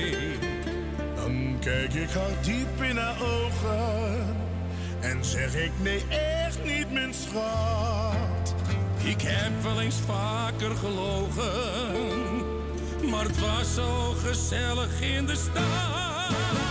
Dan 1.23 1.57
kijk 1.61 1.95
ik 1.95 2.11
haar 2.11 2.43
diep 2.43 2.83
in 2.83 2.97
haar 2.97 3.17
ogen 3.23 4.37
en 5.01 5.25
zeg 5.25 5.55
ik 5.55 5.71
nee, 5.83 6.05
echt 6.09 6.65
niet, 6.65 6.93
mijn 6.93 7.15
schat. 7.15 8.55
Ik 9.05 9.23
heb 9.23 9.63
wel 9.63 9.81
eens 9.81 10.01
vaker 10.07 10.77
gelogen, 10.77 11.51
maar 13.11 13.25
het 13.25 13.41
was 13.41 13.75
zo 13.75 14.15
gezellig 14.25 15.01
in 15.01 15.27
de 15.27 15.37
stad. 15.37 16.70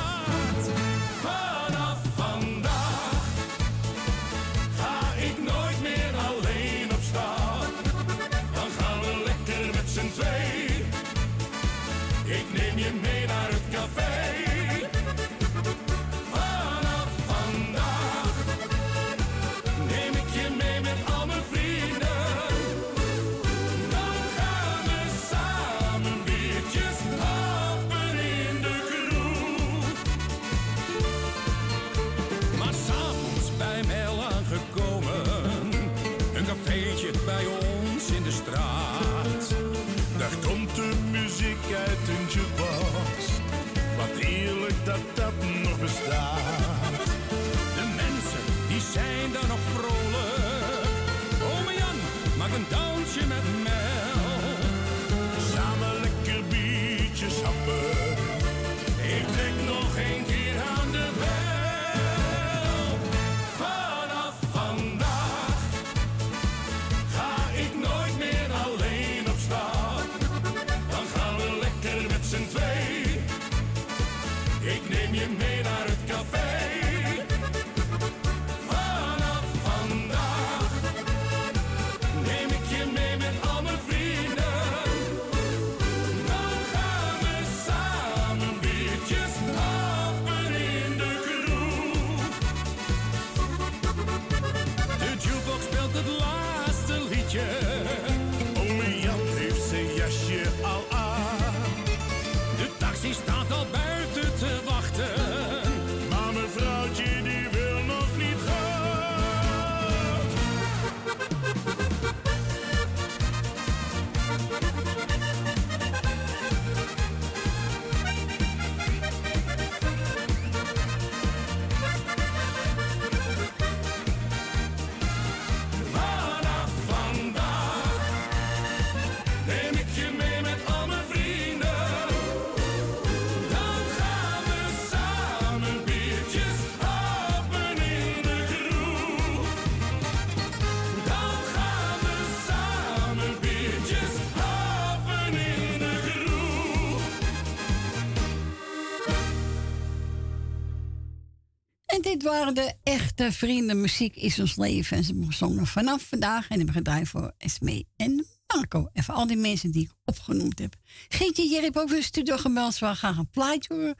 Dit 152.19 152.27
waren 152.27 152.55
de 152.55 152.73
echte 152.83 153.31
vrienden. 153.31 153.81
Muziek 153.81 154.15
is 154.15 154.39
ons 154.39 154.55
leven. 154.55 154.97
En 154.97 155.03
ze 155.03 155.23
gezongen 155.25 155.67
vanaf 155.67 156.07
vandaag. 156.07 156.49
En 156.49 156.57
hebben 156.57 156.75
gedraaid 156.75 157.07
voor 157.07 157.33
Esmee 157.37 157.87
en 157.95 158.25
Marco. 158.47 158.89
En 158.93 159.03
voor 159.03 159.13
al 159.13 159.27
die 159.27 159.37
mensen 159.37 159.71
die 159.71 159.83
ik 159.83 159.91
opgenoemd 160.05 160.59
heb. 160.59 160.75
Geetje, 161.07 161.47
jij 161.47 161.61
hebt 161.61 161.77
ook 161.77 161.89
weer 161.89 162.03
studio 162.03 162.37
gemeld. 162.37 162.73
Ze 162.73 162.95
graag 162.95 163.17
een 163.17 163.29
plaatje 163.29 163.73
horen. 163.73 163.95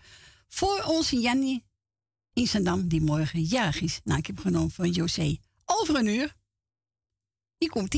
Voor 0.48 0.84
onze 0.88 1.20
Jannie 1.20 1.66
in 2.34 2.48
Zandam. 2.48 2.88
Die 2.88 3.02
morgen 3.02 3.42
jarig 3.42 3.82
is. 3.82 4.00
Nou, 4.04 4.20
ik 4.20 4.28
heb 4.28 4.40
genomen 4.40 4.72
van 4.72 4.90
José. 4.90 5.38
Over 5.66 5.96
een 5.96 6.08
uur. 6.08 6.36
Hier 7.58 7.70
komt 7.70 7.94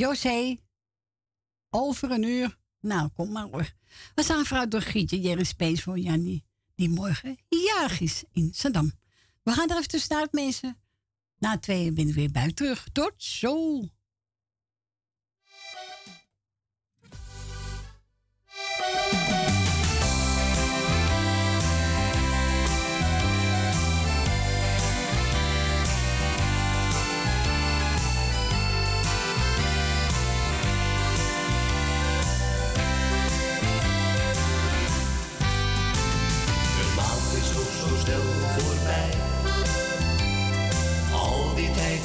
José, 0.00 0.58
over 1.70 2.10
een 2.10 2.22
uur. 2.22 2.58
Nou, 2.80 3.08
kom 3.08 3.32
maar 3.32 3.48
hoor. 3.50 3.72
We 4.14 4.22
zijn 4.22 4.44
vooruit 4.44 4.70
door 4.70 4.80
Gietje, 4.80 5.20
Jerry 5.20 5.44
Spees 5.44 5.82
voor 5.82 5.98
Jannie, 5.98 6.44
die 6.74 6.88
morgen 6.88 7.38
jarig 7.48 8.00
is 8.00 8.24
in 8.32 8.50
Saddam. 8.54 8.92
We 9.42 9.52
gaan 9.52 9.70
er 9.70 9.76
even 9.76 9.88
tussenuit, 9.88 10.32
mensen. 10.32 10.80
Na 11.38 11.58
twee 11.58 11.92
ben 11.92 12.08
ik 12.08 12.14
weer 12.14 12.30
bij 12.30 12.52
terug. 12.52 12.88
Tot 12.92 13.14
zo! 13.16 13.84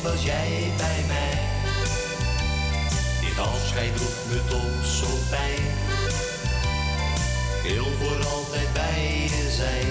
was 0.05 0.23
jij 0.23 0.71
bij 0.77 1.03
mij. 1.07 1.37
Dit 3.21 3.39
afscheid 3.39 3.97
doet 3.97 4.19
me 4.29 4.41
toch 4.49 4.85
zo 4.85 5.07
pijn. 5.29 5.63
Wil 7.63 7.85
voor 7.99 8.25
altijd 8.25 8.73
bij 8.73 9.23
je 9.23 9.49
zijn. 9.51 9.87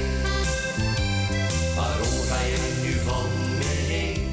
Waarom 1.76 2.20
ga 2.28 2.40
je 2.40 2.80
nu 2.82 2.92
van 3.04 3.30
me 3.58 3.74
heen? 3.92 4.28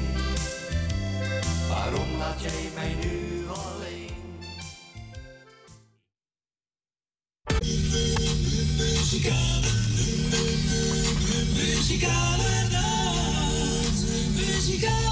Waarom 1.68 2.16
laat 2.18 2.40
jij 2.42 2.70
mij 2.74 2.94
nu 3.00 3.46
alleen? 3.48 4.10
Muzikale, 8.78 9.70
muzikale 11.54 12.68
nacht, 12.70 14.04
muzikale 14.36 15.11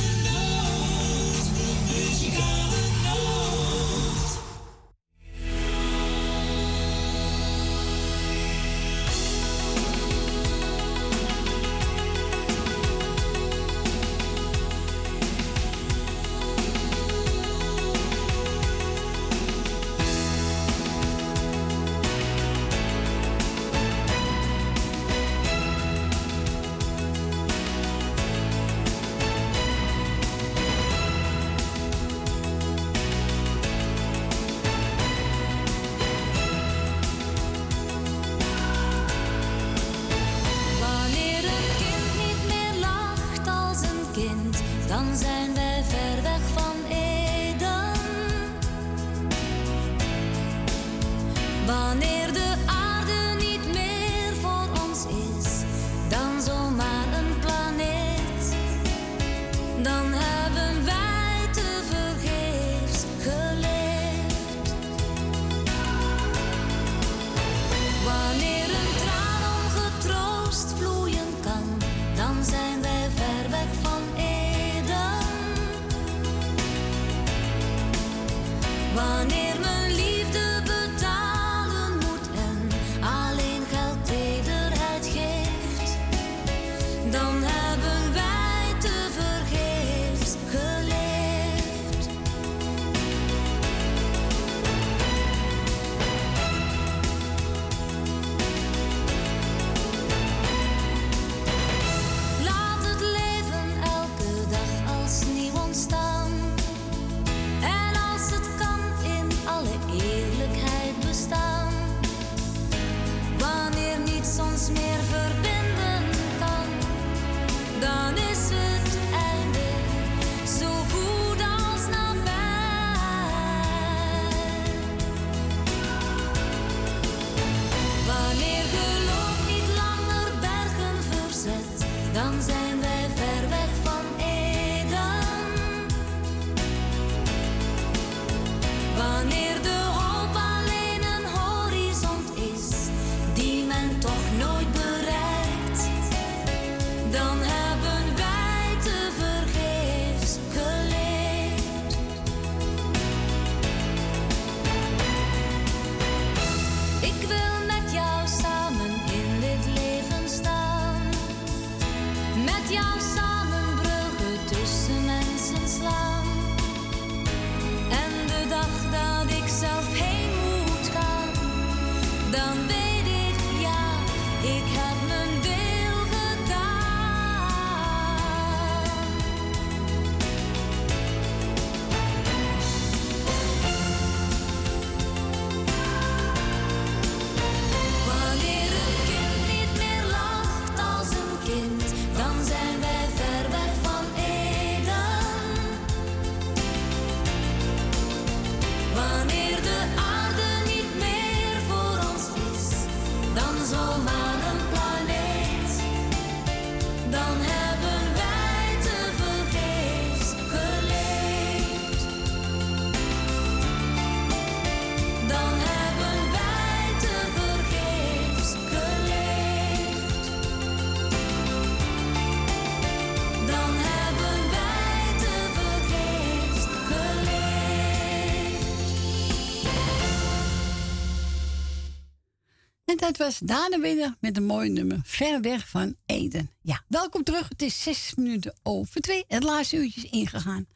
dat 233.09 233.17
was 233.27 233.39
Daan 233.39 233.81
Winner 233.81 234.15
met 234.19 234.37
een 234.37 234.45
mooi 234.45 234.69
nummer. 234.69 234.99
Ver 235.03 235.41
weg 235.41 235.69
van 235.69 235.95
Eden. 236.05 236.51
Ja, 236.61 236.83
welkom 236.87 237.23
terug. 237.23 237.49
Het 237.49 237.61
is 237.61 237.83
zes 237.83 238.13
minuten 238.15 238.53
over 238.63 239.01
twee. 239.01 239.23
Het 239.27 239.43
laatste 239.43 239.75
uurtje 239.75 240.01
is 240.01 240.09
ingegaan. 240.09 240.67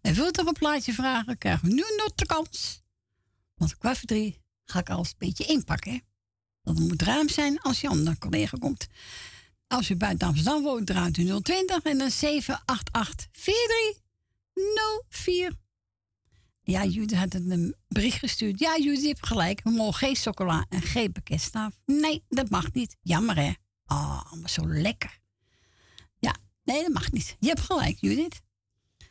En 0.00 0.14
wilt 0.14 0.36
nog 0.36 0.46
een 0.46 0.52
plaatje 0.52 0.92
vragen, 0.92 1.38
krijgen 1.38 1.68
we 1.68 1.74
nu 1.74 1.82
nog 1.96 2.14
de 2.14 2.26
kans. 2.26 2.82
Want 3.54 3.78
kwart 3.78 3.98
voor 3.98 4.06
drie 4.06 4.40
ga 4.64 4.78
ik 4.78 4.90
alles 4.90 5.08
een 5.08 5.14
beetje 5.18 5.44
inpakken. 5.44 5.92
Hè? 5.92 5.98
Het 6.62 6.78
moet 6.78 7.02
ruim 7.02 7.28
zijn 7.28 7.60
als 7.60 7.80
je 7.80 7.88
andere 7.88 8.18
collega 8.18 8.56
komt. 8.60 8.86
Als 9.66 9.90
u 9.90 9.96
buiten 9.96 10.28
Amsterdam 10.28 10.62
woont, 10.62 10.86
draait 10.86 11.16
u 11.16 11.40
020 11.40 11.82
en 11.82 11.98
dan 11.98 12.10
788 12.10 13.28
4304. 13.32 15.52
Ja, 16.66 16.84
Judith 16.84 17.18
had 17.18 17.34
een 17.34 17.74
bericht 17.88 18.18
gestuurd. 18.18 18.58
Ja, 18.58 18.76
Judith, 18.78 19.02
je 19.02 19.08
hebt 19.08 19.26
gelijk. 19.26 19.60
We 19.62 19.70
mogen 19.70 19.94
geen 19.94 20.16
chocola 20.16 20.66
en 20.68 20.82
geen 20.82 21.12
pakketstaaf. 21.12 21.78
Nee, 21.84 22.22
dat 22.28 22.50
mag 22.50 22.72
niet. 22.72 22.96
Jammer, 23.00 23.36
hè? 23.36 23.52
Oh, 23.86 24.32
maar 24.32 24.50
zo 24.50 24.68
lekker. 24.68 25.18
Ja, 26.18 26.36
nee, 26.64 26.82
dat 26.82 26.92
mag 26.92 27.12
niet. 27.12 27.36
Je 27.40 27.48
hebt 27.48 27.60
gelijk, 27.60 27.96
Judith. 28.00 28.40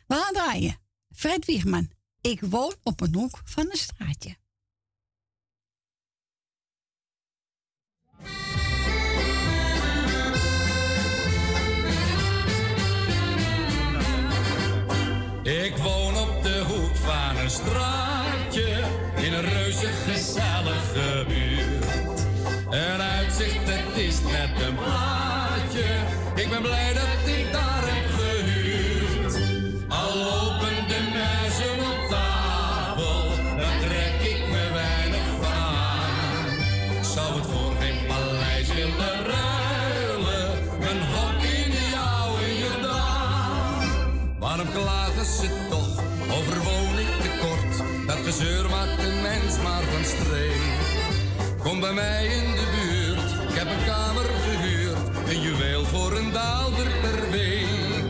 We 0.06 0.14
gaan 0.14 0.32
draaien. 0.32 0.76
Fred 1.14 1.44
Wiegman. 1.44 1.90
Ik 2.20 2.40
woon 2.40 2.74
op 2.82 3.00
een 3.00 3.14
hoek 3.14 3.40
van 3.44 3.66
een 3.70 3.76
straatje. 3.76 4.36
Ik 15.42 15.76
woon 15.76 16.05
bij 51.86 51.94
mij 51.94 52.26
in 52.26 52.54
de 52.54 52.66
buurt, 52.76 53.50
ik 53.50 53.56
heb 53.58 53.68
een 53.68 53.84
kamer 53.86 54.24
gehuurd. 54.44 55.28
Een 55.28 55.40
juweel 55.40 55.84
voor 55.84 56.16
een 56.16 56.32
daalder 56.32 56.88
per 57.00 57.30
week. 57.30 58.04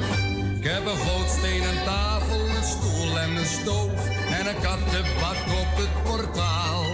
Ik 0.59 0.65
heb 0.65 0.87
een 0.87 1.03
gootstenen 1.09 1.85
tafel, 1.85 2.41
een 2.41 2.69
stoel 2.75 3.19
en 3.19 3.37
een 3.37 3.47
stoof. 3.47 4.01
En 4.39 4.47
een 4.47 4.61
kattenbak 4.61 5.41
op 5.63 5.71
het 5.83 5.95
portaal. 6.05 6.85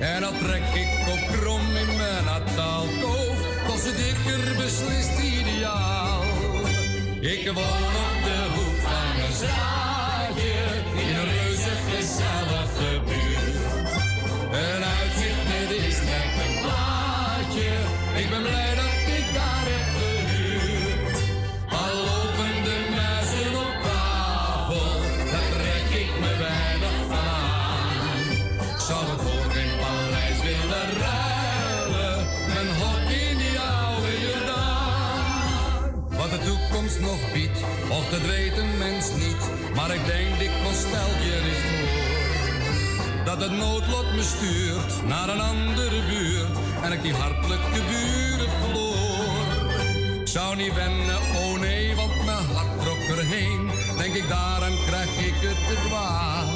En 0.00 0.20
dan 0.20 0.34
trek 0.38 0.66
ik 0.84 0.92
op 1.14 1.22
krom 1.38 1.66
in 1.82 1.96
mijn 1.96 2.24
nataalkoof. 2.24 3.38
Toch 3.66 3.78
zit 3.78 3.98
ik 4.10 4.18
er 4.34 4.54
beslist 4.56 5.18
ideaal. 5.18 6.22
Ik 7.20 7.44
woon 7.54 7.90
op 8.06 8.18
de 8.28 8.40
hoek 8.54 8.78
van 8.88 9.14
een 9.24 9.36
straatje 9.40 10.54
in 11.02 11.16
een 11.16 11.28
reuze 11.34 11.74
gezellige 11.90 12.90
buurt. 13.08 13.92
Een 14.52 14.85
het 38.10 38.26
weet 38.26 38.56
een 38.58 38.78
mens 38.78 39.06
niet. 39.14 39.42
Maar 39.74 39.94
ik 39.94 40.06
denk 40.06 40.38
dikwijls 40.38 40.78
stel 40.78 41.10
je 41.24 41.34
eens 41.48 41.62
voor. 41.68 43.24
Dat 43.24 43.40
het 43.40 43.50
noodlot 43.50 44.14
me 44.14 44.22
stuurt 44.22 45.06
naar 45.06 45.28
een 45.28 45.40
andere 45.40 46.00
buurt. 46.10 46.56
En 46.82 46.92
ik 46.92 47.02
die 47.02 47.14
hartelijke 47.14 47.80
buren 47.90 48.50
verloor. 48.60 49.46
Ik 50.20 50.28
zou 50.28 50.56
niet 50.56 50.74
wennen, 50.74 51.20
oh 51.42 51.58
nee, 51.60 51.94
want 51.94 52.24
mijn 52.24 52.46
hart 52.54 52.80
trok 52.80 53.18
erheen. 53.18 53.70
Denk 53.96 54.14
ik 54.14 54.28
daaraan 54.28 54.76
krijg 54.86 55.18
ik 55.18 55.34
het 55.36 55.60
te 55.68 55.76
kwaad. 55.86 56.46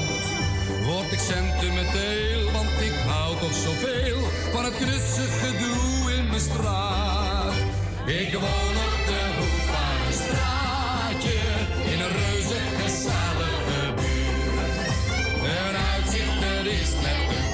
Word 0.86 1.12
ik 1.12 1.18
sentimenteel, 1.18 2.50
want 2.52 2.80
ik 2.80 2.94
hou 3.06 3.38
toch 3.38 3.54
zoveel 3.54 4.20
van 4.52 4.64
het 4.64 4.76
knussig 4.76 5.32
gedoe 5.44 6.12
in 6.16 6.26
mijn 6.28 6.40
straat. 6.40 7.54
Ik 8.06 8.32
woon 8.32 8.76
op 8.84 8.99
policemen. 16.70 17.49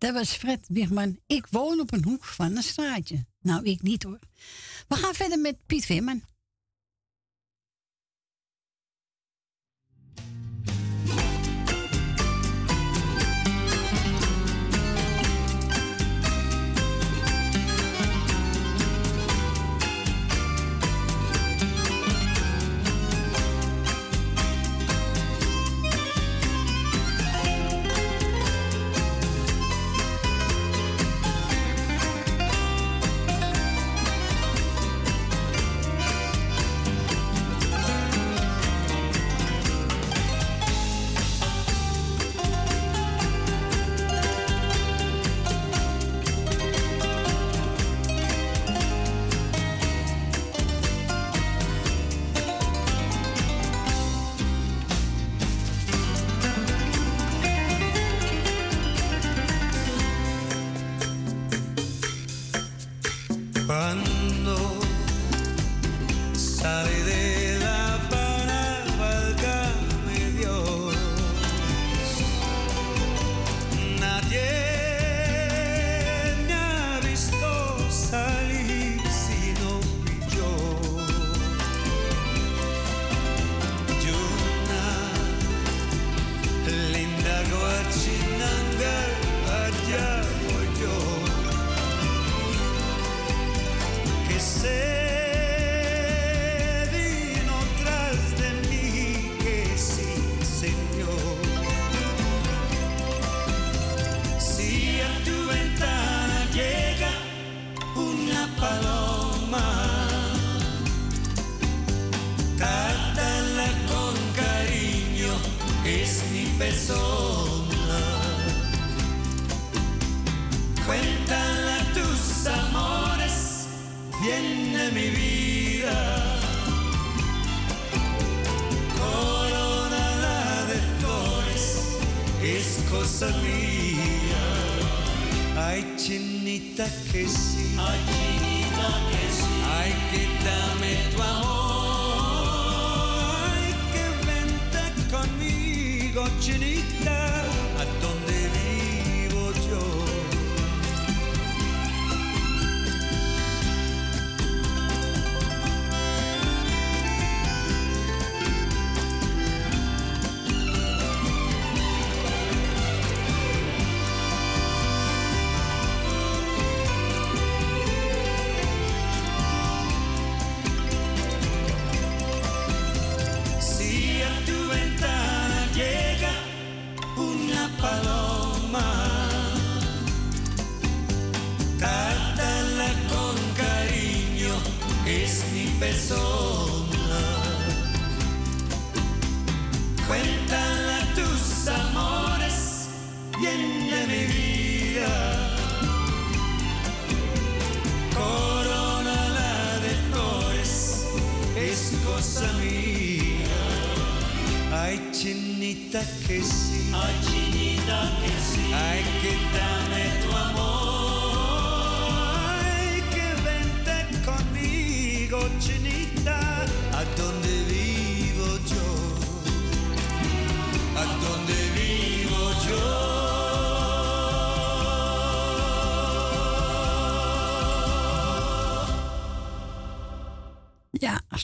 Dat 0.00 0.12
was 0.12 0.32
Fred 0.32 0.64
Wigman. 0.68 1.18
Ik 1.26 1.46
woon 1.50 1.80
op 1.80 1.92
een 1.92 2.04
hoek 2.04 2.24
van 2.24 2.56
een 2.56 2.62
straatje. 2.62 3.24
Nou, 3.40 3.64
ik 3.64 3.82
niet 3.82 4.02
hoor. 4.02 4.18
We 4.88 4.96
gaan 4.96 5.14
verder 5.14 5.38
met 5.38 5.56
Piet 5.66 5.84
Veerman. 5.84 6.22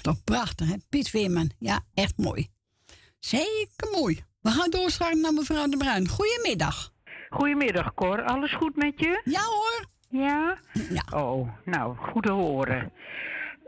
Toch 0.07 0.24
prachtig, 0.24 0.69
hè? 0.69 0.77
Piet 0.89 1.09
Veerman. 1.11 1.51
Ja, 1.59 1.81
echt 1.95 2.16
mooi. 2.16 2.49
Zeker 3.19 3.89
mooi. 3.93 4.24
We 4.41 4.51
gaan 4.51 4.70
doorschakelen 4.70 5.20
naar 5.20 5.33
mevrouw 5.33 5.66
De 5.69 5.77
Bruin. 5.77 6.09
Goedemiddag. 6.09 6.93
Goedemiddag, 7.31 7.95
Cor. 7.95 8.23
Alles 8.23 8.53
goed 8.53 8.77
met 8.77 8.93
je? 8.97 9.20
Ja 9.24 9.41
hoor. 9.41 9.85
Ja? 10.09 10.59
Oh, 11.15 11.49
nou, 11.65 11.97
goed 11.97 12.23
te 12.23 12.33
horen. 12.33 12.93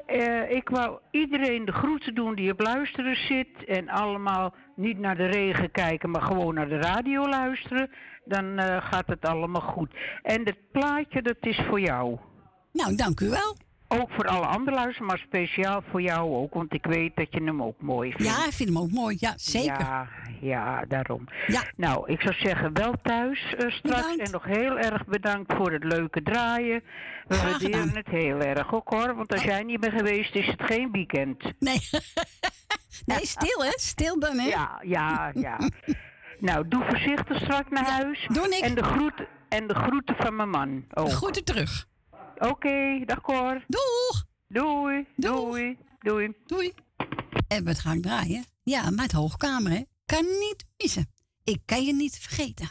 Eh, 0.07 0.51
ik 0.51 0.69
wou 0.69 0.99
iedereen 1.11 1.65
de 1.65 1.73
groeten 1.73 2.15
doen 2.15 2.35
die 2.35 2.53
op 2.53 2.61
luisteren 2.61 3.17
zit. 3.17 3.65
En 3.67 3.89
allemaal 3.89 4.55
niet 4.77 4.99
naar 4.99 5.17
de 5.17 5.27
regen 5.27 5.71
kijken, 5.71 6.11
maar 6.11 6.23
gewoon 6.23 6.55
naar 6.55 6.69
de 6.69 6.79
radio 6.79 7.29
luisteren. 7.29 7.91
Dan 8.25 8.59
eh, 8.59 8.87
gaat 8.91 9.07
het 9.07 9.25
allemaal 9.25 9.63
goed. 9.63 9.91
En 10.23 10.45
het 10.45 10.71
plaatje, 10.73 11.23
dat 11.23 11.37
is 11.41 11.61
voor 11.69 11.81
jou. 11.81 12.19
Nou, 12.73 12.97
dank 12.97 13.21
u 13.21 13.29
wel. 13.29 13.57
Ook 13.91 14.11
voor 14.11 14.25
alle 14.25 14.47
andere 14.47 14.77
luisteren, 14.77 15.07
maar 15.07 15.19
speciaal 15.19 15.83
voor 15.91 16.03
jou 16.03 16.35
ook. 16.35 16.55
Want 16.55 16.73
ik 16.73 16.85
weet 16.87 17.17
dat 17.17 17.27
je 17.31 17.43
hem 17.43 17.63
ook 17.63 17.81
mooi 17.81 18.13
vindt. 18.13 18.37
Ja, 18.37 18.47
ik 18.47 18.53
vind 18.53 18.69
hem 18.69 18.79
ook 18.79 18.91
mooi. 18.91 19.17
Ja, 19.21 19.33
zeker. 19.37 19.81
Ja, 19.81 20.09
ja 20.41 20.85
daarom. 20.89 21.29
Nou, 21.77 22.13
ik 22.13 22.21
zou 22.21 22.35
zeggen 22.35 22.73
wel 22.73 22.95
thuis 23.03 23.55
eh, 23.55 23.71
straks. 23.71 24.17
En 24.17 24.31
nog 24.31 24.45
heel 24.45 24.79
erg 24.79 25.05
bedankt 25.05 25.55
voor 25.55 25.73
het 25.73 25.85
leuke 25.85 26.23
draaien. 26.23 26.83
We 27.27 27.37
waarderen 27.37 27.97
het 27.97 28.07
heel 28.07 28.41
erg 28.41 28.75
ook 28.75 28.89
hoor. 28.89 29.15
Want 29.15 29.33
als 29.33 29.43
jij 29.43 29.63
niet 29.63 29.81
bent 29.81 29.93
geweest, 29.93 30.35
is 30.35 30.47
het 30.47 30.63
geen 30.63 30.91
weekend. 30.91 31.43
Nee. 31.59 31.81
nee, 33.07 33.27
stil 33.27 33.65
hè? 33.65 33.73
Stil 33.75 34.19
dan 34.19 34.39
hè? 34.39 34.49
Ja, 34.49 34.81
ja, 34.85 35.31
ja. 35.35 35.59
nou, 36.49 36.69
doe 36.69 36.85
voorzichtig 36.89 37.37
straks 37.37 37.71
naar 37.71 37.91
huis. 37.91 38.27
Doe 38.33 38.45
ik. 38.45 38.63
En 38.63 38.75
de, 38.75 38.83
groet, 38.83 39.27
en 39.49 39.67
de 39.67 39.75
groeten 39.75 40.17
van 40.19 40.37
mijn 40.37 40.51
man. 40.51 40.85
ook. 40.95 41.11
Groeten 41.11 41.45
terug. 41.45 41.87
Oké, 42.39 43.05
dag 43.05 43.21
Cor. 43.21 43.65
Doeg. 43.67 44.25
Doei. 44.49 45.07
Doei. 45.17 45.79
Doei. 45.99 46.35
Doei. 46.47 46.73
En 47.49 47.65
wat 47.65 47.79
ga 47.79 47.93
ik 47.93 48.03
draaien? 48.03 48.45
Ja, 48.63 48.91
met 48.91 49.13
hoogkamer 49.13 49.73
hè? 49.73 49.83
Kan 50.07 50.25
niet 50.25 50.65
missen. 50.77 51.11
Ik 51.45 51.61
kan 51.65 51.85
je 51.85 51.95
niet 51.95 52.19
vergeten. 52.19 52.71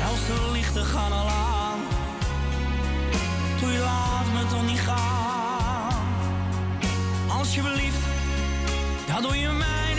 Zelfs 0.00 0.26
de 0.26 0.50
lichten 0.52 0.84
gaan 0.84 1.12
al 1.12 1.28
aan. 1.28 1.78
Doe 3.60 3.72
je 3.72 3.78
laat 3.78 4.26
me 4.32 4.46
toch 4.50 4.66
niet 4.66 4.80
gaan. 4.80 6.04
Alsjeblieft, 7.28 8.04
dat 9.06 9.22
doe 9.22 9.36
je 9.38 9.48
mij 9.48 9.89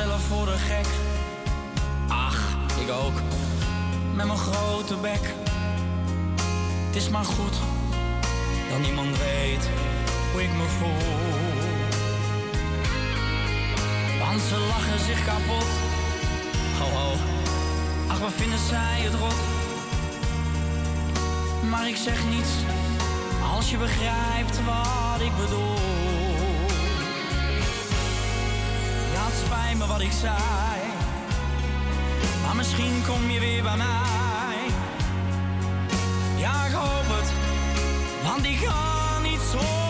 mezelf 0.00 0.22
voor 0.22 0.48
een 0.48 0.58
gek. 0.58 0.86
Ach, 2.08 2.56
ik 2.80 2.90
ook. 2.90 3.20
Met 4.14 4.26
mijn 4.26 4.38
grote 4.38 4.96
bek. 4.96 5.34
Het 6.86 6.96
is 6.96 7.08
maar 7.08 7.24
goed 7.24 7.54
dat 8.70 8.78
niemand 8.80 9.18
weet 9.18 9.68
hoe 10.32 10.42
ik 10.42 10.52
me 10.52 10.66
voel. 10.78 11.10
Want 14.18 14.40
ze 14.40 14.58
lachen 14.68 15.04
zich 15.06 15.24
kapot. 15.24 15.70
Ho 16.78 16.98
ho, 16.98 17.12
ach 18.08 18.18
wat 18.18 18.32
vinden 18.32 18.58
zij 18.58 19.00
het 19.00 19.14
rot. 19.14 19.40
Maar 21.70 21.88
ik 21.88 21.96
zeg 21.96 22.28
niets 22.28 22.50
als 23.56 23.70
je 23.70 23.76
begrijpt 23.76 24.64
wat 24.64 25.20
ik 25.20 25.36
bedoel. 25.36 25.79
Wat 30.00 30.08
ik 30.08 30.18
zei. 30.20 30.80
Maar 32.42 32.56
misschien 32.56 33.02
kom 33.06 33.30
je 33.30 33.40
weer 33.40 33.62
bij 33.62 33.76
mij. 33.76 34.74
Ja, 36.36 36.64
ik 36.66 36.72
hoop 36.72 37.04
het, 37.06 37.32
want 38.24 38.44
ik 38.44 38.58
kan 38.60 39.22
niet 39.22 39.40
zonder 39.52 39.89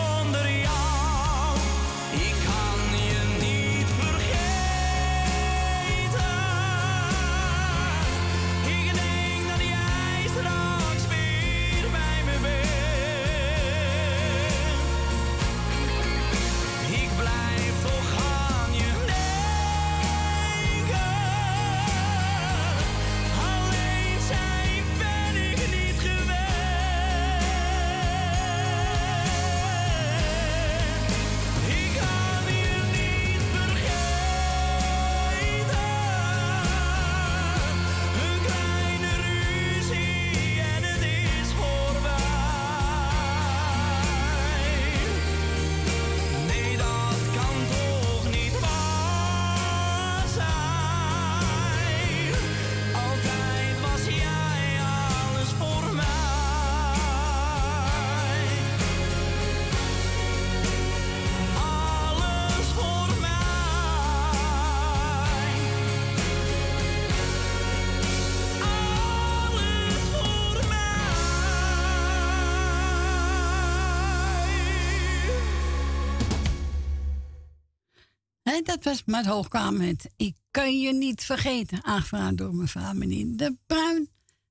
Was 78.83 79.03
met 79.05 79.25
hoogkamer 79.25 79.79
met 79.79 80.09
Ik 80.17 80.35
kan 80.51 80.79
je 80.79 80.93
niet 80.93 81.23
vergeten. 81.23 81.83
Aangevraagd 81.83 82.37
door 82.37 82.55
mevrouw 82.55 82.93
meneer 82.93 83.37
De 83.37 83.57
Bruin. 83.65 84.09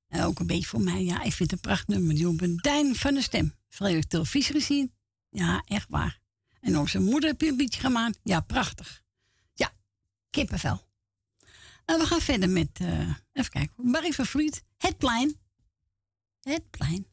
En 0.08 0.24
ook 0.24 0.38
een 0.38 0.46
beetje 0.46 0.68
voor 0.68 0.80
mij. 0.80 1.04
Ja, 1.04 1.22
ik 1.22 1.32
vind 1.32 1.50
het 1.50 1.52
een 1.52 1.70
prachtnummer. 1.70 2.14
Die 2.14 2.28
op 2.28 2.40
een 2.40 2.56
Dijn 2.56 2.94
van 2.94 3.14
de 3.14 3.22
stem. 3.22 3.54
Vrijwillig 3.68 4.06
televisie 4.06 4.54
gezien. 4.54 4.92
Ja, 5.30 5.62
echt 5.64 5.86
waar. 5.88 6.20
En 6.60 6.76
ook 6.76 6.88
zijn 6.88 7.02
moeder 7.02 7.30
heb 7.30 7.40
je 7.40 7.48
een 7.48 7.56
beetje 7.56 7.80
gemaakt. 7.80 8.18
Ja, 8.22 8.40
prachtig. 8.40 9.02
Ja, 9.54 9.72
kippenvel. 10.30 10.88
En 11.84 11.98
we 11.98 12.06
gaan 12.06 12.20
verder 12.20 12.50
met, 12.50 12.70
eh, 12.72 13.14
even 13.32 13.50
kijken, 13.50 13.90
Marie 13.90 14.14
van 14.14 14.26
Vliet. 14.26 14.64
Het 14.76 14.98
plein. 14.98 15.38
Het 16.40 16.70
plein. 16.70 17.06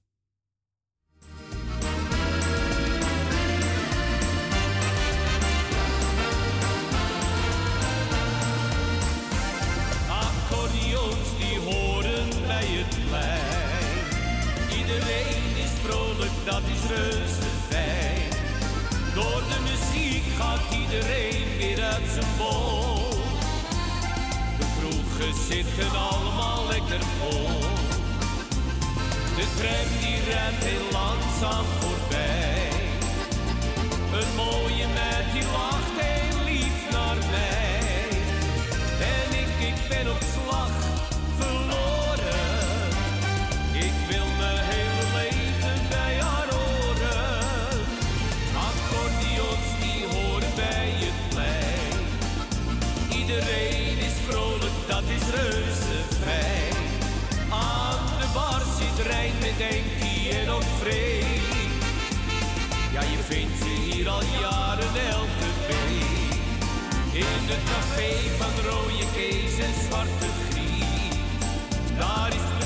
Dat 16.47 16.61
is 16.75 16.95
reuze 16.95 17.49
fijn. 17.69 18.29
Door 19.13 19.41
de 19.51 19.59
muziek 19.69 20.23
gaat 20.39 20.61
iedereen 20.81 21.57
weer 21.57 21.83
uit 21.83 22.07
zijn 22.13 22.31
bol. 22.37 23.09
De 24.59 24.67
kroegen 24.77 25.33
zitten 25.49 25.91
allemaal 26.09 26.67
lekker 26.67 27.03
vol. 27.19 27.59
De 29.37 29.45
tram 29.57 29.87
die 30.01 30.19
rent 30.29 30.63
heel 30.69 30.87
langzaam 30.91 31.65
voorbij. 31.79 32.69
Een 34.19 34.35
mooie 34.35 34.87
meid 34.97 35.27
die 35.33 35.45
lacht 35.51 35.96
het 67.49 67.63
café 67.63 68.11
van 68.37 68.69
rode 68.69 69.05
kees 69.15 69.57
en 69.59 69.73
zwarte 69.87 70.29
grie. 70.49 71.11
Daar 71.97 72.29
is 72.29 72.56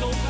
don't 0.00 0.27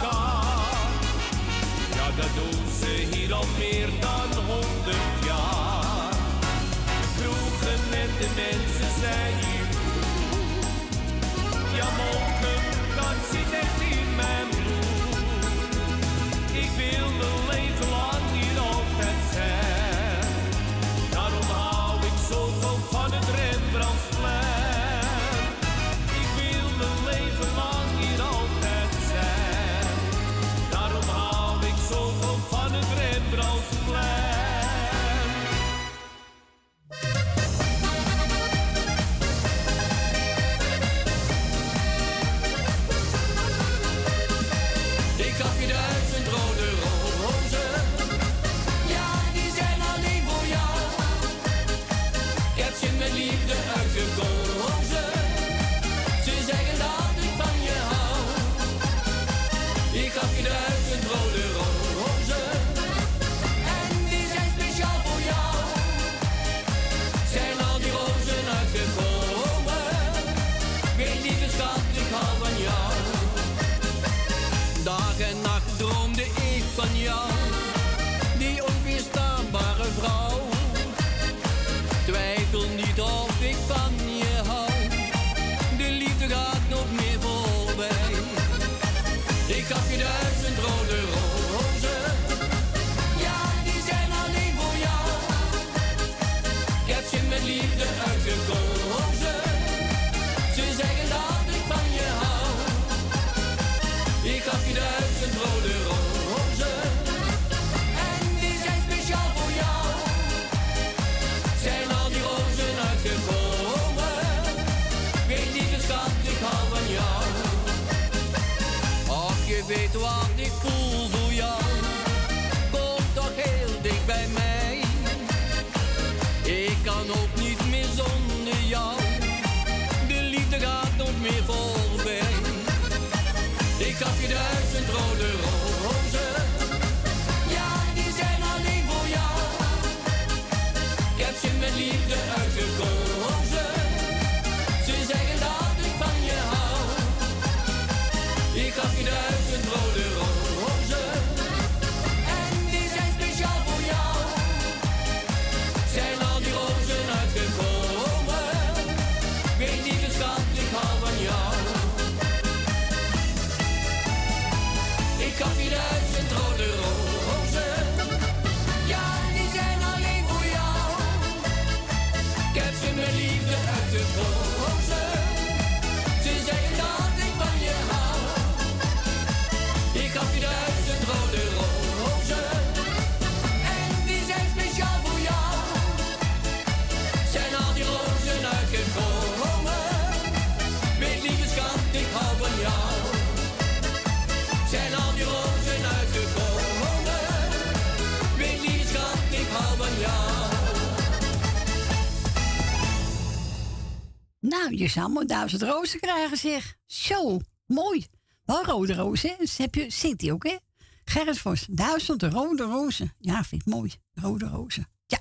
is 204.97 205.27
duizend 205.27 205.63
rozen 205.63 206.01
krijgen, 206.01 206.37
zich 206.37 206.77
Zo, 206.87 207.41
mooi. 207.67 208.07
Wel 208.45 208.65
rode 208.65 208.95
rozen, 208.95 209.31
hè? 209.39 209.45
heb 209.57 209.75
je, 209.75 209.91
zit 209.91 210.19
die 210.19 210.33
ook, 210.33 210.45
hè? 210.45 210.57
Gerrit 211.05 211.39
Vos, 211.39 211.67
duizend 211.71 212.23
rode 212.23 212.63
rozen. 212.63 213.15
Ja, 213.19 213.45
vind 213.45 213.61
ik 213.61 213.67
mooi. 213.67 213.93
Rode 214.15 214.47
rozen. 214.47 214.89
Ja. 215.07 215.19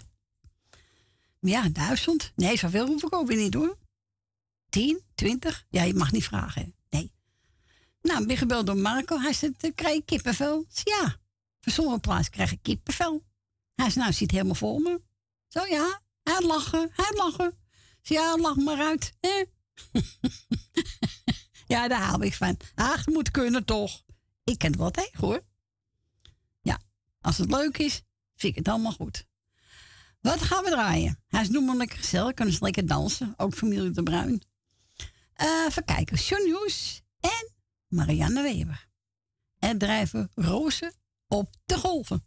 Maar 1.39 1.51
ja, 1.51 1.69
duizend. 1.69 2.31
Nee, 2.35 2.57
zoveel 2.57 2.87
hoef 2.87 3.03
ik 3.03 3.15
ook 3.15 3.29
niet, 3.29 3.53
hoor. 3.53 3.77
10, 4.69 5.01
20? 5.15 5.65
Ja, 5.69 5.83
je 5.83 5.93
mag 5.93 6.11
niet 6.11 6.23
vragen. 6.23 6.75
Nee. 6.89 7.11
Nou, 8.01 8.25
ben 8.25 8.37
gebeld 8.37 8.65
door 8.65 8.77
Marco. 8.77 9.19
Hij 9.19 9.33
zit, 9.33 9.61
dan 9.61 9.69
eh, 9.69 9.75
krijg 9.75 9.95
je 9.95 10.01
kippenvel. 10.05 10.65
Ja, 10.83 11.17
voor 11.59 11.71
sommige 11.71 11.99
plaatsen 11.99 12.31
krijg 12.31 12.51
ik 12.51 12.59
kippenvel. 12.61 13.23
Hij 13.75 13.85
zegt, 13.85 13.97
nou, 13.97 14.13
ziet 14.13 14.31
helemaal 14.31 14.55
vol 14.55 14.79
me. 14.79 15.01
Zo 15.47 15.59
oh 15.59 15.67
ja, 15.67 16.01
hij 16.23 16.41
lachen, 16.41 16.89
hij 16.93 17.11
lachen. 17.15 17.57
Ja, 18.01 18.37
lach 18.37 18.55
maar 18.55 18.79
uit. 18.79 19.13
Hè? 19.19 19.43
ja, 21.73 21.87
daar 21.87 22.01
haal 22.01 22.21
ik 22.21 22.33
van. 22.33 22.57
Ach, 22.75 23.05
moet 23.05 23.31
kunnen 23.31 23.65
toch. 23.65 24.03
Ik 24.43 24.57
ken 24.57 24.77
wel 24.77 24.91
tegen 24.91 25.19
hoor. 25.19 25.43
Ja, 26.61 26.79
als 27.21 27.37
het 27.37 27.51
leuk 27.51 27.77
is, 27.77 28.01
vind 28.35 28.51
ik 28.51 28.55
het 28.55 28.67
allemaal 28.67 28.91
goed. 28.91 29.25
Wat 30.21 30.41
gaan 30.41 30.63
we 30.63 30.69
draaien? 30.69 31.23
Hij 31.27 31.41
is 31.41 31.49
noemen 31.49 31.77
lekker 31.77 31.97
gezellig, 31.97 32.33
kunnen 32.33 32.53
ze 32.53 32.63
lekker 32.63 32.87
dansen. 32.87 33.33
Ook 33.37 33.53
familie 33.53 33.91
De 33.91 34.03
Bruin. 34.03 34.41
Eh 35.33 35.65
even 35.67 35.85
kijken. 35.85 36.17
En 37.19 37.51
Marianne 37.87 38.41
Weber. 38.41 38.87
En 39.59 39.77
drijven 39.77 40.31
rozen 40.35 40.93
op 41.27 41.55
de 41.65 41.77
golven. 41.77 42.26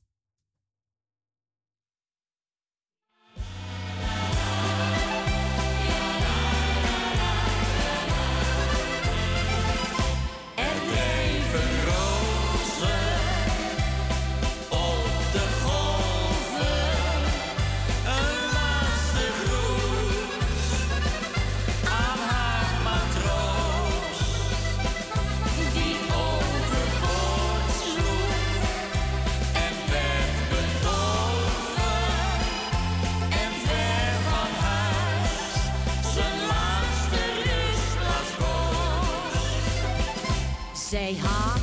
Zij 40.91 41.17
had 41.23 41.60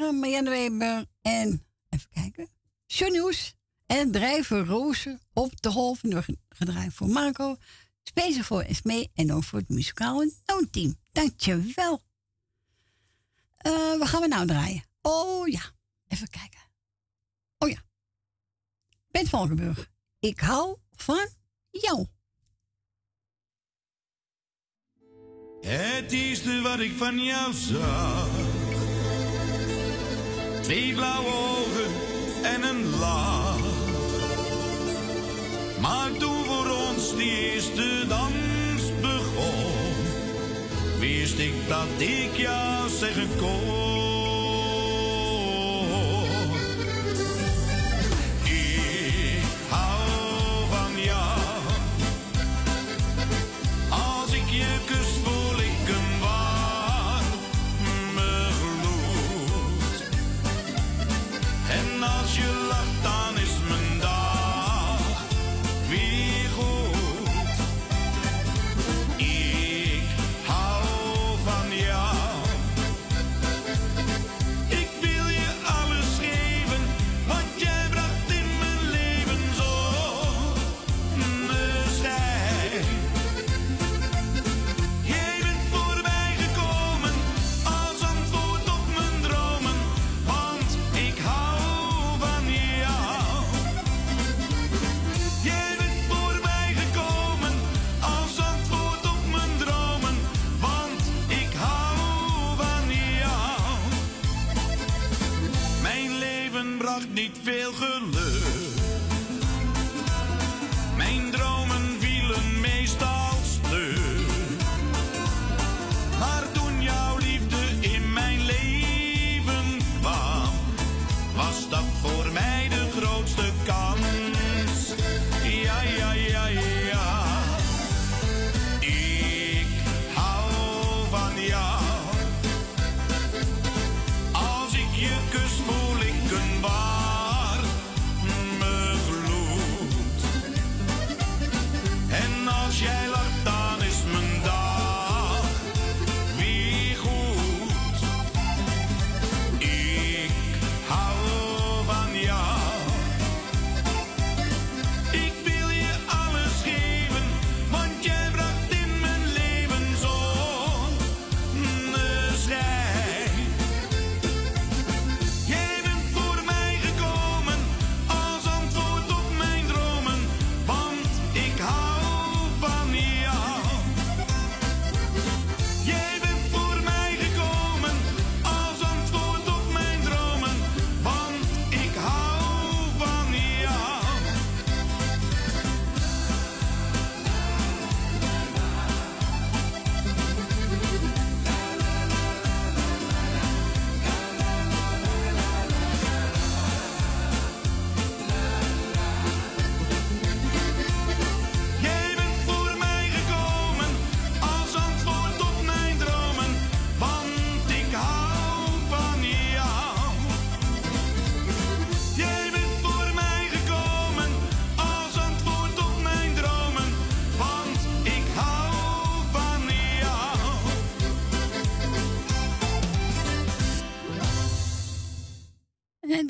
En 0.00 0.06
dit 0.06 0.20
waren 0.20 0.44
Marianne 0.44 0.50
Weber 0.50 1.06
en, 1.22 1.66
even 1.88 2.10
kijken, 2.10 2.48
John 2.86 3.12
Hughes 3.12 3.54
en 3.86 4.12
Drijven 4.12 4.64
Rozen 4.66 5.20
op 5.32 5.62
de 5.62 5.70
golven. 5.70 6.10
Door 6.10 6.26
gedraaid 6.48 6.94
voor 6.94 7.08
Marco, 7.08 7.56
speciaal 8.02 8.42
voor 8.42 8.62
Esmee 8.62 9.10
en 9.14 9.32
ook 9.32 9.44
voor 9.44 9.58
het 9.58 9.68
muzikale 9.68 10.32
toonteam. 10.44 10.98
Dankjewel. 11.12 12.02
Eh 13.56 13.98
wat 13.98 14.08
gaan 14.08 14.20
we 14.20 14.28
nou 14.28 14.46
draaien? 14.46 14.84
Oh 15.02 15.48
ja, 15.48 15.62
even 16.08 16.28
kijken. 16.28 16.60
Oh 17.58 17.68
ja. 17.68 17.82
Bent 19.10 19.28
Valkenburg, 19.28 19.90
ik 20.18 20.40
hou 20.40 20.76
van 20.90 21.28
jou. 21.70 22.06
Het 25.60 26.12
eerste 26.12 26.60
wat 26.60 26.80
ik 26.80 26.92
van 26.92 27.18
jou 27.18 27.52
zag. 27.52 28.69
Twee 30.60 30.94
blauwe 30.94 31.28
ogen 31.28 31.90
en 32.42 32.62
een 32.62 32.98
lach. 32.98 33.58
Maar 35.80 36.10
toen 36.18 36.44
voor 36.44 36.70
ons 36.88 37.16
die 37.16 37.52
eerste 37.52 38.04
dans 38.08 39.00
begon, 39.00 39.72
wist 40.98 41.38
ik 41.38 41.52
dat 41.68 41.88
ik 41.98 42.36
jou 42.36 42.88
zeggen 42.88 43.28
kon. 43.38 44.39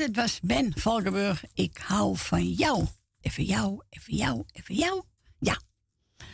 dit 0.01 0.17
was 0.17 0.41
Ben 0.41 0.73
Valkenburg. 0.77 1.45
Ik 1.55 1.77
hou 1.77 2.17
van 2.17 2.49
jou. 2.49 2.87
Even 3.21 3.45
jou, 3.45 3.83
even 3.89 4.17
jou, 4.17 4.45
even 4.53 4.75
jou. 4.75 5.03
Ja. 5.39 5.61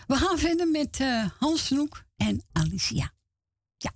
We 0.07 0.17
gaan 0.17 0.39
verder 0.39 0.69
met 0.69 1.01
eh, 1.01 1.25
Hans 1.39 1.65
Snoek 1.67 2.05
en 2.17 2.45
Alicia. 2.53 3.13
Ja. 3.77 3.93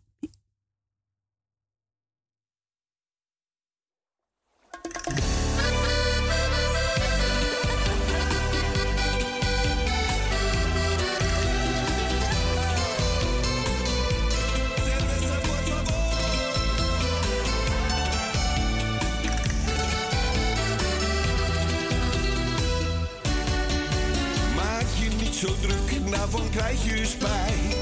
Zo 25.41 25.47
druk, 25.60 25.91
nou, 25.91 26.10
daarvan 26.10 26.51
krijg 26.51 26.85
je 26.85 27.07
spijt. 27.07 27.80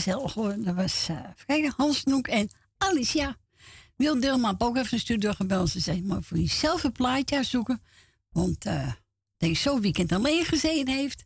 gezellig 0.00 0.32
hoor. 0.34 0.54
Dat 0.58 0.74
was 0.74 1.08
uh, 1.48 1.70
Hans 1.76 2.04
Noek 2.04 2.28
en 2.28 2.50
Alicia. 2.78 3.36
Wil 3.96 4.20
Dilma 4.20 4.54
ook 4.58 4.76
even 4.76 4.92
een 4.92 4.98
studio 4.98 5.32
gebeld. 5.32 5.70
Ze 5.70 5.80
zei, 5.80 6.02
maar 6.02 6.22
voor 6.22 6.38
jezelf 6.38 6.84
een 6.84 6.92
plaatje 6.92 7.44
zoeken. 7.44 7.82
Want 8.30 8.64
eh, 8.64 8.74
uh, 8.74 8.92
deze 9.36 9.60
zo 9.60 9.80
weekend 9.80 10.12
alleen 10.12 10.44
gezeten 10.44 10.94
heeft. 10.94 11.24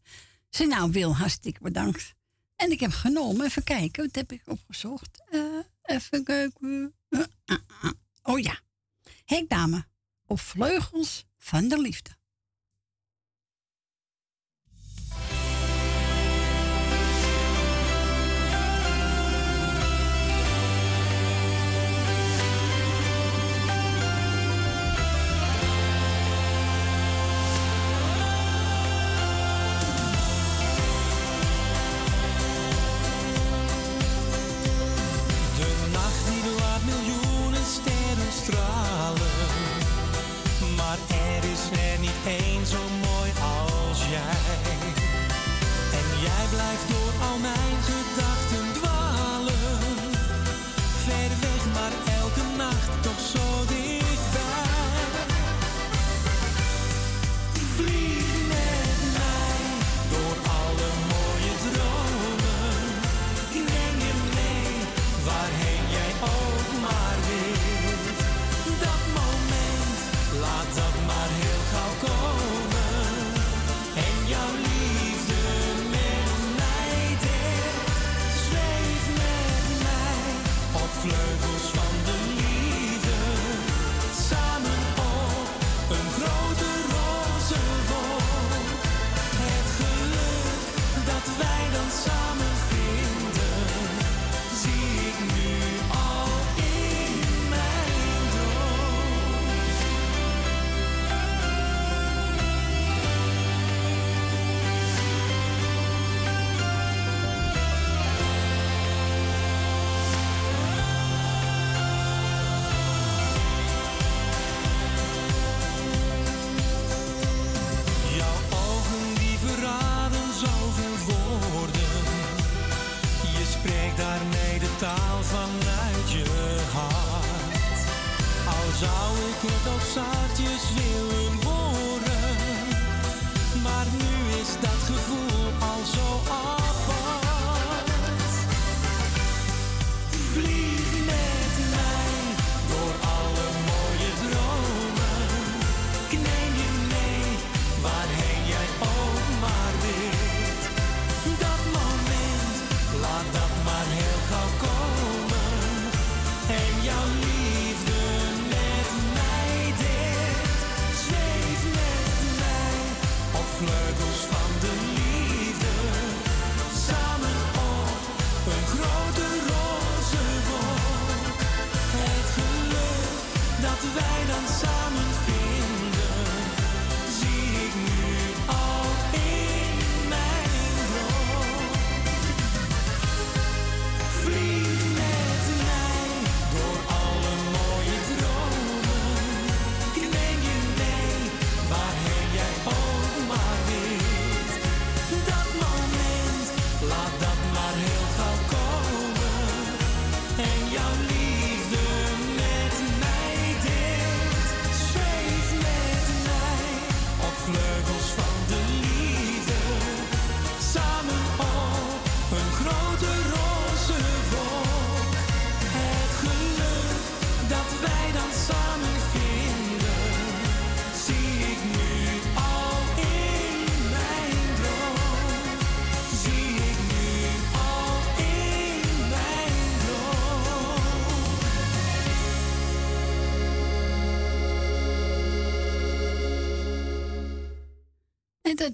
Ze 0.50 0.66
nou, 0.66 0.90
Wil, 0.90 1.16
hartstikke 1.16 1.60
bedankt. 1.62 2.14
En 2.56 2.70
ik 2.70 2.80
heb 2.80 2.90
genomen, 2.90 3.46
even 3.46 3.64
kijken, 3.64 4.04
wat 4.04 4.14
heb 4.14 4.32
ik 4.32 4.42
opgezocht? 4.46 5.22
Uh, 5.30 5.58
even 5.82 6.24
kijken. 6.24 6.94
Oh 8.22 8.38
ja, 8.38 8.60
hekdame 9.24 9.84
of 10.26 10.42
vleugels 10.42 11.26
van 11.38 11.68
de 11.68 11.80
liefde. 11.80 12.10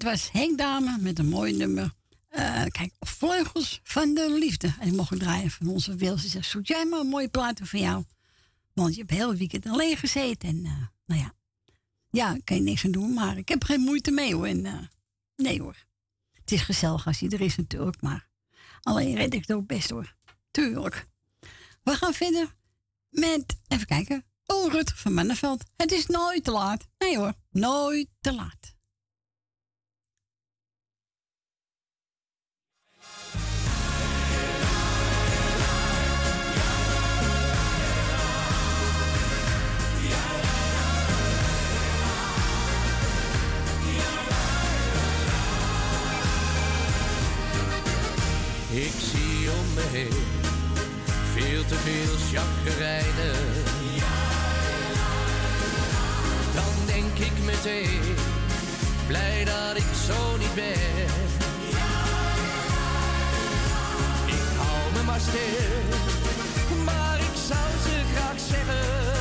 Dat 0.01 0.11
was 0.11 0.31
Henk 0.31 0.57
Dame 0.57 0.97
met 0.99 1.19
een 1.19 1.29
mooi 1.29 1.57
nummer. 1.57 1.93
Eh, 2.27 2.63
kijk, 2.65 2.93
Vleugels 2.99 3.79
van 3.83 4.13
de 4.13 4.37
Liefde. 4.39 4.75
En 4.79 4.87
die 4.87 4.97
mogen 4.97 5.19
draaien 5.19 5.51
van 5.51 5.67
onze 5.67 5.95
Wil. 5.95 6.17
Ze 6.17 6.27
zegt, 6.27 6.49
zoek 6.49 6.65
jij 6.65 6.85
maar 6.85 6.99
een 6.99 7.07
mooie 7.07 7.27
platen 7.27 7.67
voor 7.67 7.79
jou. 7.79 8.03
Want 8.73 8.93
je 8.93 8.99
hebt 8.99 9.11
heel 9.11 9.29
het 9.29 9.37
weekend 9.37 9.65
alleen 9.65 9.97
gezeten. 9.97 10.49
En 10.49 10.65
eh, 10.65 10.71
nou 11.05 11.21
ja, 11.21 11.33
ja, 12.09 12.37
kan 12.43 12.57
je 12.57 12.63
niks 12.63 12.85
aan 12.85 12.91
doen. 12.91 13.13
Maar 13.13 13.37
ik 13.37 13.49
heb 13.49 13.63
geen 13.63 13.79
moeite 13.79 14.11
mee 14.11 14.35
hoor. 14.35 14.45
En, 14.45 14.65
eh, 14.65 14.77
nee 15.35 15.61
hoor. 15.61 15.75
Het 16.31 16.51
is 16.51 16.61
gezellig 16.61 17.07
als 17.07 17.19
hij 17.19 17.29
er 17.29 17.41
is 17.41 17.55
natuurlijk. 17.55 18.01
Maar 18.01 18.27
alleen 18.81 19.15
red 19.15 19.33
ik 19.33 19.41
het 19.41 19.53
ook 19.53 19.67
best 19.67 19.89
hoor. 19.89 20.15
Tuurlijk. 20.51 21.07
We 21.83 21.91
gaan 21.95 22.13
verder 22.13 22.55
met, 23.09 23.57
even 23.67 23.85
kijken. 23.85 24.25
Ulrut 24.45 24.91
van 24.95 25.13
Manneveld. 25.13 25.63
Het 25.75 25.91
is 25.91 26.05
nooit 26.05 26.43
te 26.43 26.51
laat. 26.51 26.87
Nee 26.97 27.17
hoor, 27.17 27.33
nooit 27.51 28.07
te 28.21 28.33
laat. 28.33 28.79
Ik 48.73 48.93
zie 49.11 49.49
om 49.51 49.73
me 49.73 49.81
heen 49.91 50.23
veel 51.33 51.65
te 51.65 51.75
veel 51.75 52.15
chagrijnen. 52.31 53.35
Dan 56.53 56.85
denk 56.85 57.17
ik 57.17 57.43
meteen, 57.45 58.15
blij 59.07 59.45
dat 59.45 59.77
ik 59.77 59.91
zo 60.07 60.37
niet 60.37 60.55
ben. 60.55 61.05
Ik 64.25 64.47
hou 64.57 64.93
me 64.93 65.03
maar 65.05 65.19
stil, 65.19 65.81
maar 66.83 67.19
ik 67.19 67.35
zou 67.47 67.69
ze 67.83 67.95
graag 68.15 68.39
zeggen. 68.51 69.13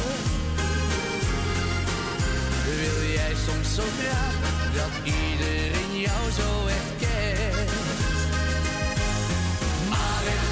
Wil 2.65 3.11
jij 3.12 3.35
soms 3.47 3.75
zo 3.75 3.83
graag 3.99 4.35
dat 4.75 4.93
iedereen 5.05 6.01
jou 6.01 6.31
zo 6.31 6.67
echt 6.67 7.00
Maar 10.01 10.50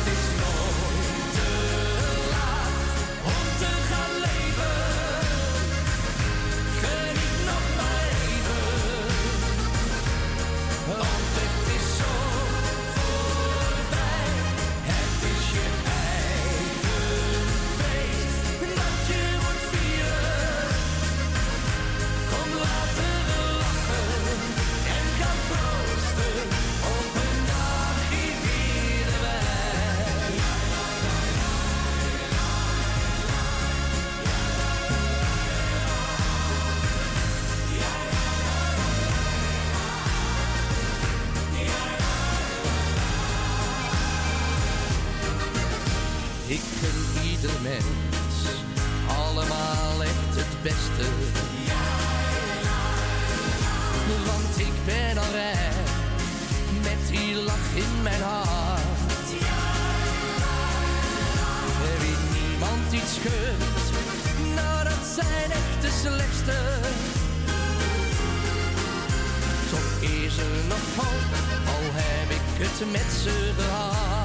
slechtste. 66.09 66.57
Toch 69.71 70.11
is 70.11 70.37
er 70.39 70.65
nog 70.69 70.85
hoop, 70.97 71.31
al 71.67 71.85
heb 71.93 72.31
ik 72.31 72.67
het 72.67 72.93
met 72.93 73.13
ze 73.23 73.53
gehad. 73.57 74.18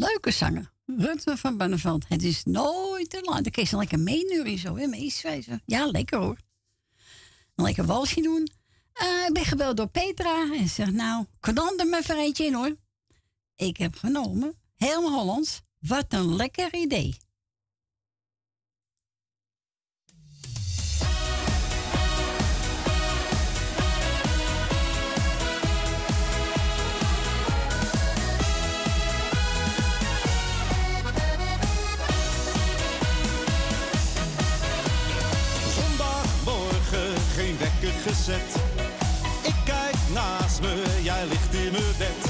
Leuke 0.00 0.30
zanger. 0.30 0.72
Rutte 0.86 1.36
van 1.36 1.56
Banneveld. 1.56 2.08
Het 2.08 2.22
is 2.22 2.44
nooit 2.44 3.10
te 3.10 3.20
laat. 3.22 3.42
Dan 3.42 3.52
kun 3.52 3.66
je 3.70 3.76
lekker 3.76 3.98
meenuren 3.98 4.58
zo, 4.58 4.76
hè? 4.76 4.86
meeswijzen. 4.86 5.62
Ja, 5.66 5.86
lekker 5.86 6.18
hoor. 6.18 6.36
Een 7.54 7.64
lekker 7.64 7.84
walsje 7.86 8.20
doen. 8.20 8.48
Eh, 8.92 9.26
ik 9.26 9.32
ben 9.32 9.44
gebeld 9.44 9.76
door 9.76 9.88
Petra 9.88 10.52
en 10.52 10.68
zegt 10.68 10.92
nou, 10.92 11.24
kan 11.40 11.78
er 11.78 11.86
maar 11.86 12.10
eentje 12.10 12.44
in 12.44 12.54
hoor. 12.54 12.76
Ik 13.56 13.76
heb 13.76 13.96
genomen. 13.96 14.54
Helemaal 14.76 15.12
Hollands. 15.12 15.60
Wat 15.78 16.06
een 16.08 16.36
lekker 16.36 16.74
idee. 16.74 17.16
gezet. 37.94 38.62
Ik 39.42 39.54
kijk 39.64 39.96
naast 40.14 40.60
me, 40.60 41.00
jij 41.02 41.26
ligt 41.26 41.54
in 41.54 41.72
mijn 41.72 41.96
bed. 41.98 42.29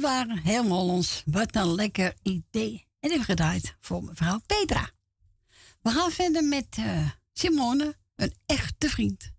Waren 0.00 0.38
helemaal 0.38 0.88
ons. 0.88 1.22
Wat 1.26 1.54
een 1.54 1.74
lekker 1.74 2.14
idee. 2.22 2.86
En 3.00 3.10
even 3.10 3.24
gedraaid 3.24 3.76
voor 3.80 4.04
mevrouw 4.04 4.40
Petra. 4.46 4.90
We 5.82 5.90
gaan 5.90 6.10
verder 6.10 6.44
met 6.44 6.66
eh, 6.70 7.10
Simone, 7.32 7.96
een 8.16 8.34
echte 8.46 8.88
vriend. 8.88 9.32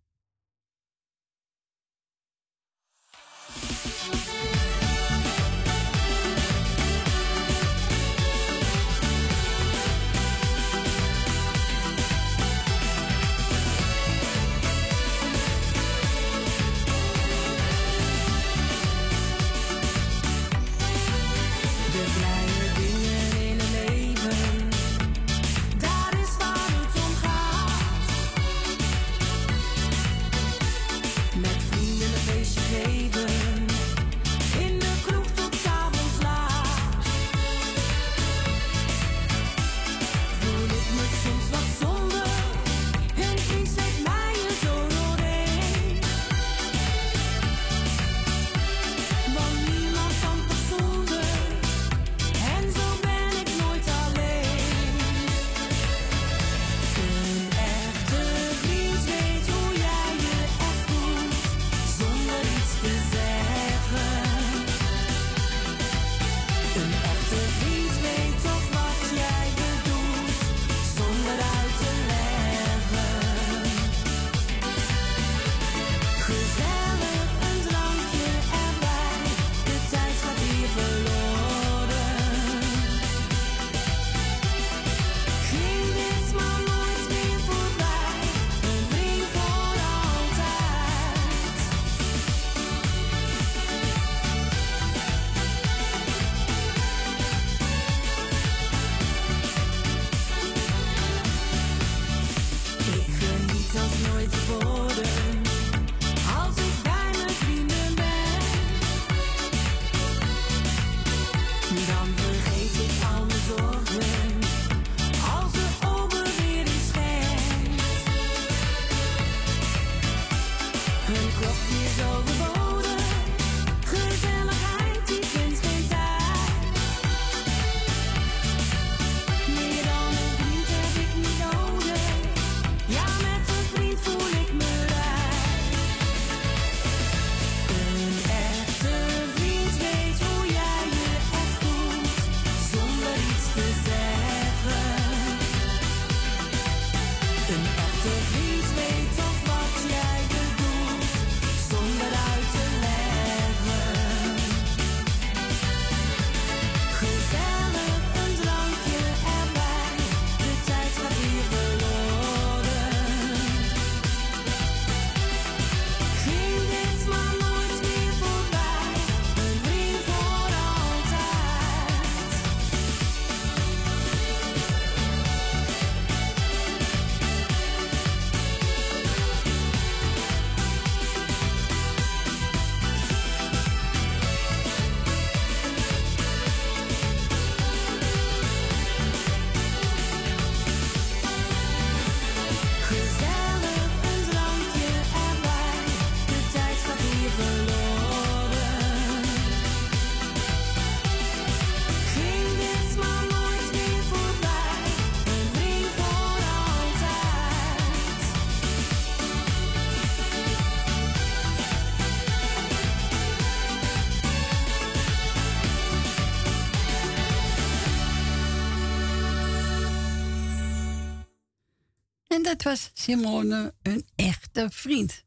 Dat 222.50 222.64
was 222.64 222.92
Simone, 222.94 223.74
een 223.82 224.08
echte 224.16 224.68
vriend. 224.72 225.24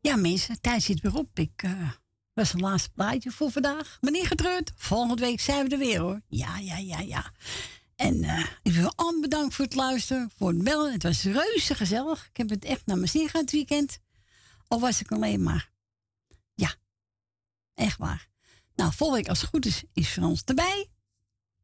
Ja, 0.00 0.16
mensen, 0.16 0.60
tijd 0.60 0.82
zit 0.82 1.00
weer 1.00 1.14
op. 1.14 1.38
Ik 1.38 1.62
uh, 1.62 1.90
was 2.32 2.52
het 2.52 2.60
laatste 2.60 2.90
plaatje 2.90 3.30
voor 3.30 3.50
vandaag. 3.50 3.98
Meneer 4.00 4.26
getreurd, 4.26 4.72
volgende 4.76 5.22
week 5.22 5.40
zijn 5.40 5.64
we 5.64 5.72
er 5.72 5.78
weer 5.78 6.00
hoor. 6.00 6.20
Ja, 6.28 6.58
ja, 6.58 6.76
ja, 6.76 6.98
ja. 6.98 7.32
En 7.96 8.22
uh, 8.22 8.46
ik 8.62 8.72
wil 8.72 8.92
allemaal 8.96 9.20
bedankt 9.20 9.54
voor 9.54 9.64
het 9.64 9.74
luisteren, 9.74 10.30
voor 10.36 10.48
het 10.48 10.62
bellen. 10.62 10.92
Het 10.92 11.02
was 11.02 11.22
reuze 11.22 11.74
gezellig. 11.74 12.26
Ik 12.28 12.36
heb 12.36 12.48
het 12.48 12.64
echt 12.64 12.86
naar 12.86 12.96
mijn 12.96 13.08
zin 13.08 13.28
gehad 13.28 13.40
het 13.40 13.50
weekend. 13.50 13.98
Of 14.68 14.80
was 14.80 15.00
ik 15.00 15.12
alleen 15.12 15.42
maar. 15.42 15.70
Ja, 16.54 16.74
echt 17.74 17.98
waar. 17.98 18.28
Nou, 18.74 18.92
volgende 18.92 19.22
week 19.22 19.30
als 19.30 19.40
het 19.40 19.50
goed 19.50 19.66
is, 19.66 19.82
is 19.92 20.08
Frans 20.08 20.42
erbij. 20.44 20.88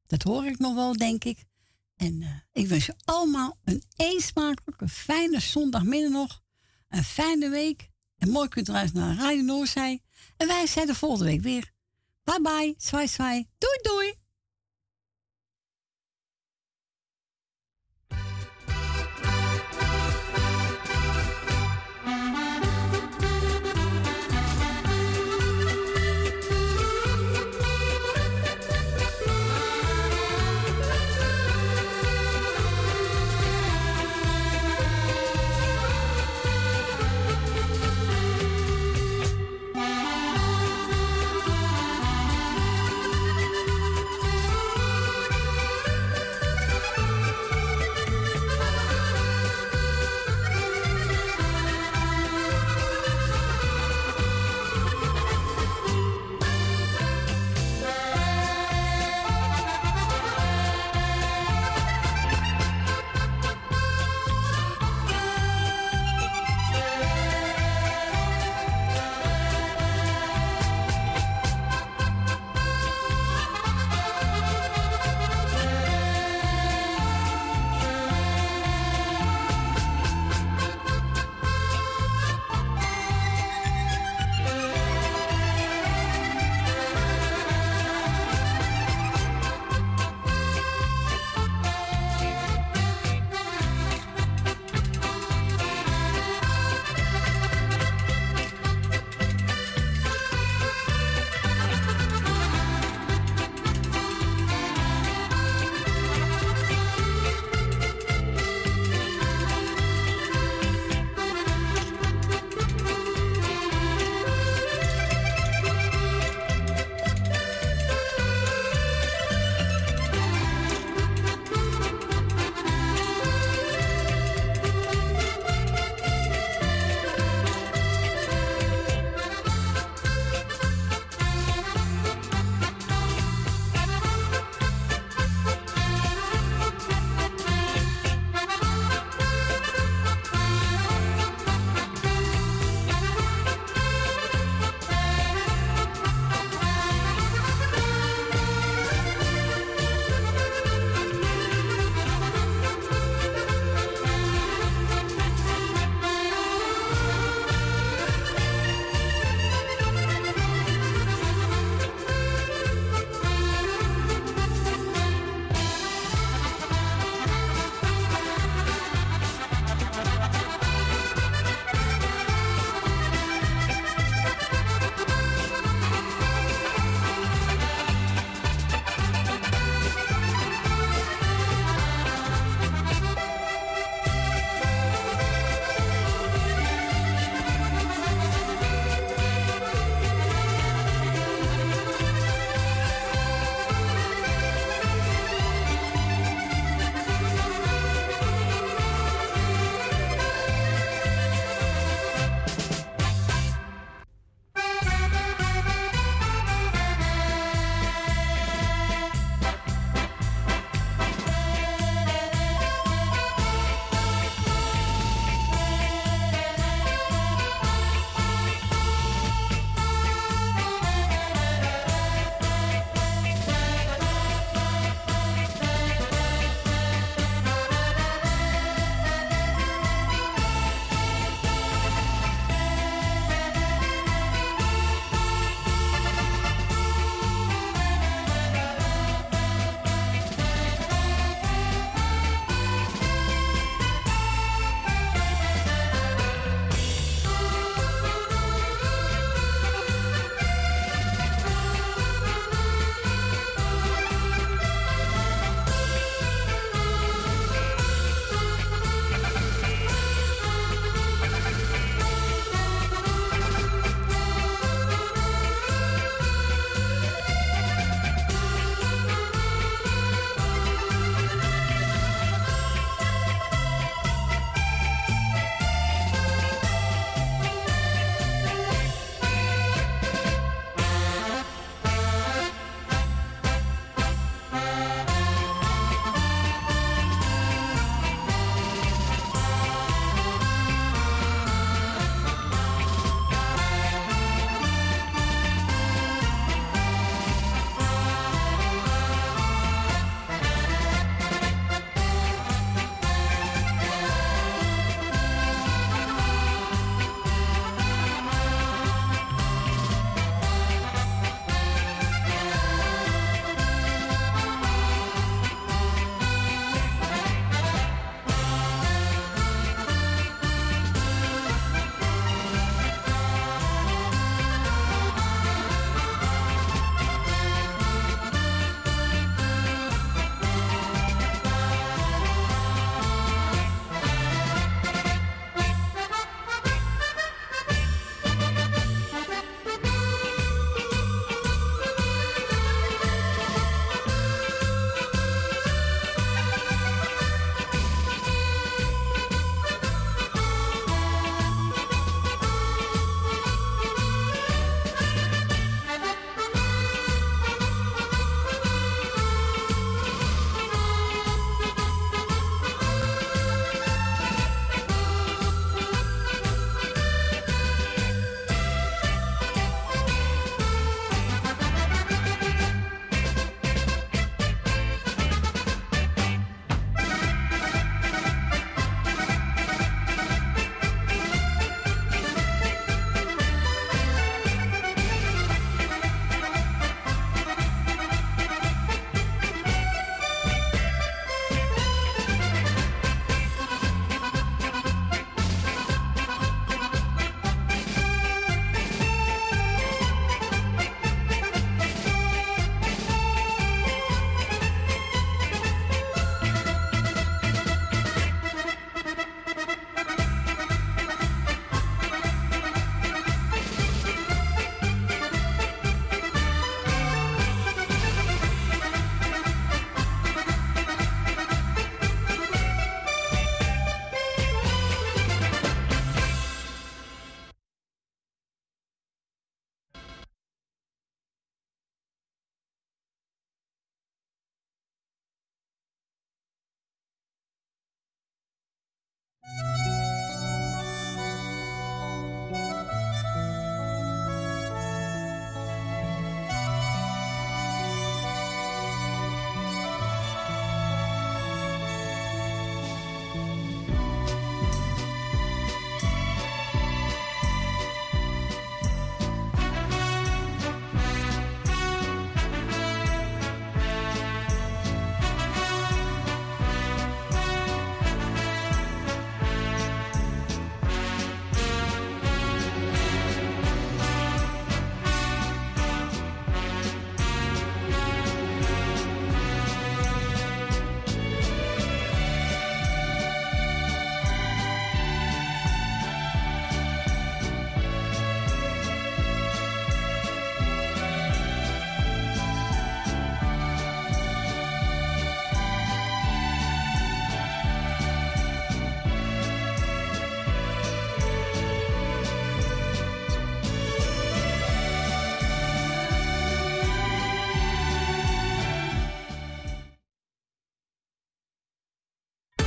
Dat 0.07 0.23
hoor 0.23 0.47
ik 0.47 0.59
nog 0.59 0.75
wel, 0.75 0.93
denk 0.93 1.25
ik. 1.25 1.45
En 1.97 2.23
uh, 2.23 2.29
ik 2.53 2.69
wens 2.69 2.87
je 2.87 2.95
allemaal 3.05 3.59
een 3.65 3.83
eensmakelijke, 3.97 4.89
fijne 4.89 5.41
zondagmiddag 5.41 6.11
nog. 6.11 6.43
Een 6.89 7.05
fijne 7.05 7.49
week. 7.49 7.91
En 8.17 8.31
mooi 8.31 8.49
kunt 8.49 8.69
eruit 8.69 8.93
naar 8.93 9.17
Radio 9.17 9.43
Noorzij. 9.43 10.03
En 10.37 10.47
wij 10.47 10.67
zijn 10.67 10.87
de 10.87 10.95
volgende 10.95 11.25
week 11.25 11.43
weer. 11.43 11.73
Bye 12.25 12.41
bye, 12.41 12.75
zwaai 12.79 13.09
zwaai. 13.09 13.49
Doei 13.59 13.79
doei. 13.83 14.26